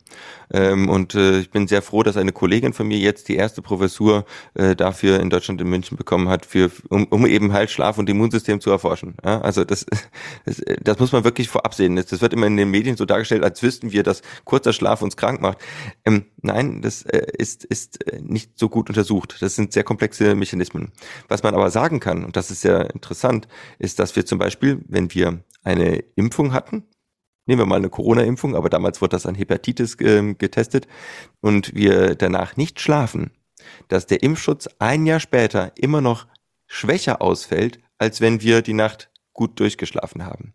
Ähm, 0.52 0.88
und 0.88 1.14
äh, 1.14 1.40
ich 1.40 1.50
bin 1.50 1.66
sehr 1.66 1.82
froh, 1.82 2.02
dass 2.02 2.16
eine 2.16 2.32
Kollegin 2.32 2.72
von 2.72 2.86
mir 2.86 2.98
jetzt 2.98 3.28
die 3.28 3.36
erste 3.36 3.62
Professur 3.62 4.24
äh, 4.54 4.76
dafür 4.76 5.20
in 5.20 5.30
Deutschland 5.30 5.60
in 5.60 5.68
München 5.68 5.96
bekommen 5.96 6.28
hat, 6.28 6.46
für, 6.46 6.70
um, 6.88 7.04
um 7.06 7.26
eben 7.26 7.52
halt 7.52 7.70
Schlaf 7.70 7.98
und 7.98 8.08
Immunsystem 8.08 8.60
zu 8.60 8.70
erforschen. 8.70 9.16
Ja, 9.24 9.40
also 9.40 9.64
das, 9.64 9.86
das, 10.44 10.62
das 10.82 10.98
muss 10.98 11.12
man 11.12 11.24
wirklich 11.24 11.48
vorab 11.48 11.74
sehen. 11.74 11.96
Das, 11.96 12.06
das 12.06 12.20
wird 12.20 12.32
immer 12.32 12.46
in 12.46 12.56
den 12.56 12.70
Medien 12.70 12.96
so 12.96 13.04
dargestellt, 13.06 13.44
als 13.44 13.62
wüssten 13.62 13.92
wir, 13.92 14.02
dass 14.02 14.22
kurzer 14.44 14.72
Schlaf 14.72 15.02
uns 15.02 15.16
krank 15.16 15.40
macht. 15.40 15.58
Ähm, 16.04 16.26
nein, 16.42 16.82
das 16.82 17.02
äh, 17.02 17.26
ist, 17.36 17.64
ist 17.64 18.06
äh, 18.06 18.20
nicht 18.20 18.58
so 18.58 18.68
gut 18.68 18.88
untersucht. 18.88 19.36
Das 19.40 19.56
sind 19.56 19.72
sehr 19.72 19.84
komplexe 19.84 20.34
Mechanismen. 20.34 20.92
Was 21.28 21.42
man 21.42 21.54
aber 21.54 21.70
sagen 21.70 21.98
kann, 21.98 22.15
und 22.24 22.36
das 22.36 22.50
ist 22.50 22.60
sehr 22.60 22.90
interessant, 22.94 23.48
ist, 23.78 23.98
dass 23.98 24.16
wir 24.16 24.26
zum 24.26 24.38
Beispiel, 24.38 24.80
wenn 24.88 25.12
wir 25.14 25.42
eine 25.62 25.98
Impfung 26.14 26.52
hatten, 26.52 26.84
nehmen 27.46 27.60
wir 27.60 27.66
mal 27.66 27.76
eine 27.76 27.90
Corona-Impfung, 27.90 28.56
aber 28.56 28.68
damals 28.68 29.00
wurde 29.00 29.16
das 29.16 29.26
an 29.26 29.34
Hepatitis 29.34 29.98
äh, 30.00 30.34
getestet 30.34 30.86
und 31.40 31.74
wir 31.74 32.14
danach 32.14 32.56
nicht 32.56 32.80
schlafen, 32.80 33.30
dass 33.88 34.06
der 34.06 34.22
Impfschutz 34.22 34.68
ein 34.78 35.06
Jahr 35.06 35.20
später 35.20 35.72
immer 35.76 36.00
noch 36.00 36.26
schwächer 36.66 37.22
ausfällt, 37.22 37.78
als 37.98 38.20
wenn 38.20 38.40
wir 38.40 38.62
die 38.62 38.74
Nacht 38.74 39.10
gut 39.32 39.58
durchgeschlafen 39.60 40.24
haben. 40.24 40.54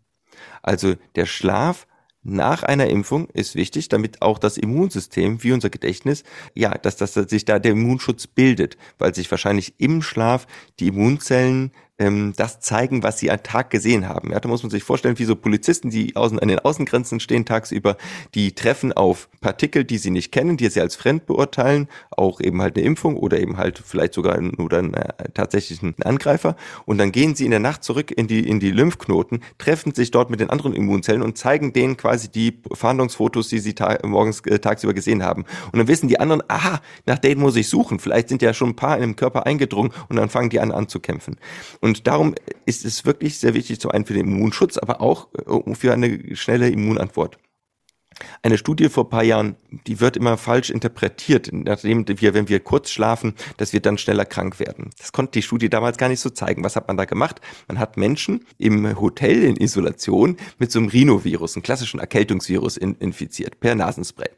Also 0.62 0.94
der 1.14 1.26
Schlaf 1.26 1.86
nach 2.22 2.62
einer 2.62 2.88
Impfung 2.88 3.28
ist 3.30 3.56
wichtig, 3.56 3.88
damit 3.88 4.22
auch 4.22 4.38
das 4.38 4.56
Immunsystem, 4.56 5.42
wie 5.42 5.52
unser 5.52 5.70
Gedächtnis, 5.70 6.22
ja, 6.54 6.70
dass, 6.78 6.96
dass 6.96 7.14
sich 7.14 7.44
da 7.44 7.58
der 7.58 7.72
Immunschutz 7.72 8.26
bildet, 8.26 8.76
weil 8.98 9.14
sich 9.14 9.30
wahrscheinlich 9.30 9.74
im 9.78 10.02
Schlaf 10.02 10.46
die 10.78 10.88
Immunzellen 10.88 11.72
ähm, 12.02 12.32
das 12.36 12.60
zeigen, 12.60 13.02
was 13.02 13.18
sie 13.18 13.30
am 13.30 13.42
Tag 13.42 13.70
gesehen 13.70 14.08
haben. 14.08 14.32
Ja, 14.32 14.40
da 14.40 14.48
muss 14.48 14.62
man 14.62 14.70
sich 14.70 14.82
vorstellen, 14.82 15.18
wie 15.18 15.24
so 15.24 15.36
Polizisten, 15.36 15.90
die 15.90 16.16
außen 16.16 16.38
an 16.38 16.48
den 16.48 16.58
Außengrenzen 16.58 17.20
stehen 17.20 17.44
tagsüber, 17.44 17.96
die 18.34 18.54
treffen 18.54 18.92
auf 18.92 19.28
Partikel, 19.40 19.84
die 19.84 19.98
sie 19.98 20.10
nicht 20.10 20.32
kennen, 20.32 20.56
die 20.56 20.68
sie 20.68 20.80
als 20.80 20.96
fremd 20.96 21.26
beurteilen, 21.26 21.88
auch 22.10 22.40
eben 22.40 22.60
halt 22.60 22.76
eine 22.76 22.84
Impfung 22.84 23.16
oder 23.16 23.38
eben 23.38 23.56
halt 23.56 23.82
vielleicht 23.84 24.14
sogar 24.14 24.38
oder 24.58 24.78
einen, 24.78 24.94
äh, 24.94 25.30
tatsächlichen 25.34 25.94
Angreifer. 26.02 26.56
Und 26.86 26.98
dann 26.98 27.12
gehen 27.12 27.34
sie 27.34 27.44
in 27.44 27.50
der 27.50 27.60
Nacht 27.60 27.84
zurück 27.84 28.10
in 28.10 28.26
die, 28.26 28.48
in 28.48 28.60
die 28.60 28.70
Lymphknoten, 28.70 29.42
treffen 29.58 29.94
sich 29.94 30.10
dort 30.10 30.30
mit 30.30 30.40
den 30.40 30.50
anderen 30.50 30.74
Immunzellen 30.74 31.22
und 31.22 31.38
zeigen 31.38 31.72
denen 31.72 31.96
quasi 31.96 32.28
die 32.28 32.60
Fahndungsfotos, 32.72 33.48
die 33.48 33.58
sie 33.58 33.74
ta 33.74 33.98
morgens 34.04 34.40
äh, 34.40 34.58
tagsüber 34.58 34.94
gesehen 34.94 35.22
haben. 35.22 35.44
Und 35.72 35.78
dann 35.78 35.88
wissen 35.88 36.08
die 36.08 36.18
anderen, 36.18 36.42
aha, 36.48 36.80
nach 37.06 37.18
denen 37.18 37.40
muss 37.40 37.56
ich 37.56 37.68
suchen. 37.68 37.98
Vielleicht 37.98 38.28
sind 38.28 38.42
ja 38.42 38.54
schon 38.54 38.70
ein 38.70 38.76
paar 38.76 38.96
in 38.96 39.02
dem 39.02 39.16
Körper 39.16 39.46
eingedrungen 39.46 39.92
und 40.08 40.16
dann 40.16 40.28
fangen 40.28 40.50
die 40.50 40.60
an 40.60 40.72
anzukämpfen. 40.72 41.36
Und 41.80 41.91
darum 42.06 42.34
ist 42.66 42.84
es 42.84 43.04
wirklich 43.04 43.38
sehr 43.38 43.54
wichtig, 43.54 43.80
zum 43.80 43.90
einen 43.90 44.04
für 44.04 44.14
den 44.14 44.26
Immunschutz, 44.26 44.78
aber 44.78 45.00
auch 45.00 45.28
äh, 45.34 45.74
für 45.74 45.92
eine 45.92 46.36
schnelle 46.36 46.68
Immunantwort. 46.68 47.38
Eine 48.42 48.58
Studie 48.58 48.88
vor 48.88 49.08
paar 49.08 49.22
Jahren, 49.22 49.56
die 49.86 50.00
wird 50.00 50.16
immer 50.16 50.36
falsch 50.36 50.70
interpretiert, 50.70 51.50
nachdem 51.52 52.06
wir, 52.08 52.34
wenn 52.34 52.48
wir 52.48 52.60
kurz 52.60 52.90
schlafen, 52.90 53.34
dass 53.56 53.72
wir 53.72 53.80
dann 53.80 53.98
schneller 53.98 54.24
krank 54.24 54.60
werden. 54.60 54.90
Das 54.98 55.12
konnte 55.12 55.32
die 55.32 55.42
Studie 55.42 55.68
damals 55.68 55.96
gar 55.98 56.08
nicht 56.08 56.20
so 56.20 56.30
zeigen. 56.30 56.64
Was 56.64 56.76
hat 56.76 56.88
man 56.88 56.96
da 56.96 57.04
gemacht? 57.04 57.40
Man 57.68 57.78
hat 57.78 57.96
Menschen 57.96 58.44
im 58.58 59.00
Hotel 59.00 59.42
in 59.42 59.56
Isolation 59.56 60.36
mit 60.58 60.72
so 60.72 60.78
einem 60.78 60.88
Rhinovirus, 60.88 61.56
einem 61.56 61.62
klassischen 61.62 62.00
Erkältungsvirus, 62.00 62.76
in, 62.76 62.94
infiziert, 62.96 63.60
per 63.60 63.74
Nasenspray. 63.74 64.30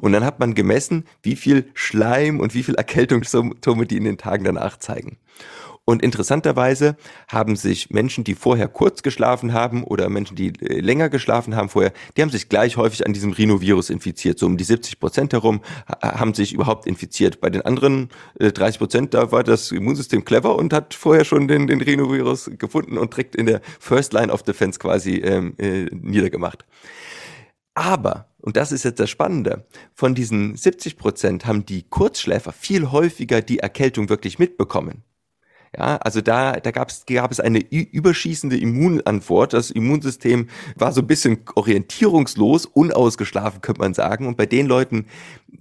Und 0.00 0.12
dann 0.12 0.24
hat 0.24 0.40
man 0.40 0.54
gemessen, 0.54 1.04
wie 1.22 1.36
viel 1.36 1.70
Schleim 1.74 2.40
und 2.40 2.54
wie 2.54 2.62
viel 2.62 2.74
Erkältungssymptome 2.74 3.86
die 3.86 3.96
in 3.96 4.04
den 4.04 4.18
Tagen 4.18 4.44
danach 4.44 4.78
zeigen. 4.78 5.18
Und 5.86 6.02
interessanterweise 6.02 6.96
haben 7.28 7.56
sich 7.56 7.90
Menschen, 7.90 8.24
die 8.24 8.34
vorher 8.34 8.68
kurz 8.68 9.02
geschlafen 9.02 9.52
haben 9.52 9.84
oder 9.84 10.08
Menschen, 10.08 10.34
die 10.34 10.48
äh, 10.60 10.80
länger 10.80 11.10
geschlafen 11.10 11.56
haben 11.56 11.68
vorher, 11.68 11.92
die 12.16 12.22
haben 12.22 12.30
sich 12.30 12.48
gleich 12.48 12.78
häufig 12.78 13.06
an 13.06 13.12
diesem 13.12 13.32
Rhinovirus 13.32 13.90
infiziert. 13.90 14.38
So 14.38 14.46
um 14.46 14.56
die 14.56 14.64
70 14.64 14.98
Prozent 14.98 15.32
herum 15.34 15.60
haben 16.02 16.32
sich 16.32 16.54
überhaupt 16.54 16.86
infiziert. 16.86 17.40
Bei 17.40 17.50
den 17.50 17.62
anderen 17.62 18.08
30 18.38 18.76
äh, 18.76 18.78
Prozent, 18.78 19.14
da 19.14 19.30
war 19.30 19.44
das 19.44 19.72
Immunsystem 19.72 20.24
clever 20.24 20.56
und 20.56 20.72
hat 20.72 20.94
vorher 20.94 21.24
schon 21.24 21.48
den, 21.48 21.66
den 21.66 21.82
Rhinovirus 21.82 22.50
gefunden 22.58 22.96
und 22.96 23.12
direkt 23.12 23.36
in 23.36 23.44
der 23.44 23.60
First 23.78 24.14
Line 24.14 24.32
of 24.32 24.42
Defense 24.42 24.78
quasi 24.78 25.16
ähm, 25.16 25.54
äh, 25.58 25.84
niedergemacht. 25.92 26.64
Aber, 27.74 28.28
und 28.38 28.56
das 28.56 28.72
ist 28.72 28.84
jetzt 28.84 29.00
das 29.00 29.10
Spannende, 29.10 29.66
von 29.92 30.14
diesen 30.14 30.56
70 30.56 30.96
Prozent 30.96 31.44
haben 31.44 31.66
die 31.66 31.82
Kurzschläfer 31.82 32.52
viel 32.52 32.90
häufiger 32.90 33.42
die 33.42 33.58
Erkältung 33.58 34.08
wirklich 34.08 34.38
mitbekommen. 34.38 35.02
Ja, 35.76 35.96
also 35.96 36.20
da, 36.20 36.52
da 36.52 36.70
gab's, 36.70 37.04
gab 37.06 37.32
es 37.32 37.40
eine 37.40 37.58
überschießende 37.58 38.56
Immunantwort. 38.56 39.52
Das 39.52 39.70
Immunsystem 39.70 40.48
war 40.76 40.92
so 40.92 41.00
ein 41.00 41.06
bisschen 41.06 41.40
orientierungslos, 41.54 42.66
unausgeschlafen, 42.66 43.60
könnte 43.60 43.80
man 43.80 43.94
sagen. 43.94 44.26
Und 44.26 44.36
bei 44.36 44.46
den 44.46 44.66
Leuten, 44.66 45.06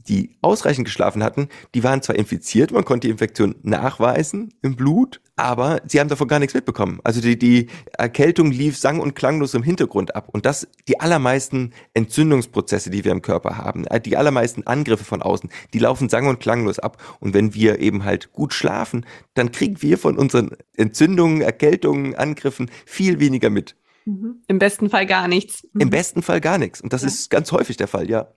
die 0.08 0.38
ausreichend 0.42 0.86
geschlafen 0.86 1.24
hatten, 1.24 1.50
die 1.74 1.84
waren 1.84 2.02
zwar 2.02 2.16
infiziert, 2.16 2.72
man 2.72 2.86
konnte 2.86 3.08
die 3.08 3.12
Infektion 3.12 3.56
nachweisen 3.64 4.54
im 4.62 4.76
Blut, 4.76 5.22
aber 5.36 5.82
sie 5.86 6.00
haben 6.00 6.10
davon 6.10 6.28
gar 6.28 6.40
nichts 6.40 6.54
mitbekommen. 6.54 7.00
Also 7.04 7.22
die, 7.22 7.38
die 7.38 7.68
Erkältung 7.98 8.52
lief 8.52 8.78
sang- 8.78 9.00
und 9.00 9.16
klanglos 9.16 9.54
im 9.54 9.64
Hintergrund 9.64 10.16
ab. 10.16 10.30
Und 10.32 10.46
das, 10.46 10.68
die 10.88 11.00
allermeisten 11.00 11.72
Entzündungsprozesse, 11.94 12.90
die 12.90 13.04
wir 13.04 13.12
im 13.12 13.22
Körper 13.22 13.58
haben, 13.58 13.86
äh, 13.88 14.00
die 14.00 14.16
allermeisten 14.18 14.68
Angriffe 14.68 15.04
von 15.04 15.22
außen, 15.22 15.50
die 15.74 15.80
laufen 15.80 16.10
sang- 16.10 16.28
und 16.28 16.40
klanglos 16.40 16.80
ab. 16.80 17.02
Und 17.20 17.34
wenn 17.34 17.54
wir 17.54 17.80
eben 17.80 18.04
halt 18.04 18.32
gut 18.32 18.54
schlafen, 18.54 19.06
dann 19.34 19.52
kriegen 19.52 19.82
wir 19.82 19.98
von 19.98 20.18
unseren 20.18 20.52
Entzündungen, 20.78 21.42
Erkältungen, 21.42 22.16
Angriffen 22.16 22.70
viel 22.86 23.20
weniger 23.20 23.50
mit. 23.50 23.76
Mhm. 24.06 24.44
Im 24.48 24.60
besten 24.60 24.90
Fall 24.90 25.06
gar 25.06 25.28
nichts. 25.28 25.68
Im 25.78 25.90
besten 25.90 26.22
Fall 26.22 26.42
gar 26.42 26.58
nichts. 26.58 26.82
Und 26.82 26.94
das 26.94 27.02
ja. 27.02 27.08
ist 27.08 27.30
ganz 27.30 27.52
häufig 27.52 27.78
der 27.78 27.88
Fall, 27.88 28.10
ja. 28.10 28.28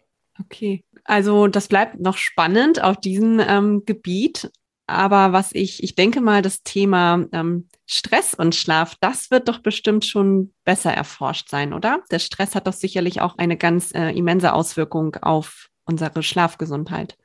Okay. 0.40 0.84
Also 1.06 1.46
das 1.46 1.68
bleibt 1.68 2.00
noch 2.00 2.16
spannend 2.16 2.82
auf 2.82 2.98
diesem 2.98 3.40
ähm, 3.40 3.84
Gebiet. 3.86 4.50
Aber 4.88 5.32
was 5.32 5.50
ich, 5.52 5.82
ich 5.82 5.96
denke 5.96 6.20
mal, 6.20 6.42
das 6.42 6.62
Thema 6.62 7.26
ähm, 7.32 7.68
Stress 7.86 8.34
und 8.34 8.54
Schlaf, 8.54 8.94
das 9.00 9.30
wird 9.30 9.48
doch 9.48 9.58
bestimmt 9.58 10.04
schon 10.04 10.52
besser 10.64 10.92
erforscht 10.92 11.48
sein, 11.48 11.72
oder? 11.72 12.02
Der 12.10 12.20
Stress 12.20 12.54
hat 12.54 12.68
doch 12.68 12.72
sicherlich 12.72 13.20
auch 13.20 13.36
eine 13.38 13.56
ganz 13.56 13.92
äh, 13.94 14.10
immense 14.10 14.52
Auswirkung 14.52 15.16
auf 15.16 15.68
unsere 15.84 16.22
Schlafgesundheit. 16.22 17.16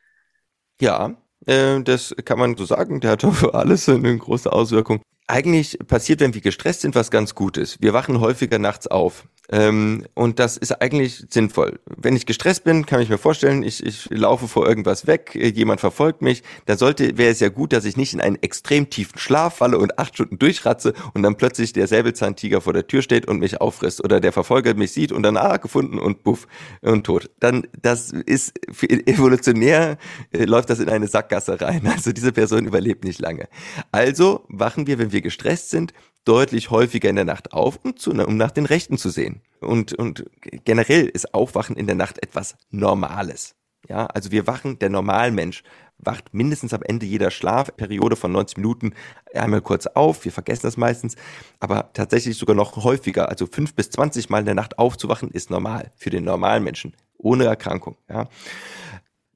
Ja, 0.80 1.16
äh, 1.46 1.82
das 1.82 2.16
kann 2.26 2.40
man 2.40 2.58
so 2.58 2.66
sagen. 2.66 3.00
Der 3.00 3.12
hat 3.12 3.22
für 3.22 3.54
alles 3.54 3.88
eine 3.88 4.18
große 4.18 4.52
Auswirkung. 4.52 5.02
Eigentlich 5.28 5.78
passiert, 5.88 6.20
wenn 6.20 6.34
wir 6.34 6.42
gestresst 6.42 6.82
sind, 6.82 6.96
was 6.96 7.12
ganz 7.12 7.36
Gutes. 7.36 7.80
Wir 7.80 7.94
wachen 7.94 8.20
häufiger 8.20 8.58
nachts 8.60 8.88
auf. 8.88 9.28
Ähm, 9.52 10.06
und 10.14 10.40
das 10.40 10.58
ist 10.58 10.72
eigentlich 10.82 11.26
sinnvoll. 11.30 11.80
Wenn 11.86 12.16
ich 12.16 12.26
gestresst 12.26 12.64
bin, 12.64 12.86
kann 12.86 13.02
ich 13.02 13.10
mir 13.10 13.18
vorstellen, 13.18 13.64
ich, 13.64 13.86
ich 13.86 14.10
laufe 14.10 14.48
vor 14.48 14.68
irgendwas 14.68 15.08
weg, 15.08 15.36
äh, 15.36 15.48
jemand 15.48 15.82
verfolgt 15.82 16.22
mich, 16.22 16.42
da 16.66 16.78
sollte, 16.78 17.18
wäre 17.18 17.32
es 17.32 17.42
ja 17.42 17.50
gut, 17.50 17.74
dass 17.74 17.84
ich 17.84 17.98
nicht 17.98 18.14
in 18.14 18.22
einen 18.22 18.38
extrem 18.42 18.90
tiefen 18.90 19.20
Schlaf 19.20 19.58
falle 19.58 19.78
und 19.78 20.00
acht 20.00 20.14
Stunden 20.16 20.40
durchratze 20.40 20.94
und 21.14 21.24
dann 21.24 21.36
plötzlich 21.36 21.74
der 21.74 21.88
Säbelzahntiger 21.88 22.62
vor 22.62 22.72
der 22.72 22.88
Tür 22.88 23.02
steht 23.02 23.28
und 23.28 23.40
mich 23.40 23.60
auffrisst 23.60 24.04
oder 24.04 24.22
der 24.22 24.32
Verfolger 24.32 24.74
mich 24.74 24.94
sieht 24.94 25.12
und 25.12 25.24
dann, 25.24 25.36
ah, 25.36 25.58
gefunden 25.58 26.00
und 26.00 26.24
buff 26.24 26.48
und 26.82 27.04
tot. 27.06 27.30
Dann, 27.40 27.68
das 27.82 28.12
ist, 28.12 28.54
evolutionär 28.82 29.98
äh, 30.32 30.46
läuft 30.46 30.70
das 30.70 30.80
in 30.80 30.90
eine 30.90 31.08
Sackgasse 31.08 31.60
rein. 31.60 31.82
Also 32.02 32.14
diese 32.14 32.32
Person 32.32 32.66
überlebt 32.66 33.04
nicht 33.04 33.20
lange. 33.20 33.48
Also 33.92 34.46
wachen 34.48 34.88
wir, 34.88 34.98
wenn 34.98 35.12
wir 35.12 35.22
gestresst 35.22 35.70
sind, 35.70 35.94
deutlich 36.26 36.70
häufiger 36.70 37.10
in 37.10 37.16
der 37.16 37.26
Nacht 37.26 37.54
auf, 37.54 37.80
um, 37.84 37.98
zu, 37.98 38.12
um 38.12 38.38
nach 38.38 38.52
den 38.52 38.66
Rechten 38.66 38.98
zu 38.98 39.10
sehen. 39.10 39.42
Und, 39.60 39.94
und 39.94 40.26
generell 40.66 41.08
ist 41.08 41.34
Aufwachen 41.34 41.76
in 41.76 41.88
der 41.88 41.96
Nacht 41.96 42.22
etwas 42.24 42.56
Normales. 42.70 43.56
Ja, 43.90 44.06
also 44.06 44.32
wir 44.32 44.46
wachen, 44.46 44.78
der 44.80 44.90
Normalmensch 44.90 45.64
wacht 45.98 46.34
mindestens 46.34 46.74
am 46.74 46.84
Ende 46.84 47.06
jeder 47.06 47.32
Schlafperiode 47.32 48.16
von 48.16 48.32
90 48.32 48.58
Minuten 48.58 48.94
einmal 49.34 49.62
kurz 49.62 49.88
auf. 49.88 50.24
Wir 50.26 50.32
vergessen 50.32 50.64
das 50.64 50.78
meistens, 50.78 51.16
aber 51.60 51.92
tatsächlich 51.94 52.38
sogar 52.38 52.56
noch 52.56 52.84
häufiger. 52.84 53.30
Also 53.30 53.48
fünf 53.48 53.74
bis 53.74 53.90
zwanzig 53.90 54.30
Mal 54.30 54.40
in 54.40 54.46
der 54.46 54.56
Nacht 54.56 54.80
aufzuwachen 54.80 55.32
ist 55.32 55.50
normal 55.50 55.92
für 55.96 56.10
den 56.10 56.24
normalen 56.24 56.64
Menschen 56.64 56.94
ohne 57.18 57.46
Erkrankung. 57.46 57.98
Ja 58.10 58.30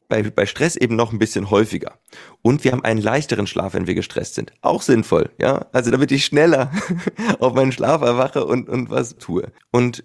bei, 0.07 0.23
bei 0.23 0.45
Stress 0.45 0.75
eben 0.75 0.95
noch 0.95 1.11
ein 1.11 1.19
bisschen 1.19 1.49
häufiger. 1.49 1.99
Und 2.41 2.63
wir 2.63 2.71
haben 2.71 2.83
einen 2.83 3.01
leichteren 3.01 3.47
Schlaf, 3.47 3.73
wenn 3.73 3.87
wir 3.87 3.95
gestresst 3.95 4.35
sind. 4.35 4.53
Auch 4.61 4.81
sinnvoll, 4.81 5.31
ja. 5.39 5.67
Also 5.71 5.91
damit 5.91 6.11
ich 6.11 6.25
schneller 6.25 6.71
auf 7.39 7.53
meinen 7.53 7.71
Schlaf 7.71 8.01
erwache 8.01 8.45
und, 8.45 8.69
und 8.69 8.89
was 8.89 9.17
tue. 9.17 9.51
Und 9.71 10.03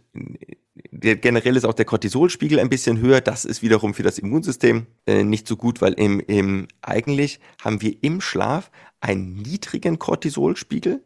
der, 0.91 1.17
generell 1.17 1.57
ist 1.57 1.65
auch 1.65 1.75
der 1.75 1.85
Cortisolspiegel 1.85 2.59
ein 2.59 2.69
bisschen 2.69 3.01
höher. 3.01 3.21
Das 3.21 3.45
ist 3.45 3.63
wiederum 3.63 3.95
für 3.95 4.03
das 4.03 4.19
Immunsystem 4.19 4.87
äh, 5.07 5.23
nicht 5.23 5.47
so 5.47 5.57
gut, 5.57 5.81
weil 5.81 5.95
im, 5.95 6.21
im, 6.21 6.69
eigentlich 6.83 7.41
haben 7.63 7.83
wir 7.83 7.97
im 8.03 8.21
Schlaf 8.21 8.71
einen 9.01 9.35
niedrigen 9.35 9.99
Cortisolspiegel. 9.99 11.03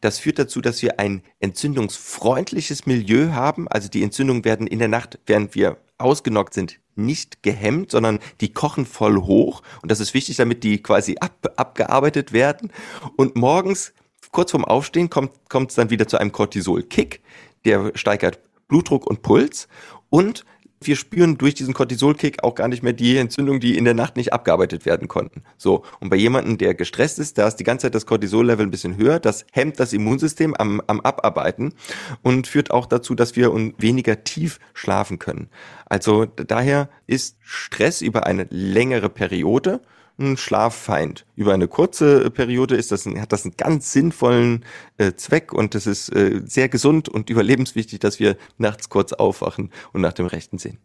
Das 0.00 0.18
führt 0.18 0.38
dazu, 0.38 0.60
dass 0.60 0.82
wir 0.82 0.98
ein 0.98 1.22
entzündungsfreundliches 1.40 2.86
Milieu 2.86 3.32
haben. 3.32 3.68
Also 3.68 3.88
die 3.88 4.02
Entzündungen 4.02 4.44
werden 4.44 4.66
in 4.66 4.78
der 4.78 4.88
Nacht, 4.88 5.18
während 5.26 5.54
wir 5.54 5.78
ausgenockt 5.98 6.54
sind, 6.54 6.80
nicht 6.98 7.42
gehemmt, 7.42 7.92
sondern 7.92 8.18
die 8.40 8.52
kochen 8.52 8.84
voll 8.84 9.16
hoch. 9.22 9.62
Und 9.82 9.90
das 9.90 10.00
ist 10.00 10.14
wichtig, 10.14 10.36
damit 10.36 10.64
die 10.64 10.82
quasi 10.82 11.16
ab, 11.20 11.54
abgearbeitet 11.56 12.32
werden. 12.32 12.70
Und 13.16 13.36
morgens, 13.36 13.92
kurz 14.32 14.50
vorm 14.50 14.64
Aufstehen, 14.64 15.08
kommt 15.08 15.70
es 15.70 15.74
dann 15.76 15.90
wieder 15.90 16.06
zu 16.06 16.18
einem 16.18 16.32
Cortisol-Kick. 16.32 17.22
Der 17.64 17.92
steigert 17.94 18.40
Blutdruck 18.68 19.06
und 19.06 19.22
Puls. 19.22 19.68
Und 20.10 20.44
wir 20.80 20.96
spüren 20.96 21.38
durch 21.38 21.54
diesen 21.54 21.74
Cortisolkick 21.74 22.44
auch 22.44 22.54
gar 22.54 22.68
nicht 22.68 22.82
mehr 22.82 22.92
die 22.92 23.16
Entzündung, 23.16 23.60
die 23.60 23.76
in 23.76 23.84
der 23.84 23.94
Nacht 23.94 24.16
nicht 24.16 24.32
abgearbeitet 24.32 24.86
werden 24.86 25.08
konnten. 25.08 25.42
So. 25.56 25.84
Und 26.00 26.10
bei 26.10 26.16
jemandem, 26.16 26.58
der 26.58 26.74
gestresst 26.74 27.18
ist, 27.18 27.38
da 27.38 27.48
ist 27.48 27.56
die 27.56 27.64
ganze 27.64 27.86
Zeit 27.86 27.94
das 27.94 28.06
Cortisol-Level 28.06 28.66
ein 28.66 28.70
bisschen 28.70 28.96
höher. 28.96 29.18
Das 29.18 29.44
hemmt 29.52 29.80
das 29.80 29.92
Immunsystem 29.92 30.54
am, 30.54 30.80
am 30.86 31.00
Abarbeiten 31.00 31.74
und 32.22 32.46
führt 32.46 32.70
auch 32.70 32.86
dazu, 32.86 33.14
dass 33.14 33.36
wir 33.36 33.52
weniger 33.78 34.24
tief 34.24 34.58
schlafen 34.74 35.18
können. 35.18 35.48
Also 35.86 36.26
daher 36.26 36.88
ist 37.06 37.36
Stress 37.40 38.00
über 38.00 38.26
eine 38.26 38.46
längere 38.50 39.08
Periode 39.08 39.80
ein 40.18 40.36
Schlaffeind. 40.36 41.26
Über 41.36 41.54
eine 41.54 41.68
kurze 41.68 42.30
Periode 42.30 42.76
ist 42.76 42.92
das 42.92 43.06
ein, 43.06 43.20
hat 43.20 43.32
das 43.32 43.44
einen 43.44 43.56
ganz 43.56 43.92
sinnvollen 43.92 44.64
äh, 44.96 45.12
Zweck 45.14 45.52
und 45.52 45.74
es 45.74 45.86
ist 45.86 46.08
äh, 46.14 46.42
sehr 46.44 46.68
gesund 46.68 47.08
und 47.08 47.30
überlebenswichtig, 47.30 48.00
dass 48.00 48.18
wir 48.18 48.36
nachts 48.56 48.88
kurz 48.88 49.12
aufwachen 49.12 49.70
und 49.92 50.00
nach 50.00 50.12
dem 50.12 50.26
Rechten 50.26 50.58
sehen. 50.58 50.78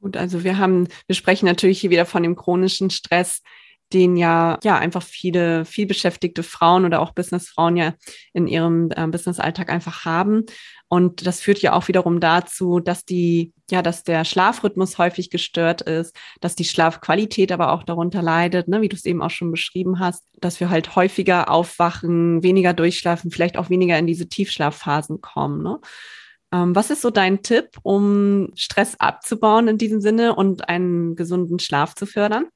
Gut, 0.00 0.16
also 0.16 0.42
wir 0.42 0.58
haben, 0.58 0.88
wir 1.06 1.14
sprechen 1.14 1.46
natürlich 1.46 1.80
hier 1.80 1.90
wieder 1.90 2.06
von 2.06 2.22
dem 2.22 2.34
chronischen 2.34 2.90
Stress, 2.90 3.42
den 3.92 4.16
ja, 4.16 4.58
ja, 4.62 4.78
einfach 4.78 5.02
viele, 5.02 5.64
viel 5.64 5.86
beschäftigte 5.86 6.42
Frauen 6.42 6.84
oder 6.84 7.00
auch 7.00 7.12
Businessfrauen 7.12 7.76
ja 7.76 7.94
in 8.32 8.46
ihrem 8.46 8.90
äh, 8.94 9.06
Businessalltag 9.06 9.70
einfach 9.70 10.04
haben. 10.04 10.44
Und 10.88 11.26
das 11.26 11.40
führt 11.40 11.60
ja 11.60 11.72
auch 11.72 11.88
wiederum 11.88 12.20
dazu, 12.20 12.78
dass 12.78 13.06
die, 13.06 13.54
ja, 13.70 13.80
dass 13.80 14.04
der 14.04 14.26
Schlafrhythmus 14.26 14.98
häufig 14.98 15.30
gestört 15.30 15.80
ist, 15.80 16.14
dass 16.42 16.54
die 16.54 16.64
Schlafqualität 16.64 17.50
aber 17.50 17.72
auch 17.72 17.82
darunter 17.82 18.20
leidet, 18.20 18.68
ne, 18.68 18.82
wie 18.82 18.90
du 18.90 18.96
es 18.96 19.06
eben 19.06 19.22
auch 19.22 19.30
schon 19.30 19.50
beschrieben 19.50 20.00
hast, 20.00 20.24
dass 20.38 20.60
wir 20.60 20.68
halt 20.68 20.94
häufiger 20.94 21.50
aufwachen, 21.50 22.42
weniger 22.42 22.74
durchschlafen, 22.74 23.30
vielleicht 23.30 23.56
auch 23.56 23.70
weniger 23.70 23.98
in 23.98 24.06
diese 24.06 24.28
Tiefschlafphasen 24.28 25.22
kommen. 25.22 25.62
Ne? 25.62 25.80
Ähm, 26.52 26.76
was 26.76 26.90
ist 26.90 27.00
so 27.00 27.10
dein 27.10 27.42
Tipp, 27.42 27.78
um 27.82 28.50
Stress 28.54 29.00
abzubauen 29.00 29.68
in 29.68 29.78
diesem 29.78 30.02
Sinne 30.02 30.34
und 30.34 30.68
einen 30.68 31.16
gesunden 31.16 31.58
Schlaf 31.58 31.94
zu 31.94 32.04
fördern? 32.04 32.46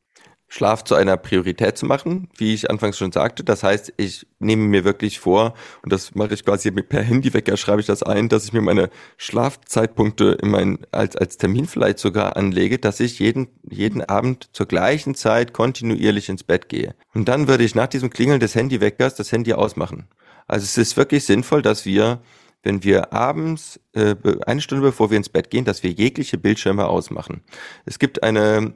Schlaf 0.49 0.85
zu 0.85 0.95
einer 0.95 1.17
Priorität 1.17 1.77
zu 1.77 1.87
machen, 1.87 2.29
wie 2.37 2.55
ich 2.55 2.71
anfangs 2.71 2.97
schon 2.97 3.11
sagte. 3.11 3.43
Das 3.43 3.63
heißt, 3.63 3.93
ich 3.97 4.27
nehme 4.39 4.65
mir 4.65 4.85
wirklich 4.85 5.19
vor, 5.19 5.55
und 5.83 5.93
das 5.93 6.15
mache 6.15 6.35
ich 6.35 6.45
quasi 6.45 6.71
per 6.71 7.03
Handywecker, 7.03 7.57
schreibe 7.57 7.81
ich 7.81 7.87
das 7.87 8.03
ein, 8.03 8.29
dass 8.29 8.45
ich 8.45 8.53
mir 8.53 8.61
meine 8.61 8.91
Schlafzeitpunkte 9.17 10.39
in 10.41 10.51
mein, 10.51 10.79
als, 10.93 11.17
als 11.17 11.37
Termin 11.37 11.67
vielleicht 11.67 11.99
sogar 11.99 12.37
anlege, 12.37 12.79
dass 12.79 13.01
ich 13.01 13.19
jeden, 13.19 13.49
jeden 13.69 14.03
Abend 14.03 14.49
zur 14.53 14.67
gleichen 14.67 15.15
Zeit 15.15 15.53
kontinuierlich 15.53 16.29
ins 16.29 16.45
Bett 16.45 16.69
gehe. 16.69 16.95
Und 17.13 17.29
dann 17.29 17.49
würde 17.49 17.65
ich 17.65 17.75
nach 17.75 17.89
diesem 17.89 18.11
Klingeln 18.11 18.41
des 18.41 18.55
Handyweckers 18.55 19.17
das 19.17 19.33
Handy 19.33 19.53
ausmachen. 19.53 20.07
Also 20.47 20.65
es 20.65 20.79
ist 20.79 20.97
wirklich 20.97 21.25
sinnvoll, 21.25 21.63
dass 21.63 21.85
wir 21.85 22.21
wenn 22.63 22.83
wir 22.83 23.13
abends, 23.13 23.79
äh, 23.93 24.17
eine 24.45 24.61
Stunde 24.61 24.83
bevor 24.83 25.09
wir 25.11 25.17
ins 25.17 25.29
Bett 25.29 25.51
gehen, 25.51 25.65
dass 25.65 25.85
wir 25.85 25.93
jegliche 25.93 26.37
Bildschirme 26.37 26.89
ausmachen. 26.89 27.43
Es 27.85 28.01
gibt 28.01 28.25
eine 28.25 28.75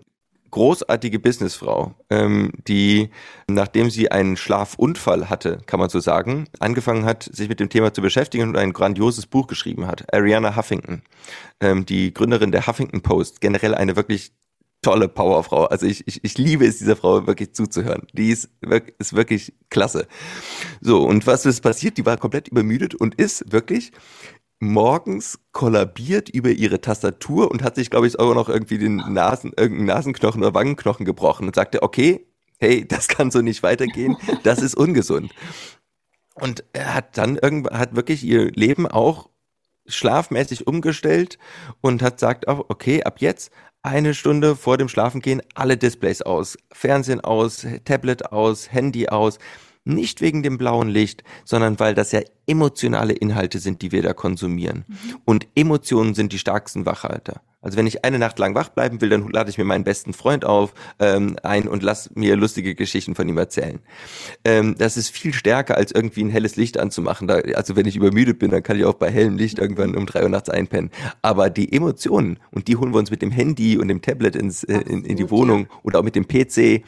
großartige 0.51 1.19
Businessfrau, 1.19 1.95
ähm, 2.11 2.53
die, 2.67 3.11
nachdem 3.49 3.91
sie 3.91 4.11
einen 4.11 4.37
Schlafunfall 4.37 5.31
hatte, 5.31 5.59
kann 5.67 5.81
man 5.81 5.89
so 5.89 6.01
sagen, 6.01 6.47
angefangen 6.59 7.05
hat, 7.05 7.25
sich 7.25 7.49
mit 7.49 7.61
dem 7.61 7.69
Thema 7.69 7.93
zu 7.93 8.03
beschäftigen 8.03 8.49
und 8.49 8.57
ein 8.57 8.73
grandioses 8.73 9.27
Buch 9.27 9.47
geschrieben 9.47 9.87
hat. 9.87 10.13
Ariana 10.13 10.57
Huffington, 10.57 11.03
ähm, 11.61 11.87
die 11.87 12.13
Gründerin 12.13 12.53
der 12.53 12.67
Huffington 12.67 13.03
Post, 13.03 13.41
generell 13.41 13.75
eine 13.75 13.97
wirklich 13.97 14.33
tolle 14.83 15.09
Powerfrau. 15.09 15.65
Also 15.67 15.87
ich, 15.87 16.07
ich, 16.07 16.25
ich 16.25 16.39
liebe 16.39 16.65
es, 16.67 16.79
dieser 16.79 16.97
Frau 16.97 17.27
wirklich 17.27 17.53
zuzuhören. 17.53 18.07
Die 18.13 18.31
ist, 18.31 18.49
ist 18.99 19.15
wirklich 19.15 19.53
klasse. 19.69 20.07
So, 20.81 21.03
und 21.05 21.27
was 21.27 21.45
ist 21.47 21.61
passiert? 21.61 21.99
Die 21.99 22.07
war 22.07 22.17
komplett 22.17 22.49
übermüdet 22.49 22.95
und 22.95 23.15
ist 23.17 23.53
wirklich 23.53 23.93
morgens 24.61 25.41
kollabiert 25.53 26.29
über 26.29 26.51
ihre 26.51 26.81
Tastatur 26.81 27.51
und 27.51 27.63
hat 27.63 27.75
sich, 27.75 27.91
glaube 27.91 28.07
ich, 28.07 28.19
auch 28.19 28.35
noch 28.35 28.49
irgendwie 28.49 28.79
den 28.79 28.97
Nasen, 28.97 29.53
irgendeinen 29.57 29.87
Nasenknochen 29.87 30.43
oder 30.43 30.55
Wangenknochen 30.55 31.07
gebrochen 31.07 31.47
und 31.47 31.55
sagte, 31.55 31.83
okay, 31.83 32.27
hey, 32.59 32.87
das 32.89 33.09
kann 33.09 33.31
so 33.31 33.41
nicht 33.41 33.63
weitergehen, 33.63 34.17
das 34.45 34.61
ist 34.61 34.77
ungesund. 34.77 35.33
Und 36.35 36.65
er 36.73 36.95
hat 36.95 37.19
dann 37.19 37.37
irgendwann, 37.37 37.79
hat 37.79 37.97
wirklich 37.97 38.23
ihr 38.23 38.51
Leben 38.53 38.87
auch 38.87 39.31
schlafmäßig 39.87 40.67
umgestellt 40.67 41.39
und 41.81 42.03
hat 42.03 42.21
sagt 42.21 42.47
auch, 42.47 42.67
okay, 42.69 43.03
ab 43.03 43.21
jetzt 43.21 43.51
eine 43.83 44.15
Stunde 44.15 44.57
vor 44.57 44.77
dem 44.77 44.89
Schlafengehen 44.89 45.43
alle 45.55 45.77
Displays 45.77 46.23
aus, 46.23 46.59
Fernsehen 46.71 47.21
aus, 47.21 47.67
Tablet 47.85 48.31
aus, 48.31 48.71
Handy 48.71 49.09
aus, 49.09 49.39
nicht 49.85 50.21
wegen 50.21 50.43
dem 50.43 50.59
blauen 50.59 50.89
Licht, 50.89 51.25
sondern 51.45 51.79
weil 51.81 51.95
das 51.95 52.13
ja 52.13 52.21
emotionale 52.47 53.13
Inhalte 53.13 53.59
sind, 53.59 53.83
die 53.83 53.93
wir 53.93 54.03
da 54.03 54.13
konsumieren. 54.13 54.85
Mhm. 54.87 55.17
Und 55.25 55.49
Emotionen 55.55 56.15
sind 56.15 56.33
die 56.33 56.39
stärksten 56.39 56.87
Wachhalter. 56.87 57.41
Also 57.63 57.77
wenn 57.77 57.87
ich 57.87 58.05
eine 58.05 58.19
Nacht 58.19 58.39
lang 58.39 58.55
wach 58.55 58.71
bleiben 58.71 59.01
will, 59.01 59.11
dann 59.11 59.29
lade 59.29 59.51
ich 59.51 59.59
mir 59.59 59.65
meinen 59.65 59.85
besten 59.85 60.15
Freund 60.15 60.47
auf 60.47 60.73
ähm, 60.99 61.37
ein 61.43 61.69
und 61.69 61.83
lass 61.83 62.11
mir 62.15 62.37
lustige 62.37 62.75
Geschichten 62.75 63.15
von 63.15 63.29
ihm 63.29 63.37
erzählen. 63.37 63.81
Ähm, 64.45 64.77
das 64.79 64.97
ist 64.97 65.11
viel 65.11 65.35
stärker 65.35 65.77
als 65.77 65.93
irgendwie 65.93 66.25
ein 66.25 66.31
helles 66.31 66.57
Licht 66.57 66.79
anzumachen. 66.79 67.29
Da, 67.29 67.35
also 67.55 67.77
wenn 67.77 67.87
ich 67.87 67.97
übermüdet 67.97 68.39
bin, 68.39 68.51
dann 68.51 68.63
kann 68.63 68.79
ich 68.79 68.87
auch 68.87 68.95
bei 68.95 69.11
hellem 69.11 69.37
Licht 69.37 69.59
irgendwann 69.59 69.95
um 69.95 70.07
drei 70.07 70.23
Uhr 70.23 70.31
nachts 70.31 70.49
einpennen. 70.49 70.91
Aber 71.21 71.51
die 71.51 71.71
Emotionen 71.73 72.39
und 72.51 72.67
die 72.67 72.77
holen 72.77 72.95
wir 72.95 72.99
uns 72.99 73.11
mit 73.11 73.21
dem 73.21 73.31
Handy 73.31 73.77
und 73.77 73.89
dem 73.89 74.01
Tablet 74.01 74.37
ins, 74.37 74.65
äh, 74.65 74.81
in, 74.81 75.05
in 75.05 75.17
die 75.17 75.31
Wohnung 75.31 75.69
oder 75.83 75.99
auch 75.99 76.05
mit 76.05 76.17
dem 76.17 76.27
PC, 76.27 76.83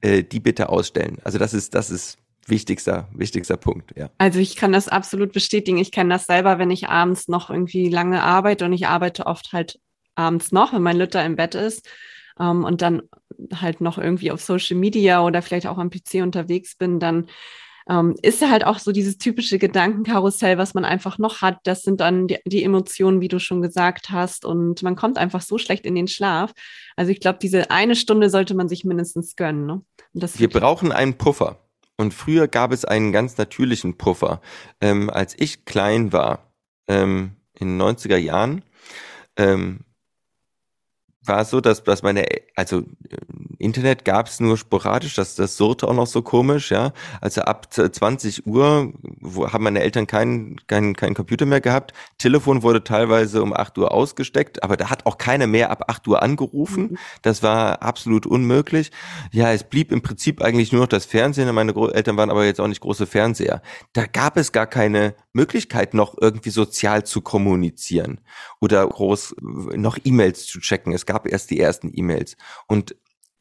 äh, 0.00 0.24
die 0.24 0.40
bitte 0.40 0.70
ausstellen. 0.70 1.18
Also 1.22 1.38
das 1.38 1.54
ist 1.54 1.74
das 1.74 1.90
ist 1.90 2.18
wichtigster, 2.46 3.08
wichtigster 3.12 3.56
Punkt, 3.56 3.96
ja. 3.96 4.10
Also 4.18 4.38
ich 4.38 4.56
kann 4.56 4.72
das 4.72 4.88
absolut 4.88 5.32
bestätigen. 5.32 5.78
Ich 5.78 5.92
kenne 5.92 6.14
das 6.14 6.26
selber, 6.26 6.58
wenn 6.58 6.70
ich 6.70 6.88
abends 6.88 7.28
noch 7.28 7.50
irgendwie 7.50 7.88
lange 7.88 8.22
arbeite 8.22 8.64
und 8.64 8.72
ich 8.72 8.86
arbeite 8.86 9.26
oft 9.26 9.52
halt 9.52 9.78
abends 10.14 10.52
noch, 10.52 10.72
wenn 10.72 10.82
mein 10.82 10.96
Lütter 10.96 11.24
im 11.24 11.36
Bett 11.36 11.54
ist 11.54 11.88
ähm, 12.40 12.64
und 12.64 12.82
dann 12.82 13.02
halt 13.54 13.80
noch 13.80 13.98
irgendwie 13.98 14.30
auf 14.30 14.40
Social 14.40 14.76
Media 14.76 15.22
oder 15.22 15.42
vielleicht 15.42 15.66
auch 15.66 15.78
am 15.78 15.90
PC 15.90 16.22
unterwegs 16.22 16.76
bin, 16.76 17.00
dann 17.00 17.26
ähm, 17.88 18.16
ist 18.22 18.40
ja 18.40 18.50
halt 18.50 18.66
auch 18.66 18.78
so 18.78 18.90
dieses 18.90 19.18
typische 19.18 19.58
Gedankenkarussell, 19.58 20.58
was 20.58 20.74
man 20.74 20.84
einfach 20.84 21.18
noch 21.18 21.40
hat. 21.40 21.58
Das 21.64 21.82
sind 21.82 22.00
dann 22.00 22.26
die, 22.26 22.38
die, 22.44 22.64
Emotionen, 22.64 23.20
wie 23.20 23.28
du 23.28 23.38
schon 23.38 23.62
gesagt 23.62 24.10
hast. 24.10 24.44
Und 24.44 24.82
man 24.82 24.96
kommt 24.96 25.18
einfach 25.18 25.40
so 25.40 25.56
schlecht 25.56 25.86
in 25.86 25.94
den 25.94 26.08
Schlaf. 26.08 26.52
Also 26.96 27.12
ich 27.12 27.20
glaube, 27.20 27.38
diese 27.40 27.70
eine 27.70 27.94
Stunde 27.94 28.28
sollte 28.28 28.54
man 28.54 28.68
sich 28.68 28.84
mindestens 28.84 29.36
gönnen. 29.36 29.66
Ne? 29.66 29.82
Wir 30.12 30.50
brauchen 30.50 30.90
einen 30.90 31.14
Puffer. 31.14 31.60
Und 31.96 32.12
früher 32.12 32.48
gab 32.48 32.72
es 32.72 32.84
einen 32.84 33.12
ganz 33.12 33.38
natürlichen 33.38 33.96
Puffer. 33.96 34.40
Ähm, 34.80 35.08
als 35.10 35.34
ich 35.38 35.64
klein 35.64 36.12
war, 36.12 36.52
ähm, 36.88 37.36
in 37.54 37.68
den 37.68 37.80
90er 37.80 38.18
Jahren, 38.18 38.62
ähm, 39.36 39.80
war 41.22 41.40
es 41.40 41.50
so, 41.50 41.60
dass, 41.60 41.82
dass 41.82 42.02
meine, 42.02 42.26
also 42.54 42.84
Internet 43.66 44.04
gab 44.04 44.28
es 44.28 44.38
nur 44.38 44.56
sporadisch, 44.56 45.14
das, 45.14 45.34
das 45.34 45.56
surrte 45.56 45.88
auch 45.88 45.94
noch 45.94 46.06
so 46.06 46.22
komisch, 46.22 46.70
ja. 46.70 46.92
Also 47.20 47.42
ab 47.42 47.72
20 47.72 48.46
Uhr 48.46 48.92
wo, 49.20 49.52
haben 49.52 49.64
meine 49.64 49.80
Eltern 49.80 50.06
keinen 50.06 50.56
keinen 50.68 50.94
keinen 50.94 51.14
Computer 51.14 51.46
mehr 51.46 51.60
gehabt. 51.60 51.92
Telefon 52.16 52.62
wurde 52.62 52.84
teilweise 52.84 53.42
um 53.42 53.52
8 53.52 53.76
Uhr 53.78 53.92
ausgesteckt, 53.92 54.62
aber 54.62 54.76
da 54.76 54.88
hat 54.88 55.04
auch 55.04 55.18
keiner 55.18 55.46
mehr 55.46 55.70
ab 55.70 55.84
8 55.88 56.06
Uhr 56.06 56.22
angerufen. 56.22 56.82
Mhm. 56.82 56.98
Das 57.22 57.42
war 57.42 57.82
absolut 57.82 58.24
unmöglich. 58.24 58.92
Ja, 59.32 59.52
es 59.52 59.64
blieb 59.64 59.90
im 59.90 60.00
Prinzip 60.00 60.42
eigentlich 60.42 60.72
nur 60.72 60.82
noch 60.82 60.88
das 60.88 61.04
Fernsehen. 61.04 61.52
Meine 61.54 61.74
Gro 61.74 61.88
Eltern 61.88 62.16
waren 62.16 62.30
aber 62.30 62.44
jetzt 62.44 62.60
auch 62.60 62.68
nicht 62.68 62.80
große 62.80 63.06
Fernseher. 63.06 63.62
Da 63.92 64.06
gab 64.06 64.36
es 64.36 64.52
gar 64.52 64.66
keine 64.66 65.14
Möglichkeit, 65.32 65.92
noch 65.92 66.16
irgendwie 66.20 66.50
sozial 66.50 67.04
zu 67.04 67.20
kommunizieren 67.20 68.20
oder 68.60 68.86
groß 68.86 69.34
noch 69.40 69.98
E-Mails 70.04 70.46
zu 70.46 70.60
checken. 70.60 70.92
Es 70.92 71.04
gab 71.04 71.26
erst 71.26 71.50
die 71.50 71.60
ersten 71.60 71.90
E-Mails. 71.92 72.36
Und 72.66 72.94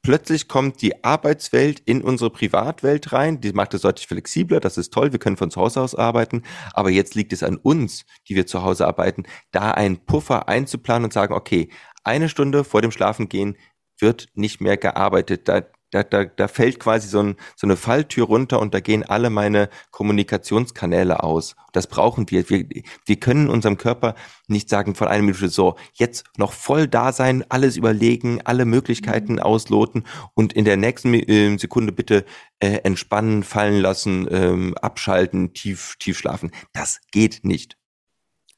plötzlich 0.06 0.48
kommt 0.48 0.84
die 0.84 1.04
Arbeitswelt 1.04 1.80
in 1.80 2.04
unsere 2.04 2.30
Privatwelt 2.30 3.12
rein. 3.12 3.42
Die 3.42 3.54
macht 3.54 3.74
es 3.74 3.82
deutlich 3.82 4.08
flexibler. 4.08 4.60
Das 4.60 4.78
ist 4.78 4.94
toll. 4.94 5.12
Wir 5.12 5.20
können 5.20 5.36
von 5.36 5.50
zu 5.50 5.60
Hause 5.60 5.82
aus 5.82 5.96
arbeiten. 5.96 6.44
Aber 6.74 6.92
jetzt 6.92 7.16
liegt 7.16 7.34
es 7.34 7.42
an 7.42 7.58
uns, 7.58 8.06
die 8.28 8.36
wir 8.36 8.46
zu 8.46 8.64
Hause 8.64 8.86
arbeiten, 8.86 9.24
da 9.52 9.72
einen 9.72 9.98
Puffer 10.06 10.48
einzuplanen 10.48 11.06
und 11.06 11.14
sagen, 11.14 11.34
okay, 11.34 11.70
eine 12.04 12.30
Stunde 12.30 12.64
vor 12.64 12.84
dem 12.84 12.92
Schlafengehen 12.92 13.58
wird 13.98 14.28
nicht 14.36 14.62
mehr 14.62 14.78
gearbeitet. 14.78 15.48
Da 15.48 15.64
da, 15.92 16.04
da, 16.04 16.26
da 16.26 16.48
fällt 16.48 16.80
quasi 16.80 17.08
so, 17.08 17.20
ein, 17.20 17.36
so 17.56 17.68
eine 17.68 17.78
Falltür 17.78 18.26
runter 18.26 18.60
und 18.60 18.74
da 18.74 18.80
gehen 18.80 19.04
alle 19.04 19.30
meine 19.30 19.70
Kommunikationskanäle 19.92 21.24
aus. 21.24 21.56
Das 21.72 21.88
brauchen 21.88 22.30
wir. 22.30 22.50
wir. 22.50 22.66
Wir 23.06 23.16
können 23.20 23.50
unserem 23.50 23.78
Körper 23.78 24.16
nicht 24.48 24.70
sagen 24.70 24.96
von 24.96 25.08
einer 25.08 25.24
Minute 25.24 25.50
so, 25.50 25.76
jetzt 25.94 26.26
noch 26.38 26.54
voll 26.54 26.88
da 26.88 27.12
sein, 27.12 27.46
alles 27.50 27.78
überlegen, 27.78 28.42
alle 28.44 28.66
Möglichkeiten 28.66 29.34
mhm. 29.34 29.40
ausloten 29.40 30.04
und 30.34 30.54
in 30.54 30.66
der 30.66 30.78
nächsten 30.78 31.14
äh, 31.14 31.58
Sekunde 31.58 31.92
bitte 31.92 32.26
äh, 32.60 32.80
entspannen, 32.84 33.44
fallen 33.44 33.80
lassen, 33.82 34.28
ähm, 34.30 34.76
abschalten, 34.78 35.54
tief, 35.54 35.96
tief 36.00 36.18
schlafen. 36.18 36.52
Das 36.74 37.00
geht 37.12 37.42
nicht. 37.44 37.78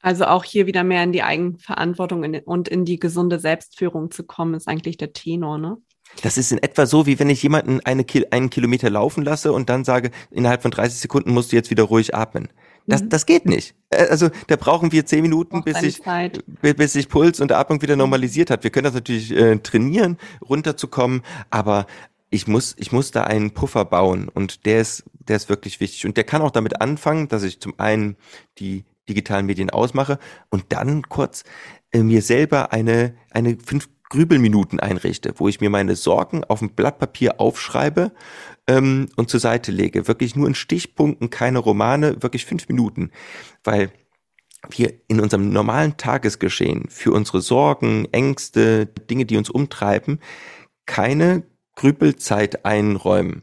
Also 0.00 0.26
auch 0.26 0.44
hier 0.44 0.66
wieder 0.66 0.84
mehr 0.84 1.02
in 1.02 1.12
die 1.12 1.24
Eigenverantwortung 1.24 2.22
und 2.44 2.68
in 2.68 2.84
die 2.84 3.00
gesunde 3.00 3.40
Selbstführung 3.40 4.10
zu 4.12 4.24
kommen, 4.24 4.54
ist 4.54 4.68
eigentlich 4.68 4.96
der 4.96 5.12
Tenor, 5.12 5.58
ne? 5.58 5.78
Das 6.22 6.36
ist 6.36 6.50
in 6.50 6.58
etwa 6.58 6.86
so, 6.86 7.06
wie 7.06 7.18
wenn 7.18 7.30
ich 7.30 7.42
jemanden 7.42 7.80
eine, 7.80 8.04
einen 8.30 8.50
Kilometer 8.50 8.90
laufen 8.90 9.22
lasse 9.22 9.52
und 9.52 9.68
dann 9.68 9.84
sage, 9.84 10.10
innerhalb 10.30 10.62
von 10.62 10.70
30 10.70 10.98
Sekunden 10.98 11.32
musst 11.32 11.52
du 11.52 11.56
jetzt 11.56 11.70
wieder 11.70 11.84
ruhig 11.84 12.14
atmen. 12.14 12.48
Das, 12.88 13.02
mhm. 13.02 13.10
das 13.10 13.26
geht 13.26 13.46
nicht. 13.46 13.74
Äh, 13.90 14.06
also 14.06 14.30
da 14.48 14.56
brauchen 14.56 14.90
wir 14.90 15.06
zehn 15.06 15.22
Minuten, 15.22 15.62
bis 15.62 15.78
sich, 15.78 16.02
bis 16.62 16.92
sich 16.92 17.08
Puls 17.08 17.40
und 17.40 17.52
Atmung 17.52 17.82
wieder 17.82 17.96
normalisiert 17.96 18.50
hat. 18.50 18.64
Wir 18.64 18.70
können 18.70 18.84
das 18.84 18.94
natürlich 18.94 19.30
äh, 19.30 19.58
trainieren, 19.58 20.16
runterzukommen, 20.48 21.22
aber 21.50 21.86
ich 22.30 22.46
muss, 22.46 22.74
ich 22.78 22.92
muss 22.92 23.10
da 23.10 23.24
einen 23.24 23.52
Puffer 23.52 23.84
bauen 23.84 24.28
und 24.28 24.66
der 24.66 24.80
ist, 24.80 25.04
der 25.20 25.36
ist 25.36 25.48
wirklich 25.48 25.80
wichtig. 25.80 26.06
Und 26.06 26.16
der 26.16 26.24
kann 26.24 26.42
auch 26.42 26.50
damit 26.50 26.80
anfangen, 26.80 27.28
dass 27.28 27.42
ich 27.42 27.60
zum 27.60 27.78
einen 27.78 28.16
die 28.58 28.84
digitalen 29.08 29.46
Medien 29.46 29.70
ausmache 29.70 30.18
und 30.50 30.64
dann 30.70 31.02
kurz 31.02 31.44
äh, 31.92 32.02
mir 32.02 32.22
selber 32.22 32.72
eine, 32.72 33.14
eine 33.30 33.56
fünf 33.64 33.88
Grübelminuten 34.10 34.80
einrichte, 34.80 35.34
wo 35.36 35.48
ich 35.48 35.60
mir 35.60 35.70
meine 35.70 35.96
Sorgen 35.96 36.44
auf 36.44 36.62
ein 36.62 36.70
Blatt 36.70 36.98
Papier 36.98 37.40
aufschreibe 37.40 38.12
ähm, 38.66 39.08
und 39.16 39.28
zur 39.28 39.40
Seite 39.40 39.70
lege. 39.70 40.08
Wirklich 40.08 40.34
nur 40.34 40.48
in 40.48 40.54
Stichpunkten, 40.54 41.30
keine 41.30 41.58
Romane, 41.58 42.22
wirklich 42.22 42.46
fünf 42.46 42.68
Minuten. 42.68 43.10
Weil 43.64 43.90
wir 44.70 44.94
in 45.08 45.20
unserem 45.20 45.50
normalen 45.50 45.96
Tagesgeschehen 45.96 46.88
für 46.88 47.12
unsere 47.12 47.40
Sorgen, 47.40 48.08
Ängste, 48.12 48.86
Dinge, 48.86 49.24
die 49.24 49.36
uns 49.36 49.50
umtreiben, 49.50 50.20
keine 50.86 51.44
Grübelzeit 51.76 52.64
einräumen. 52.64 53.42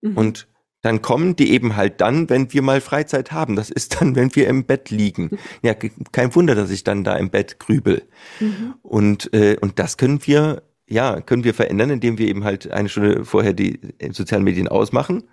Mhm. 0.00 0.16
Und 0.16 0.48
dann 0.84 1.00
kommen 1.00 1.34
die 1.34 1.50
eben 1.50 1.76
halt 1.76 2.02
dann, 2.02 2.28
wenn 2.28 2.52
wir 2.52 2.60
mal 2.60 2.82
Freizeit 2.82 3.32
haben. 3.32 3.56
Das 3.56 3.70
ist 3.70 4.00
dann, 4.00 4.16
wenn 4.16 4.36
wir 4.36 4.46
im 4.48 4.64
Bett 4.64 4.90
liegen. 4.90 5.38
Ja, 5.62 5.74
kein 6.12 6.34
Wunder, 6.34 6.54
dass 6.54 6.70
ich 6.70 6.84
dann 6.84 7.04
da 7.04 7.16
im 7.16 7.30
Bett 7.30 7.58
grübel. 7.58 8.02
Mhm. 8.38 8.74
Und, 8.82 9.32
äh, 9.32 9.56
und 9.58 9.78
das 9.78 9.96
können 9.96 10.26
wir, 10.26 10.62
ja, 10.86 11.22
können 11.22 11.42
wir 11.42 11.54
verändern, 11.54 11.88
indem 11.88 12.18
wir 12.18 12.28
eben 12.28 12.44
halt 12.44 12.70
eine 12.70 12.90
Stunde 12.90 13.24
vorher 13.24 13.54
die 13.54 13.80
sozialen 14.12 14.44
Medien 14.44 14.68
ausmachen, 14.68 15.24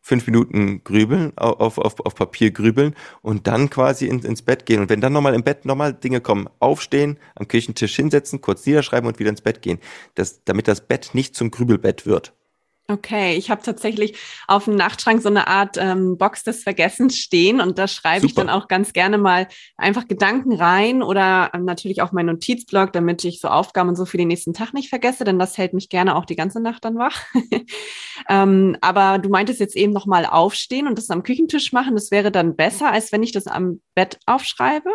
fünf 0.00 0.26
Minuten 0.26 0.82
grübeln, 0.82 1.32
auf, 1.36 1.78
auf, 1.78 2.00
auf 2.04 2.14
Papier 2.16 2.50
grübeln 2.50 2.96
und 3.22 3.46
dann 3.46 3.70
quasi 3.70 4.08
ins, 4.08 4.24
ins 4.24 4.42
Bett 4.42 4.66
gehen. 4.66 4.80
Und 4.80 4.90
wenn 4.90 5.00
dann 5.00 5.12
nochmal 5.12 5.34
im 5.34 5.44
Bett 5.44 5.64
nochmal 5.64 5.94
Dinge 5.94 6.20
kommen, 6.20 6.48
aufstehen, 6.58 7.18
am 7.36 7.46
Küchentisch 7.46 7.94
hinsetzen, 7.94 8.40
kurz 8.40 8.66
niederschreiben 8.66 9.06
und 9.06 9.20
wieder 9.20 9.30
ins 9.30 9.42
Bett 9.42 9.62
gehen. 9.62 9.78
Das, 10.16 10.42
damit 10.44 10.66
das 10.66 10.80
Bett 10.80 11.10
nicht 11.12 11.36
zum 11.36 11.52
Grübelbett 11.52 12.04
wird. 12.04 12.34
Okay, 12.90 13.36
ich 13.36 13.50
habe 13.50 13.60
tatsächlich 13.60 14.16
auf 14.46 14.64
dem 14.64 14.74
Nachtschrank 14.74 15.20
so 15.20 15.28
eine 15.28 15.46
Art 15.46 15.76
ähm, 15.76 16.16
Box 16.16 16.42
des 16.42 16.62
Vergessens 16.62 17.18
stehen 17.18 17.60
und 17.60 17.76
da 17.76 17.86
schreibe 17.86 18.24
ich 18.24 18.32
dann 18.34 18.48
auch 18.48 18.66
ganz 18.66 18.94
gerne 18.94 19.18
mal 19.18 19.46
einfach 19.76 20.08
Gedanken 20.08 20.54
rein 20.54 21.02
oder 21.02 21.50
ähm, 21.52 21.66
natürlich 21.66 22.00
auch 22.00 22.12
mein 22.12 22.24
Notizblock, 22.24 22.94
damit 22.94 23.22
ich 23.24 23.40
so 23.40 23.48
Aufgaben 23.48 23.90
und 23.90 23.96
so 23.96 24.06
für 24.06 24.16
den 24.16 24.28
nächsten 24.28 24.54
Tag 24.54 24.72
nicht 24.72 24.88
vergesse, 24.88 25.24
denn 25.24 25.38
das 25.38 25.58
hält 25.58 25.74
mich 25.74 25.90
gerne 25.90 26.16
auch 26.16 26.24
die 26.24 26.36
ganze 26.36 26.60
Nacht 26.60 26.82
dann 26.86 26.96
wach. 26.96 27.26
ähm, 28.30 28.78
aber 28.80 29.18
du 29.18 29.28
meintest 29.28 29.60
jetzt 29.60 29.76
eben 29.76 29.92
nochmal 29.92 30.24
aufstehen 30.24 30.86
und 30.86 30.96
das 30.96 31.10
am 31.10 31.22
Küchentisch 31.22 31.74
machen, 31.74 31.94
das 31.94 32.10
wäre 32.10 32.32
dann 32.32 32.56
besser, 32.56 32.90
als 32.90 33.12
wenn 33.12 33.22
ich 33.22 33.32
das 33.32 33.46
am 33.46 33.82
Bett 33.94 34.18
aufschreibe? 34.24 34.88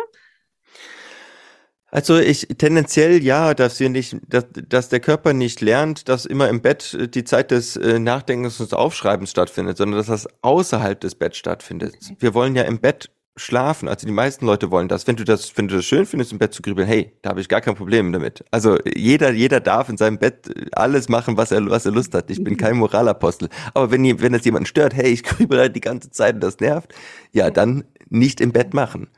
Also 1.94 2.18
ich 2.18 2.48
tendenziell 2.58 3.22
ja, 3.22 3.54
dass 3.54 3.78
wir 3.78 3.88
nicht, 3.88 4.16
dass, 4.26 4.46
dass 4.68 4.88
der 4.88 4.98
Körper 4.98 5.32
nicht 5.32 5.60
lernt, 5.60 6.08
dass 6.08 6.26
immer 6.26 6.48
im 6.48 6.60
Bett 6.60 6.92
äh, 6.92 7.06
die 7.06 7.22
Zeit 7.22 7.52
des 7.52 7.76
äh, 7.76 8.00
Nachdenkens 8.00 8.58
und 8.58 8.72
des 8.72 8.76
Aufschreibens 8.76 9.30
stattfindet, 9.30 9.76
sondern 9.76 9.98
dass 9.98 10.08
das 10.08 10.26
außerhalb 10.42 11.00
des 11.00 11.14
Betts 11.14 11.36
stattfindet. 11.36 11.94
Wir 12.18 12.34
wollen 12.34 12.56
ja 12.56 12.64
im 12.64 12.80
Bett 12.80 13.12
schlafen. 13.36 13.86
Also 13.86 14.08
die 14.08 14.12
meisten 14.12 14.44
Leute 14.44 14.72
wollen 14.72 14.88
das. 14.88 15.06
Wenn 15.06 15.14
du 15.14 15.22
das, 15.22 15.56
wenn 15.56 15.68
du 15.68 15.76
das 15.76 15.84
schön 15.84 16.04
findest, 16.04 16.32
im 16.32 16.38
Bett 16.38 16.52
zu 16.52 16.62
grübeln, 16.62 16.88
hey, 16.88 17.12
da 17.22 17.30
habe 17.30 17.40
ich 17.40 17.48
gar 17.48 17.60
kein 17.60 17.76
Problem 17.76 18.12
damit. 18.12 18.44
Also 18.50 18.76
jeder, 18.96 19.30
jeder 19.30 19.60
darf 19.60 19.88
in 19.88 19.96
seinem 19.96 20.18
Bett 20.18 20.52
alles 20.72 21.08
machen, 21.08 21.36
was 21.36 21.52
er, 21.52 21.64
was 21.70 21.86
er 21.86 21.92
Lust 21.92 22.12
hat. 22.14 22.28
Ich 22.28 22.42
bin 22.42 22.56
kein 22.56 22.76
Moralapostel. 22.76 23.50
Aber 23.72 23.92
wenn, 23.92 24.20
wenn 24.20 24.34
es 24.34 24.44
jemanden 24.44 24.66
stört, 24.66 24.94
hey, 24.94 25.12
ich 25.12 25.22
grübel 25.22 25.60
halt 25.60 25.76
die 25.76 25.80
ganze 25.80 26.10
Zeit 26.10 26.34
und 26.34 26.42
das 26.42 26.58
nervt, 26.58 26.92
ja, 27.30 27.52
dann 27.52 27.84
nicht 28.08 28.40
im 28.40 28.50
Bett 28.50 28.74
machen. 28.74 29.10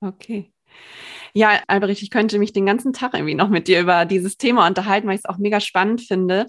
Okay. 0.00 0.50
Ja, 1.36 1.60
Albrecht, 1.66 2.00
ich 2.00 2.10
könnte 2.10 2.38
mich 2.38 2.52
den 2.52 2.64
ganzen 2.64 2.92
Tag 2.92 3.12
irgendwie 3.14 3.34
noch 3.34 3.48
mit 3.48 3.66
dir 3.66 3.80
über 3.80 4.04
dieses 4.04 4.36
Thema 4.36 4.68
unterhalten, 4.68 5.08
weil 5.08 5.16
ich 5.16 5.22
es 5.24 5.28
auch 5.28 5.38
mega 5.38 5.58
spannend 5.58 6.00
finde. 6.00 6.46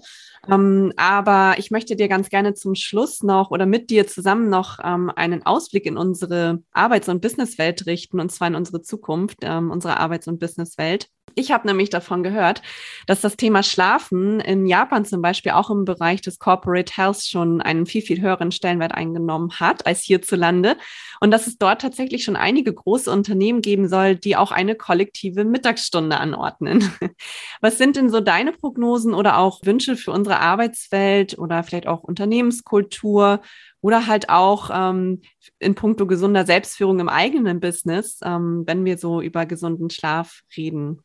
Ähm, 0.48 0.92
aber 0.96 1.56
ich 1.58 1.72
möchte 1.72 1.96
dir 1.96 2.06
ganz 2.06 2.28
gerne 2.28 2.54
zum 2.54 2.76
Schluss 2.76 3.24
noch 3.24 3.50
oder 3.50 3.66
mit 3.66 3.90
dir 3.90 4.06
zusammen 4.06 4.48
noch 4.48 4.78
ähm, 4.84 5.10
einen 5.16 5.44
Ausblick 5.44 5.86
in 5.86 5.96
unsere 5.96 6.62
Arbeits- 6.70 7.08
und 7.08 7.20
Businesswelt 7.20 7.86
richten, 7.86 8.20
und 8.20 8.30
zwar 8.30 8.46
in 8.46 8.54
unsere 8.54 8.80
Zukunft, 8.80 9.38
ähm, 9.42 9.72
unsere 9.72 9.98
Arbeits- 9.98 10.28
und 10.28 10.38
Businesswelt. 10.38 11.08
Ich 11.34 11.50
habe 11.52 11.66
nämlich 11.66 11.90
davon 11.90 12.22
gehört, 12.22 12.62
dass 13.06 13.20
das 13.20 13.36
Thema 13.36 13.62
Schlafen 13.62 14.40
in 14.40 14.64
Japan 14.66 15.04
zum 15.04 15.20
Beispiel 15.20 15.52
auch 15.52 15.68
im 15.68 15.84
Bereich 15.84 16.22
des 16.22 16.38
Corporate 16.38 16.90
Health 16.96 17.22
schon 17.26 17.60
einen 17.60 17.84
viel, 17.84 18.00
viel 18.00 18.22
höheren 18.22 18.52
Stellenwert 18.52 18.92
eingenommen 18.92 19.52
hat 19.60 19.86
als 19.86 20.00
hierzulande. 20.00 20.78
Und 21.20 21.30
dass 21.32 21.46
es 21.46 21.58
dort 21.58 21.82
tatsächlich 21.82 22.24
schon 22.24 22.36
einige 22.36 22.72
große 22.72 23.10
Unternehmen 23.10 23.60
geben 23.60 23.86
soll, 23.86 24.16
die 24.16 24.34
auch 24.36 24.50
eine 24.50 24.76
kollektive 24.76 25.44
Mittagsstunde 25.44 26.16
anordnen. 26.16 26.90
Was 27.60 27.76
sind 27.76 27.96
denn 27.96 28.08
so 28.08 28.20
deine 28.20 28.52
Prognosen 28.52 29.12
oder 29.12 29.36
auch 29.36 29.60
Wünsche 29.62 29.96
für 29.96 30.12
unsere 30.12 30.40
Arbeitswelt 30.40 31.38
oder 31.38 31.62
vielleicht 31.64 31.86
auch 31.86 32.02
Unternehmenskultur 32.02 33.42
oder 33.82 34.06
halt 34.06 34.30
auch 34.30 34.70
ähm, 34.72 35.20
in 35.58 35.74
puncto 35.74 36.06
gesunder 36.06 36.46
Selbstführung 36.46 36.98
im 36.98 37.10
eigenen 37.10 37.60
Business, 37.60 38.20
ähm, 38.24 38.62
wenn 38.66 38.86
wir 38.86 38.96
so 38.96 39.20
über 39.20 39.44
gesunden 39.44 39.90
Schlaf 39.90 40.40
reden? 40.56 41.02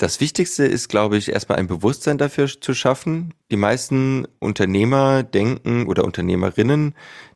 Das 0.00 0.18
Wichtigste 0.18 0.64
ist, 0.64 0.88
glaube 0.88 1.18
ich, 1.18 1.28
erstmal 1.28 1.58
ein 1.58 1.66
Bewusstsein 1.66 2.16
dafür 2.16 2.48
zu 2.48 2.72
schaffen. 2.72 3.34
Die 3.50 3.58
meisten 3.58 4.26
Unternehmer 4.38 5.22
denken 5.22 5.86
oder 5.86 6.04
Unternehmerinnen 6.04 6.94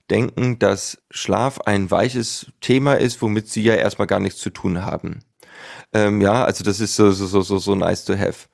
denken, 0.09 0.59
dass 0.59 1.03
Schlaf 1.11 1.61
ein 1.61 1.91
weiches 1.91 2.47
Thema 2.63 2.95
ist, 2.95 3.21
womit 3.21 3.49
sie 3.49 3.63
ja 3.63 3.75
erstmal 3.75 4.07
gar 4.07 4.19
nichts 4.19 4.41
zu 4.41 4.49
tun 4.49 4.83
haben. 4.83 5.21
Ähm, 5.93 6.23
ja, 6.23 6.43
also 6.43 6.65
das 6.65 6.81
ist 6.81 6.97
so, 6.97 7.11
so, 7.11 7.43
so, 7.43 7.59
so 7.59 7.75
nice 7.75 8.07
to 8.07 8.17
have. 8.17 8.49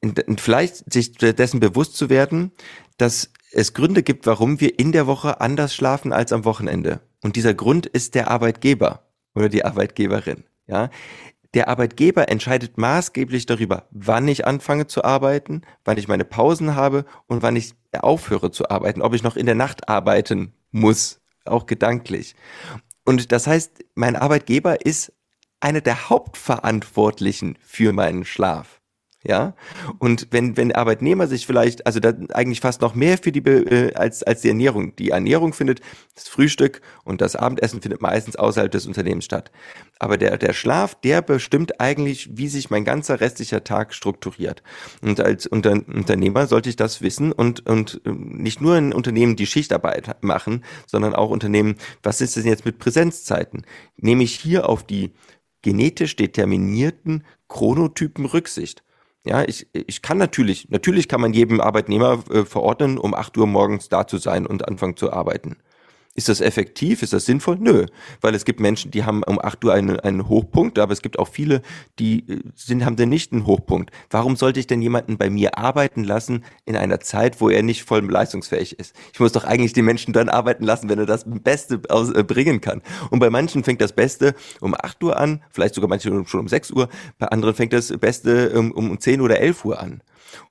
Und 0.00 0.40
vielleicht 0.40 0.90
sich 0.90 1.12
dessen 1.12 1.60
bewusst 1.60 1.98
zu 1.98 2.08
werden, 2.08 2.52
dass 2.96 3.32
es 3.52 3.74
Gründe 3.74 4.02
gibt, 4.02 4.24
warum 4.24 4.60
wir 4.62 4.78
in 4.78 4.92
der 4.92 5.06
Woche 5.06 5.42
anders 5.42 5.74
schlafen 5.74 6.14
als 6.14 6.32
am 6.32 6.46
Wochenende. 6.46 7.00
Und 7.22 7.36
dieser 7.36 7.52
Grund 7.52 7.84
ist 7.84 8.14
der 8.14 8.30
Arbeitgeber 8.30 9.10
oder 9.34 9.50
die 9.50 9.66
Arbeitgeberin. 9.66 10.44
Ja, 10.70 10.88
der 11.54 11.68
Arbeitgeber 11.68 12.28
entscheidet 12.28 12.78
maßgeblich 12.78 13.46
darüber, 13.46 13.88
wann 13.90 14.28
ich 14.28 14.46
anfange 14.46 14.86
zu 14.86 15.02
arbeiten, 15.04 15.62
wann 15.84 15.98
ich 15.98 16.06
meine 16.06 16.24
Pausen 16.24 16.76
habe 16.76 17.04
und 17.26 17.42
wann 17.42 17.56
ich 17.56 17.74
aufhöre 17.92 18.50
zu 18.50 18.70
arbeiten, 18.70 19.02
ob 19.02 19.14
ich 19.14 19.22
noch 19.22 19.36
in 19.36 19.46
der 19.46 19.56
Nacht 19.56 19.88
arbeiten 19.88 20.52
muss, 20.70 21.20
auch 21.44 21.66
gedanklich. 21.66 22.36
Und 23.04 23.32
das 23.32 23.46
heißt, 23.46 23.84
mein 23.94 24.14
Arbeitgeber 24.14 24.86
ist 24.86 25.12
einer 25.58 25.80
der 25.80 26.08
Hauptverantwortlichen 26.08 27.58
für 27.60 27.92
meinen 27.92 28.24
Schlaf. 28.24 28.79
Ja, 29.22 29.54
und 29.98 30.28
wenn, 30.30 30.56
wenn 30.56 30.72
Arbeitnehmer 30.72 31.26
sich 31.26 31.46
vielleicht, 31.46 31.84
also 31.84 32.00
da 32.00 32.14
eigentlich 32.32 32.62
fast 32.62 32.80
noch 32.80 32.94
mehr 32.94 33.18
für 33.18 33.32
die, 33.32 33.40
äh, 33.40 33.92
als, 33.92 34.22
als 34.22 34.40
die 34.40 34.48
Ernährung. 34.48 34.96
Die 34.96 35.10
Ernährung 35.10 35.52
findet, 35.52 35.80
das 36.14 36.26
Frühstück 36.26 36.80
und 37.04 37.20
das 37.20 37.36
Abendessen 37.36 37.82
findet 37.82 38.00
meistens 38.00 38.36
außerhalb 38.36 38.72
des 38.72 38.86
Unternehmens 38.86 39.26
statt. 39.26 39.50
Aber 39.98 40.16
der, 40.16 40.38
der 40.38 40.54
Schlaf, 40.54 40.94
der 40.94 41.20
bestimmt 41.20 41.82
eigentlich, 41.82 42.30
wie 42.38 42.48
sich 42.48 42.70
mein 42.70 42.86
ganzer 42.86 43.20
restlicher 43.20 43.62
Tag 43.62 43.92
strukturiert. 43.92 44.62
Und 45.02 45.20
als 45.20 45.46
Unter 45.46 45.72
Unternehmer 45.72 46.46
sollte 46.46 46.70
ich 46.70 46.76
das 46.76 47.02
wissen 47.02 47.30
und, 47.30 47.68
und 47.68 48.00
ähm, 48.06 48.38
nicht 48.38 48.62
nur 48.62 48.78
in 48.78 48.94
Unternehmen, 48.94 49.36
die 49.36 49.46
Schichtarbeit 49.46 50.22
machen, 50.22 50.64
sondern 50.86 51.14
auch 51.14 51.28
Unternehmen, 51.28 51.76
was 52.02 52.22
ist 52.22 52.36
denn 52.36 52.46
jetzt 52.46 52.64
mit 52.64 52.78
Präsenzzeiten? 52.78 53.66
Nehme 53.98 54.24
ich 54.24 54.32
hier 54.32 54.66
auf 54.66 54.82
die 54.82 55.12
genetisch 55.60 56.16
determinierten 56.16 57.24
Chronotypen 57.48 58.24
Rücksicht. 58.24 58.82
Ja, 59.26 59.42
ich, 59.46 59.66
ich 59.74 60.00
kann 60.00 60.16
natürlich, 60.16 60.70
natürlich 60.70 61.06
kann 61.06 61.20
man 61.20 61.34
jedem 61.34 61.60
Arbeitnehmer 61.60 62.24
äh, 62.30 62.44
verordnen, 62.46 62.96
um 62.96 63.14
8 63.14 63.36
Uhr 63.36 63.46
morgens 63.46 63.88
da 63.90 64.06
zu 64.06 64.16
sein 64.16 64.46
und 64.46 64.66
anfangen 64.66 64.96
zu 64.96 65.12
arbeiten. 65.12 65.58
Ist 66.20 66.28
das 66.28 66.42
effektiv? 66.42 67.02
Ist 67.02 67.14
das 67.14 67.24
sinnvoll? 67.24 67.56
Nö, 67.58 67.86
weil 68.20 68.34
es 68.34 68.44
gibt 68.44 68.60
Menschen, 68.60 68.90
die 68.90 69.04
haben 69.04 69.22
um 69.22 69.38
8 69.40 69.64
Uhr 69.64 69.72
einen, 69.72 69.98
einen 70.00 70.28
Hochpunkt, 70.28 70.78
aber 70.78 70.92
es 70.92 71.00
gibt 71.00 71.18
auch 71.18 71.28
viele, 71.28 71.62
die 71.98 72.28
äh, 72.28 72.42
sind, 72.54 72.84
haben 72.84 72.96
denn 72.96 73.08
nicht 73.08 73.32
einen 73.32 73.46
Hochpunkt. 73.46 73.90
Warum 74.10 74.36
sollte 74.36 74.60
ich 74.60 74.66
denn 74.66 74.82
jemanden 74.82 75.16
bei 75.16 75.30
mir 75.30 75.56
arbeiten 75.56 76.04
lassen 76.04 76.44
in 76.66 76.76
einer 76.76 77.00
Zeit, 77.00 77.40
wo 77.40 77.48
er 77.48 77.62
nicht 77.62 77.84
voll 77.84 78.04
leistungsfähig 78.04 78.78
ist? 78.78 78.94
Ich 79.14 79.20
muss 79.20 79.32
doch 79.32 79.44
eigentlich 79.44 79.72
die 79.72 79.80
Menschen 79.80 80.12
dann 80.12 80.28
arbeiten 80.28 80.62
lassen, 80.62 80.90
wenn 80.90 80.98
er 80.98 81.06
das 81.06 81.24
Beste 81.26 81.80
aus, 81.88 82.10
äh, 82.10 82.22
bringen 82.22 82.60
kann. 82.60 82.82
Und 83.08 83.20
bei 83.20 83.30
manchen 83.30 83.64
fängt 83.64 83.80
das 83.80 83.94
Beste 83.94 84.34
um 84.60 84.74
8 84.74 85.02
Uhr 85.02 85.18
an, 85.18 85.42
vielleicht 85.48 85.74
sogar 85.74 85.88
manche 85.88 86.10
schon 86.26 86.40
um 86.40 86.48
6 86.48 86.70
Uhr, 86.72 86.90
bei 87.18 87.28
anderen 87.28 87.54
fängt 87.54 87.72
das 87.72 87.96
Beste 87.96 88.50
um, 88.58 88.72
um 88.72 89.00
10 89.00 89.22
oder 89.22 89.40
11 89.40 89.64
Uhr 89.64 89.80
an. 89.80 90.02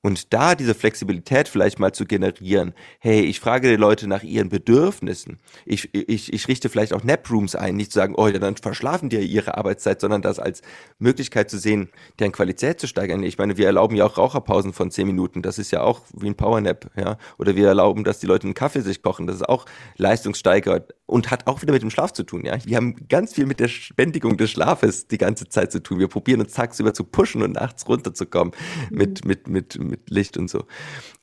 Und 0.01 0.34
da 0.34 0.55
diese 0.55 0.75
Flexibilität 0.75 1.47
vielleicht 1.47 1.80
mal 1.80 1.93
zu 1.93 2.05
generieren, 2.05 2.73
hey, 2.99 3.21
ich 3.21 3.39
frage 3.39 3.69
die 3.69 3.75
Leute 3.75 4.07
nach 4.07 4.23
ihren 4.23 4.49
Bedürfnissen. 4.49 5.39
Ich, 5.65 5.93
ich, 5.93 6.34
ich 6.34 6.47
richte 6.47 6.69
vielleicht 6.69 6.93
auch 6.93 7.03
Naprooms 7.03 7.55
ein, 7.55 7.75
nicht 7.75 7.91
zu 7.91 7.99
sagen, 7.99 8.15
oh, 8.15 8.27
ja, 8.27 8.39
dann 8.39 8.57
verschlafen 8.57 9.09
die 9.09 9.17
ja 9.17 9.21
ihre 9.21 9.57
Arbeitszeit, 9.57 10.01
sondern 10.01 10.21
das 10.21 10.39
als 10.39 10.61
Möglichkeit 10.97 11.49
zu 11.49 11.57
sehen, 11.57 11.89
deren 12.19 12.32
Qualität 12.32 12.80
zu 12.80 12.88
steigern. 12.88 13.23
Ich 13.23 13.38
meine, 13.38 13.57
wir 13.57 13.65
erlauben 13.65 13.95
ja 13.95 14.05
auch 14.05 14.17
Raucherpausen 14.17 14.73
von 14.73 14.91
zehn 14.91 15.07
Minuten. 15.07 15.41
Das 15.41 15.59
ist 15.59 15.71
ja 15.71 15.82
auch 15.82 16.01
wie 16.13 16.27
ein 16.27 16.36
Powernap, 16.36 16.91
ja. 16.95 17.17
Oder 17.38 17.55
wir 17.55 17.67
erlauben, 17.67 18.03
dass 18.03 18.19
die 18.19 18.27
Leute 18.27 18.45
einen 18.45 18.53
Kaffee 18.53 18.82
sich 18.82 19.01
kochen. 19.01 19.27
Das 19.27 19.38
ist 19.38 19.49
auch 19.49 19.65
leistungssteigert 19.97 20.93
und 21.10 21.32
hat 21.32 21.47
auch 21.47 21.62
wieder 21.62 21.74
mit 21.74 21.82
dem 21.82 21.89
Schlaf 21.89 22.14
zu 22.14 22.24
tun, 22.24 22.45
ja. 22.45 22.57
Wir 22.66 22.78
haben 22.78 22.95
ganz 23.07 23.34
viel 23.34 23.45
mit 23.45 23.60
der 23.60 23.68
Spendigung 23.68 24.38
des 24.38 24.51
Schlafes 24.51 25.07
die 25.07 25.18
ganze 25.18 25.49
Zeit 25.49 25.72
zu 25.72 25.82
tun. 25.82 25.99
Wir 25.99 26.07
probieren 26.07 26.41
uns 26.41 26.53
tagsüber 26.53 26.93
zu 26.93 27.03
pushen 27.03 27.41
und 27.41 27.53
nachts 27.53 27.88
runterzukommen 27.88 28.53
mit, 28.89 29.26
mit, 29.26 29.47
mit 29.47 29.70
mit, 29.78 30.10
Licht 30.10 30.38
und 30.38 30.49
so. 30.49 30.66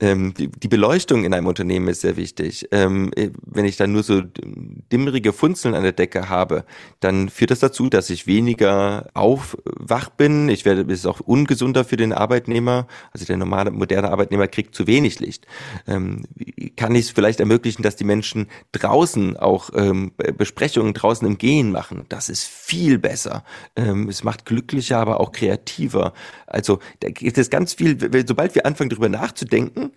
Ähm, 0.00 0.34
die, 0.34 0.48
die, 0.48 0.68
Beleuchtung 0.68 1.24
in 1.24 1.32
einem 1.32 1.46
Unternehmen 1.46 1.88
ist 1.88 2.02
sehr 2.02 2.16
wichtig. 2.16 2.68
Ähm, 2.70 3.10
äh, 3.16 3.30
wenn 3.42 3.64
ich 3.64 3.76
dann 3.76 3.92
nur 3.92 4.02
so 4.02 4.22
dimmerige 4.92 5.32
Funzeln 5.32 5.74
an 5.74 5.82
der 5.82 5.92
Decke 5.92 6.28
habe, 6.28 6.64
dann 7.00 7.28
führt 7.28 7.50
das 7.50 7.60
dazu, 7.60 7.88
dass 7.88 8.10
ich 8.10 8.26
weniger 8.26 9.08
aufwach 9.14 10.10
bin. 10.10 10.48
Ich 10.48 10.64
werde, 10.64 10.82
es 10.92 11.00
ist 11.00 11.06
auch 11.06 11.20
ungesunder 11.20 11.84
für 11.84 11.96
den 11.96 12.12
Arbeitnehmer. 12.12 12.86
Also 13.12 13.24
der 13.24 13.36
normale, 13.36 13.70
moderne 13.70 14.10
Arbeitnehmer 14.10 14.48
kriegt 14.48 14.74
zu 14.74 14.86
wenig 14.86 15.20
Licht. 15.20 15.46
Ähm, 15.86 16.24
kann 16.76 16.94
ich 16.94 17.06
es 17.06 17.10
vielleicht 17.10 17.40
ermöglichen, 17.40 17.82
dass 17.82 17.96
die 17.96 18.04
Menschen 18.04 18.48
draußen 18.72 19.36
auch 19.36 19.70
ähm, 19.76 20.12
Besprechungen 20.36 20.94
draußen 20.94 21.26
im 21.26 21.38
Gehen 21.38 21.70
machen? 21.70 22.04
Das 22.08 22.28
ist 22.28 22.44
viel 22.44 22.98
besser. 22.98 23.44
Ähm, 23.76 24.08
es 24.08 24.24
macht 24.24 24.44
glücklicher, 24.44 24.98
aber 24.98 25.20
auch 25.20 25.32
kreativer. 25.32 26.12
Also 26.46 26.80
da 27.00 27.10
gibt 27.10 27.38
es 27.38 27.50
ganz 27.50 27.74
viel, 27.74 27.98
so 28.00 28.08
sobald 28.26 28.54
wir 28.54 28.66
anfangen, 28.66 28.90
darüber 28.90 29.08
nachzudenken, 29.08 29.92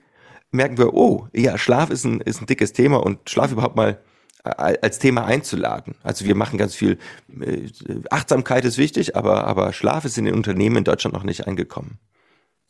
merken 0.51 0.77
wir, 0.77 0.93
oh, 0.93 1.27
ja, 1.33 1.57
Schlaf 1.57 1.89
ist 1.89 2.05
ein, 2.05 2.21
ist 2.21 2.41
ein 2.41 2.45
dickes 2.45 2.73
Thema 2.73 2.97
und 2.97 3.29
Schlaf 3.29 3.51
überhaupt 3.51 3.75
mal 3.75 3.99
als 4.43 4.99
Thema 4.99 5.25
einzuladen. 5.25 5.95
Also 6.03 6.25
wir 6.25 6.35
machen 6.35 6.57
ganz 6.57 6.73
viel, 6.73 6.97
äh, 7.41 7.67
Achtsamkeit 8.09 8.63
ist 8.65 8.77
wichtig, 8.77 9.15
aber, 9.15 9.45
aber 9.45 9.73
Schlaf 9.73 10.05
ist 10.05 10.17
in 10.17 10.25
den 10.25 10.33
Unternehmen 10.33 10.77
in 10.77 10.83
Deutschland 10.83 11.13
noch 11.13 11.23
nicht 11.23 11.47
angekommen. 11.47 11.99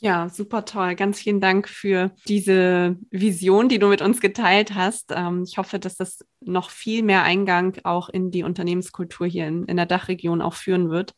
Ja, 0.01 0.29
super 0.29 0.63
toll. 0.63 0.95
Ganz 0.95 1.19
vielen 1.19 1.41
Dank 1.41 1.67
für 1.67 2.11
diese 2.27 2.95
Vision, 3.11 3.67
die 3.67 3.79
du 3.79 3.87
mit 3.89 4.01
uns 4.01 4.21
geteilt 4.21 4.73
hast. 4.73 5.11
Ähm, 5.13 5.43
ich 5.45 5.57
hoffe, 5.57 5.77
dass 5.77 5.97
das 5.97 6.25
noch 6.39 6.69
viel 6.69 7.03
mehr 7.03 7.23
Eingang 7.23 7.77
auch 7.83 8.07
in 8.07 8.31
die 8.31 8.43
Unternehmenskultur 8.43 9.27
hier 9.27 9.47
in, 9.47 9.65
in 9.65 9.75
der 9.75 9.85
Dachregion 9.85 10.41
auch 10.41 10.53
führen 10.53 10.89
wird. 10.89 11.15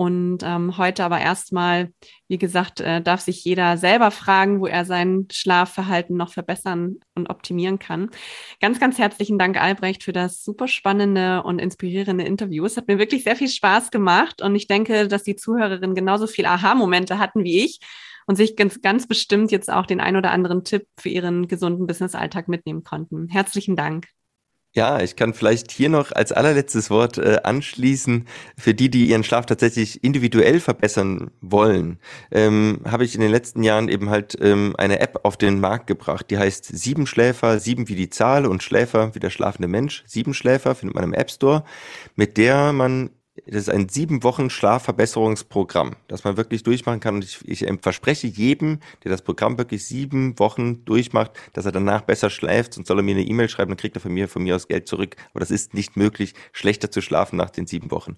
Und 0.00 0.44
ähm, 0.44 0.78
heute 0.78 1.02
aber 1.02 1.18
erstmal, 1.20 1.92
wie 2.28 2.38
gesagt, 2.38 2.78
äh, 2.78 3.02
darf 3.02 3.20
sich 3.20 3.42
jeder 3.44 3.76
selber 3.76 4.12
fragen, 4.12 4.60
wo 4.60 4.68
er 4.68 4.84
sein 4.84 5.26
Schlafverhalten 5.32 6.16
noch 6.16 6.32
verbessern 6.32 7.00
und 7.16 7.28
optimieren 7.28 7.80
kann. 7.80 8.08
Ganz, 8.60 8.78
ganz 8.78 8.96
herzlichen 8.98 9.40
Dank, 9.40 9.60
Albrecht, 9.60 10.04
für 10.04 10.12
das 10.12 10.44
super 10.44 10.68
spannende 10.68 11.42
und 11.42 11.58
inspirierende 11.58 12.22
Interview. 12.22 12.64
Es 12.64 12.76
hat 12.76 12.86
mir 12.86 13.00
wirklich 13.00 13.24
sehr 13.24 13.34
viel 13.34 13.48
Spaß 13.48 13.90
gemacht 13.90 14.40
und 14.40 14.54
ich 14.54 14.68
denke, 14.68 15.08
dass 15.08 15.24
die 15.24 15.34
Zuhörerinnen 15.34 15.96
genauso 15.96 16.28
viel 16.28 16.46
Aha-Momente 16.46 17.18
hatten 17.18 17.42
wie 17.42 17.64
ich 17.64 17.80
und 18.28 18.36
sich 18.36 18.54
ganz, 18.54 18.80
ganz 18.80 19.08
bestimmt 19.08 19.50
jetzt 19.50 19.68
auch 19.68 19.84
den 19.84 20.00
ein 20.00 20.14
oder 20.14 20.30
anderen 20.30 20.62
Tipp 20.62 20.86
für 20.96 21.08
ihren 21.08 21.48
gesunden 21.48 21.88
Business-Alltag 21.88 22.46
mitnehmen 22.46 22.84
konnten. 22.84 23.26
Herzlichen 23.26 23.74
Dank. 23.74 24.06
Ja, 24.74 25.00
ich 25.00 25.16
kann 25.16 25.32
vielleicht 25.32 25.72
hier 25.72 25.88
noch 25.88 26.12
als 26.12 26.30
allerletztes 26.30 26.90
Wort 26.90 27.16
äh, 27.16 27.40
anschließen. 27.42 28.28
Für 28.56 28.74
die, 28.74 28.90
die 28.90 29.06
ihren 29.06 29.24
Schlaf 29.24 29.46
tatsächlich 29.46 30.04
individuell 30.04 30.60
verbessern 30.60 31.30
wollen, 31.40 31.98
ähm, 32.30 32.80
habe 32.84 33.04
ich 33.04 33.14
in 33.14 33.22
den 33.22 33.30
letzten 33.30 33.62
Jahren 33.62 33.88
eben 33.88 34.10
halt 34.10 34.36
ähm, 34.40 34.74
eine 34.76 35.00
App 35.00 35.20
auf 35.24 35.38
den 35.38 35.58
Markt 35.58 35.86
gebracht, 35.86 36.26
die 36.30 36.38
heißt 36.38 36.66
Sieben 36.66 37.06
Schläfer, 37.06 37.58
sieben 37.60 37.88
wie 37.88 37.94
die 37.94 38.10
Zahl 38.10 38.44
und 38.46 38.62
Schläfer 38.62 39.14
wie 39.14 39.20
der 39.20 39.30
schlafende 39.30 39.68
Mensch. 39.68 40.04
Sieben 40.06 40.34
Schläfer 40.34 40.74
findet 40.74 40.94
man 40.94 41.04
im 41.04 41.14
App 41.14 41.30
Store, 41.30 41.64
mit 42.14 42.36
der 42.36 42.72
man 42.74 43.10
das 43.50 43.62
ist 43.62 43.70
ein 43.70 43.88
sieben 43.88 44.22
Wochen 44.24 44.50
Schlafverbesserungsprogramm, 44.50 45.96
das 46.06 46.24
man 46.24 46.36
wirklich 46.36 46.62
durchmachen 46.62 47.00
kann. 47.00 47.16
Und 47.16 47.24
ich, 47.24 47.48
ich 47.48 47.66
verspreche 47.80 48.26
jedem, 48.26 48.80
der 49.04 49.10
das 49.10 49.22
Programm 49.22 49.56
wirklich 49.56 49.86
sieben 49.86 50.38
Wochen 50.38 50.84
durchmacht, 50.84 51.32
dass 51.54 51.64
er 51.64 51.72
danach 51.72 52.02
besser 52.02 52.28
schläft. 52.28 52.74
Sonst 52.74 52.88
soll 52.88 52.98
er 52.98 53.02
mir 53.02 53.14
eine 53.14 53.24
E-Mail 53.24 53.48
schreiben, 53.48 53.70
dann 53.70 53.78
kriegt 53.78 53.96
er 53.96 54.00
von 54.00 54.12
mir, 54.12 54.28
von 54.28 54.42
mir 54.42 54.54
aus 54.54 54.68
Geld 54.68 54.86
zurück. 54.86 55.16
Aber 55.30 55.40
das 55.40 55.50
ist 55.50 55.72
nicht 55.72 55.96
möglich, 55.96 56.34
schlechter 56.52 56.90
zu 56.90 57.00
schlafen 57.00 57.36
nach 57.36 57.50
den 57.50 57.66
sieben 57.66 57.90
Wochen. 57.90 58.16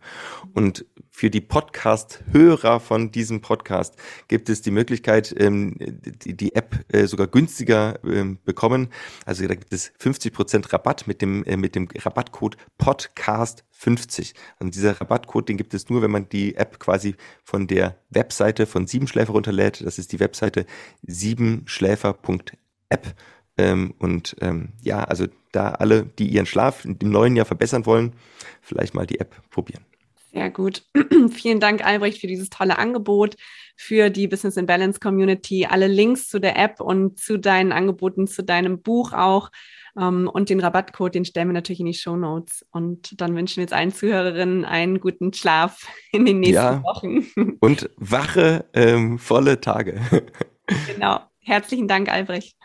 Und 0.53 0.85
für 1.11 1.31
die 1.31 1.41
Podcast-Hörer 1.41 2.81
von 2.81 3.13
diesem 3.13 3.41
Podcast 3.41 3.97
gibt 4.27 4.49
es 4.49 4.63
die 4.63 4.71
Möglichkeit, 4.73 5.35
ähm, 5.39 5.77
die, 5.79 6.55
App 6.55 6.85
äh, 6.89 7.07
sogar 7.07 7.29
günstiger 7.29 8.01
ähm, 8.05 8.39
bekommen. 8.45 8.89
Also 9.27 9.47
da 9.47 9.55
gibt 9.55 9.73
es 9.73 9.93
50% 10.01 10.73
Rabatt 10.73 11.07
mit 11.07 11.23
dem, 11.23 11.45
äh, 11.45 11.57
mit 11.57 11.77
dem 11.77 11.89
Rabattcode 11.95 12.57
Podcast 12.79 13.65
50. 13.81 14.35
Und 14.59 14.75
dieser 14.75 15.01
Rabattcode, 15.01 15.49
den 15.49 15.57
gibt 15.57 15.73
es 15.73 15.89
nur, 15.89 16.03
wenn 16.03 16.11
man 16.11 16.29
die 16.29 16.55
App 16.55 16.79
quasi 16.79 17.15
von 17.43 17.67
der 17.67 17.97
Webseite 18.11 18.67
von 18.67 18.87
Siebenschläfer 18.87 19.33
runterlädt. 19.33 19.83
Das 19.85 19.99
ist 19.99 20.13
die 20.13 20.21
Webseite 20.21 20.67
siebenschläfer.app. 21.03 23.15
Ähm, 23.57 23.95
und 23.99 24.37
ähm, 24.43 24.75
ja, 24.83 25.03
also 25.05 25.29
da 25.53 25.71
alle, 25.71 26.05
die 26.05 26.29
ihren 26.29 26.45
Schlaf 26.45 26.85
im 26.85 26.99
neuen 27.01 27.37
Jahr 27.37 27.47
verbessern 27.47 27.87
wollen, 27.87 28.13
vielleicht 28.61 28.93
mal 28.95 29.07
die 29.07 29.19
App 29.19 29.35
probieren. 29.51 29.83
Sehr 30.31 30.51
gut. 30.51 30.85
Vielen 31.33 31.59
Dank, 31.59 31.83
Albrecht, 31.85 32.21
für 32.21 32.27
dieses 32.27 32.51
tolle 32.51 32.79
Angebot 32.79 33.37
für 33.83 34.11
die 34.11 34.29
Business 34.29 34.59
in 34.59 34.67
Balance 34.67 35.01
Community. 35.01 35.65
Alle 35.65 35.87
Links 35.87 36.29
zu 36.29 36.39
der 36.39 36.59
App 36.59 36.83
und 36.83 37.19
zu 37.19 37.39
deinen 37.39 37.73
Angeboten, 37.73 38.27
zu 38.27 38.45
deinem 38.45 38.83
Buch 38.83 39.15
auch 39.15 39.51
und 39.95 40.51
den 40.51 40.61
Rabattcode, 40.61 41.15
den 41.15 41.25
stellen 41.25 41.49
wir 41.49 41.55
natürlich 41.55 41.81
in 41.81 41.87
die 41.87 41.95
Show 41.95 42.17
Notes. 42.17 42.65
Und 42.71 43.21
dann 43.21 43.35
wünschen 43.35 43.57
wir 43.57 43.63
jetzt 43.63 43.73
allen 43.73 43.93
Zuhörerinnen 43.93 44.65
einen 44.65 45.01
guten 45.01 45.33
Schlaf 45.33 45.87
in 46.13 46.25
den 46.25 46.41
nächsten 46.41 46.55
ja. 46.55 46.83
Wochen. 46.83 47.27
Und 47.61 47.91
wache, 47.97 48.67
ähm, 48.73 49.19
volle 49.19 49.61
Tage. 49.61 50.01
genau. 50.93 51.21
Herzlichen 51.43 51.89
Dank, 51.89 52.11
Albrecht. 52.11 52.57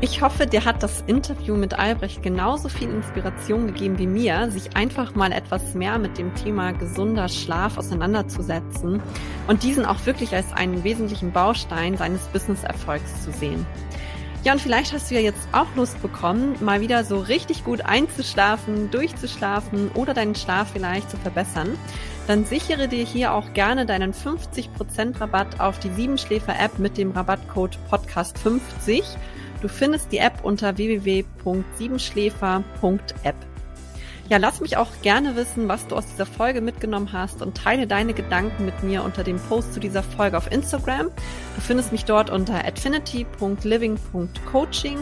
Ich 0.00 0.22
hoffe, 0.22 0.46
dir 0.46 0.64
hat 0.64 0.84
das 0.84 1.02
Interview 1.08 1.56
mit 1.56 1.76
Albrecht 1.76 2.22
genauso 2.22 2.68
viel 2.68 2.88
Inspiration 2.88 3.66
gegeben 3.66 3.98
wie 3.98 4.06
mir, 4.06 4.48
sich 4.48 4.76
einfach 4.76 5.16
mal 5.16 5.32
etwas 5.32 5.74
mehr 5.74 5.98
mit 5.98 6.18
dem 6.18 6.36
Thema 6.36 6.70
gesunder 6.70 7.28
Schlaf 7.28 7.76
auseinanderzusetzen 7.78 9.02
und 9.48 9.64
diesen 9.64 9.84
auch 9.84 10.06
wirklich 10.06 10.32
als 10.36 10.52
einen 10.52 10.84
wesentlichen 10.84 11.32
Baustein 11.32 11.96
seines 11.96 12.22
Business-Erfolgs 12.28 13.24
zu 13.24 13.32
sehen. 13.32 13.66
Ja, 14.44 14.52
und 14.52 14.60
vielleicht 14.60 14.92
hast 14.92 15.10
du 15.10 15.16
ja 15.16 15.20
jetzt 15.20 15.48
auch 15.50 15.66
Lust 15.74 16.00
bekommen, 16.00 16.54
mal 16.60 16.80
wieder 16.80 17.02
so 17.02 17.18
richtig 17.18 17.64
gut 17.64 17.80
einzuschlafen, 17.80 18.92
durchzuschlafen 18.92 19.90
oder 19.94 20.14
deinen 20.14 20.36
Schlaf 20.36 20.68
vielleicht 20.72 21.10
zu 21.10 21.16
verbessern. 21.16 21.76
Dann 22.28 22.44
sichere 22.44 22.86
dir 22.86 23.04
hier 23.04 23.32
auch 23.32 23.52
gerne 23.52 23.84
deinen 23.84 24.12
50% 24.12 25.20
Rabatt 25.20 25.58
auf 25.58 25.80
die 25.80 25.90
Siebenschläfer-App 25.90 26.78
mit 26.78 26.98
dem 26.98 27.10
Rabattcode 27.10 27.78
Podcast50 27.90 29.02
Du 29.60 29.68
findest 29.68 30.12
die 30.12 30.18
App 30.18 30.44
unter 30.44 30.76
www.siebenschläfer.app. 30.76 33.34
Ja, 34.28 34.36
lass 34.36 34.60
mich 34.60 34.76
auch 34.76 34.90
gerne 35.00 35.36
wissen, 35.36 35.68
was 35.68 35.86
du 35.86 35.96
aus 35.96 36.04
dieser 36.06 36.26
Folge 36.26 36.60
mitgenommen 36.60 37.14
hast 37.14 37.40
und 37.40 37.56
teile 37.56 37.86
deine 37.86 38.12
Gedanken 38.12 38.66
mit 38.66 38.82
mir 38.82 39.02
unter 39.02 39.24
dem 39.24 39.38
Post 39.38 39.72
zu 39.72 39.80
dieser 39.80 40.02
Folge 40.02 40.36
auf 40.36 40.52
Instagram. 40.52 41.06
Du 41.54 41.62
findest 41.62 41.92
mich 41.92 42.04
dort 42.04 42.28
unter 42.28 42.62
affinity.living.coaching 42.66 44.98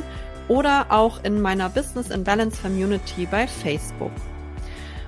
oder 0.46 0.86
auch 0.90 1.24
in 1.24 1.42
meiner 1.42 1.68
Business 1.68 2.12
and 2.12 2.24
Balance 2.24 2.62
Community 2.62 3.26
bei 3.28 3.48
Facebook. 3.48 4.12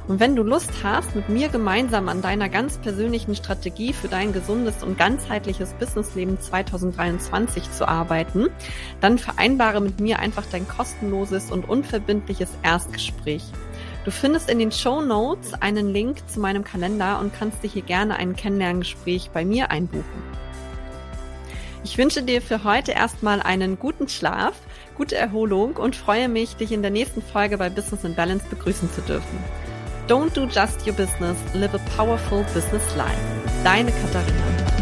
Und 0.09 0.21
wenn 0.21 0.35
du 0.35 0.43
Lust 0.43 0.71
hast, 0.83 1.15
mit 1.15 1.29
mir 1.29 1.51
gemeinsam 1.51 2.09
an 2.09 2.23
deiner 2.23 2.49
ganz 2.49 2.79
persönlichen 2.79 3.35
Strategie 3.35 3.93
für 3.93 4.09
dein 4.09 4.33
gesundes 4.33 4.83
und 4.83 4.97
ganzheitliches 4.97 5.75
Businessleben 5.75 6.41
2023 6.41 7.71
zu 7.71 7.87
arbeiten, 7.87 8.49
dann 9.03 9.19
vereinbare 9.19 9.83
mit 9.83 10.01
mir 10.01 10.19
einfach 10.19 10.47
dein 10.51 10.67
kostenloses 10.67 11.53
und 11.53 11.69
unverbindliches 11.69 12.49
Erstgespräch. 12.63 13.45
Du 14.07 14.11
findest 14.11 14.49
in 14.49 14.59
den 14.59 14.73
Show 14.73 15.03
Notes 15.03 15.53
einen 15.53 15.93
Link 15.93 16.27
zu 16.27 16.41
meinem 16.41 16.65
Kalender 16.65 17.21
und 17.21 17.35
kannst 17.35 17.63
dir 17.63 17.69
hier 17.69 17.83
gerne 17.83 18.17
ein 18.17 18.35
Kennenlerngespräch 18.35 19.29
bei 19.35 19.45
mir 19.45 19.71
einbuchen. 19.71 20.39
Ich 21.85 21.99
wünsche 21.99 22.23
dir 22.23 22.41
für 22.41 22.65
heute 22.65 22.93
erstmal 22.93 23.43
einen 23.43 23.79
guten 23.79 24.09
Schlaf, 24.09 24.55
gute 24.97 25.17
Erholung 25.17 25.77
und 25.77 25.97
freue 25.97 26.31
mich, 26.31 26.57
dich 26.57 26.73
in 26.73 26.81
der 26.81 26.91
nächsten 26.91 27.21
Folge 27.21 27.59
bei 27.59 27.69
Business 27.69 28.07
and 28.07 28.17
Balance 28.17 28.47
begrüßen 28.49 28.91
zu 28.91 29.03
dürfen. 29.03 29.68
Don't 30.09 30.33
do 30.33 30.47
just 30.47 30.87
your 30.87 30.95
business, 30.95 31.37
live 31.55 31.75
a 31.75 31.79
powerful 31.97 32.43
business 32.55 32.97
life. 32.97 33.21
Deine 33.63 33.91
Katharina. 33.91 34.78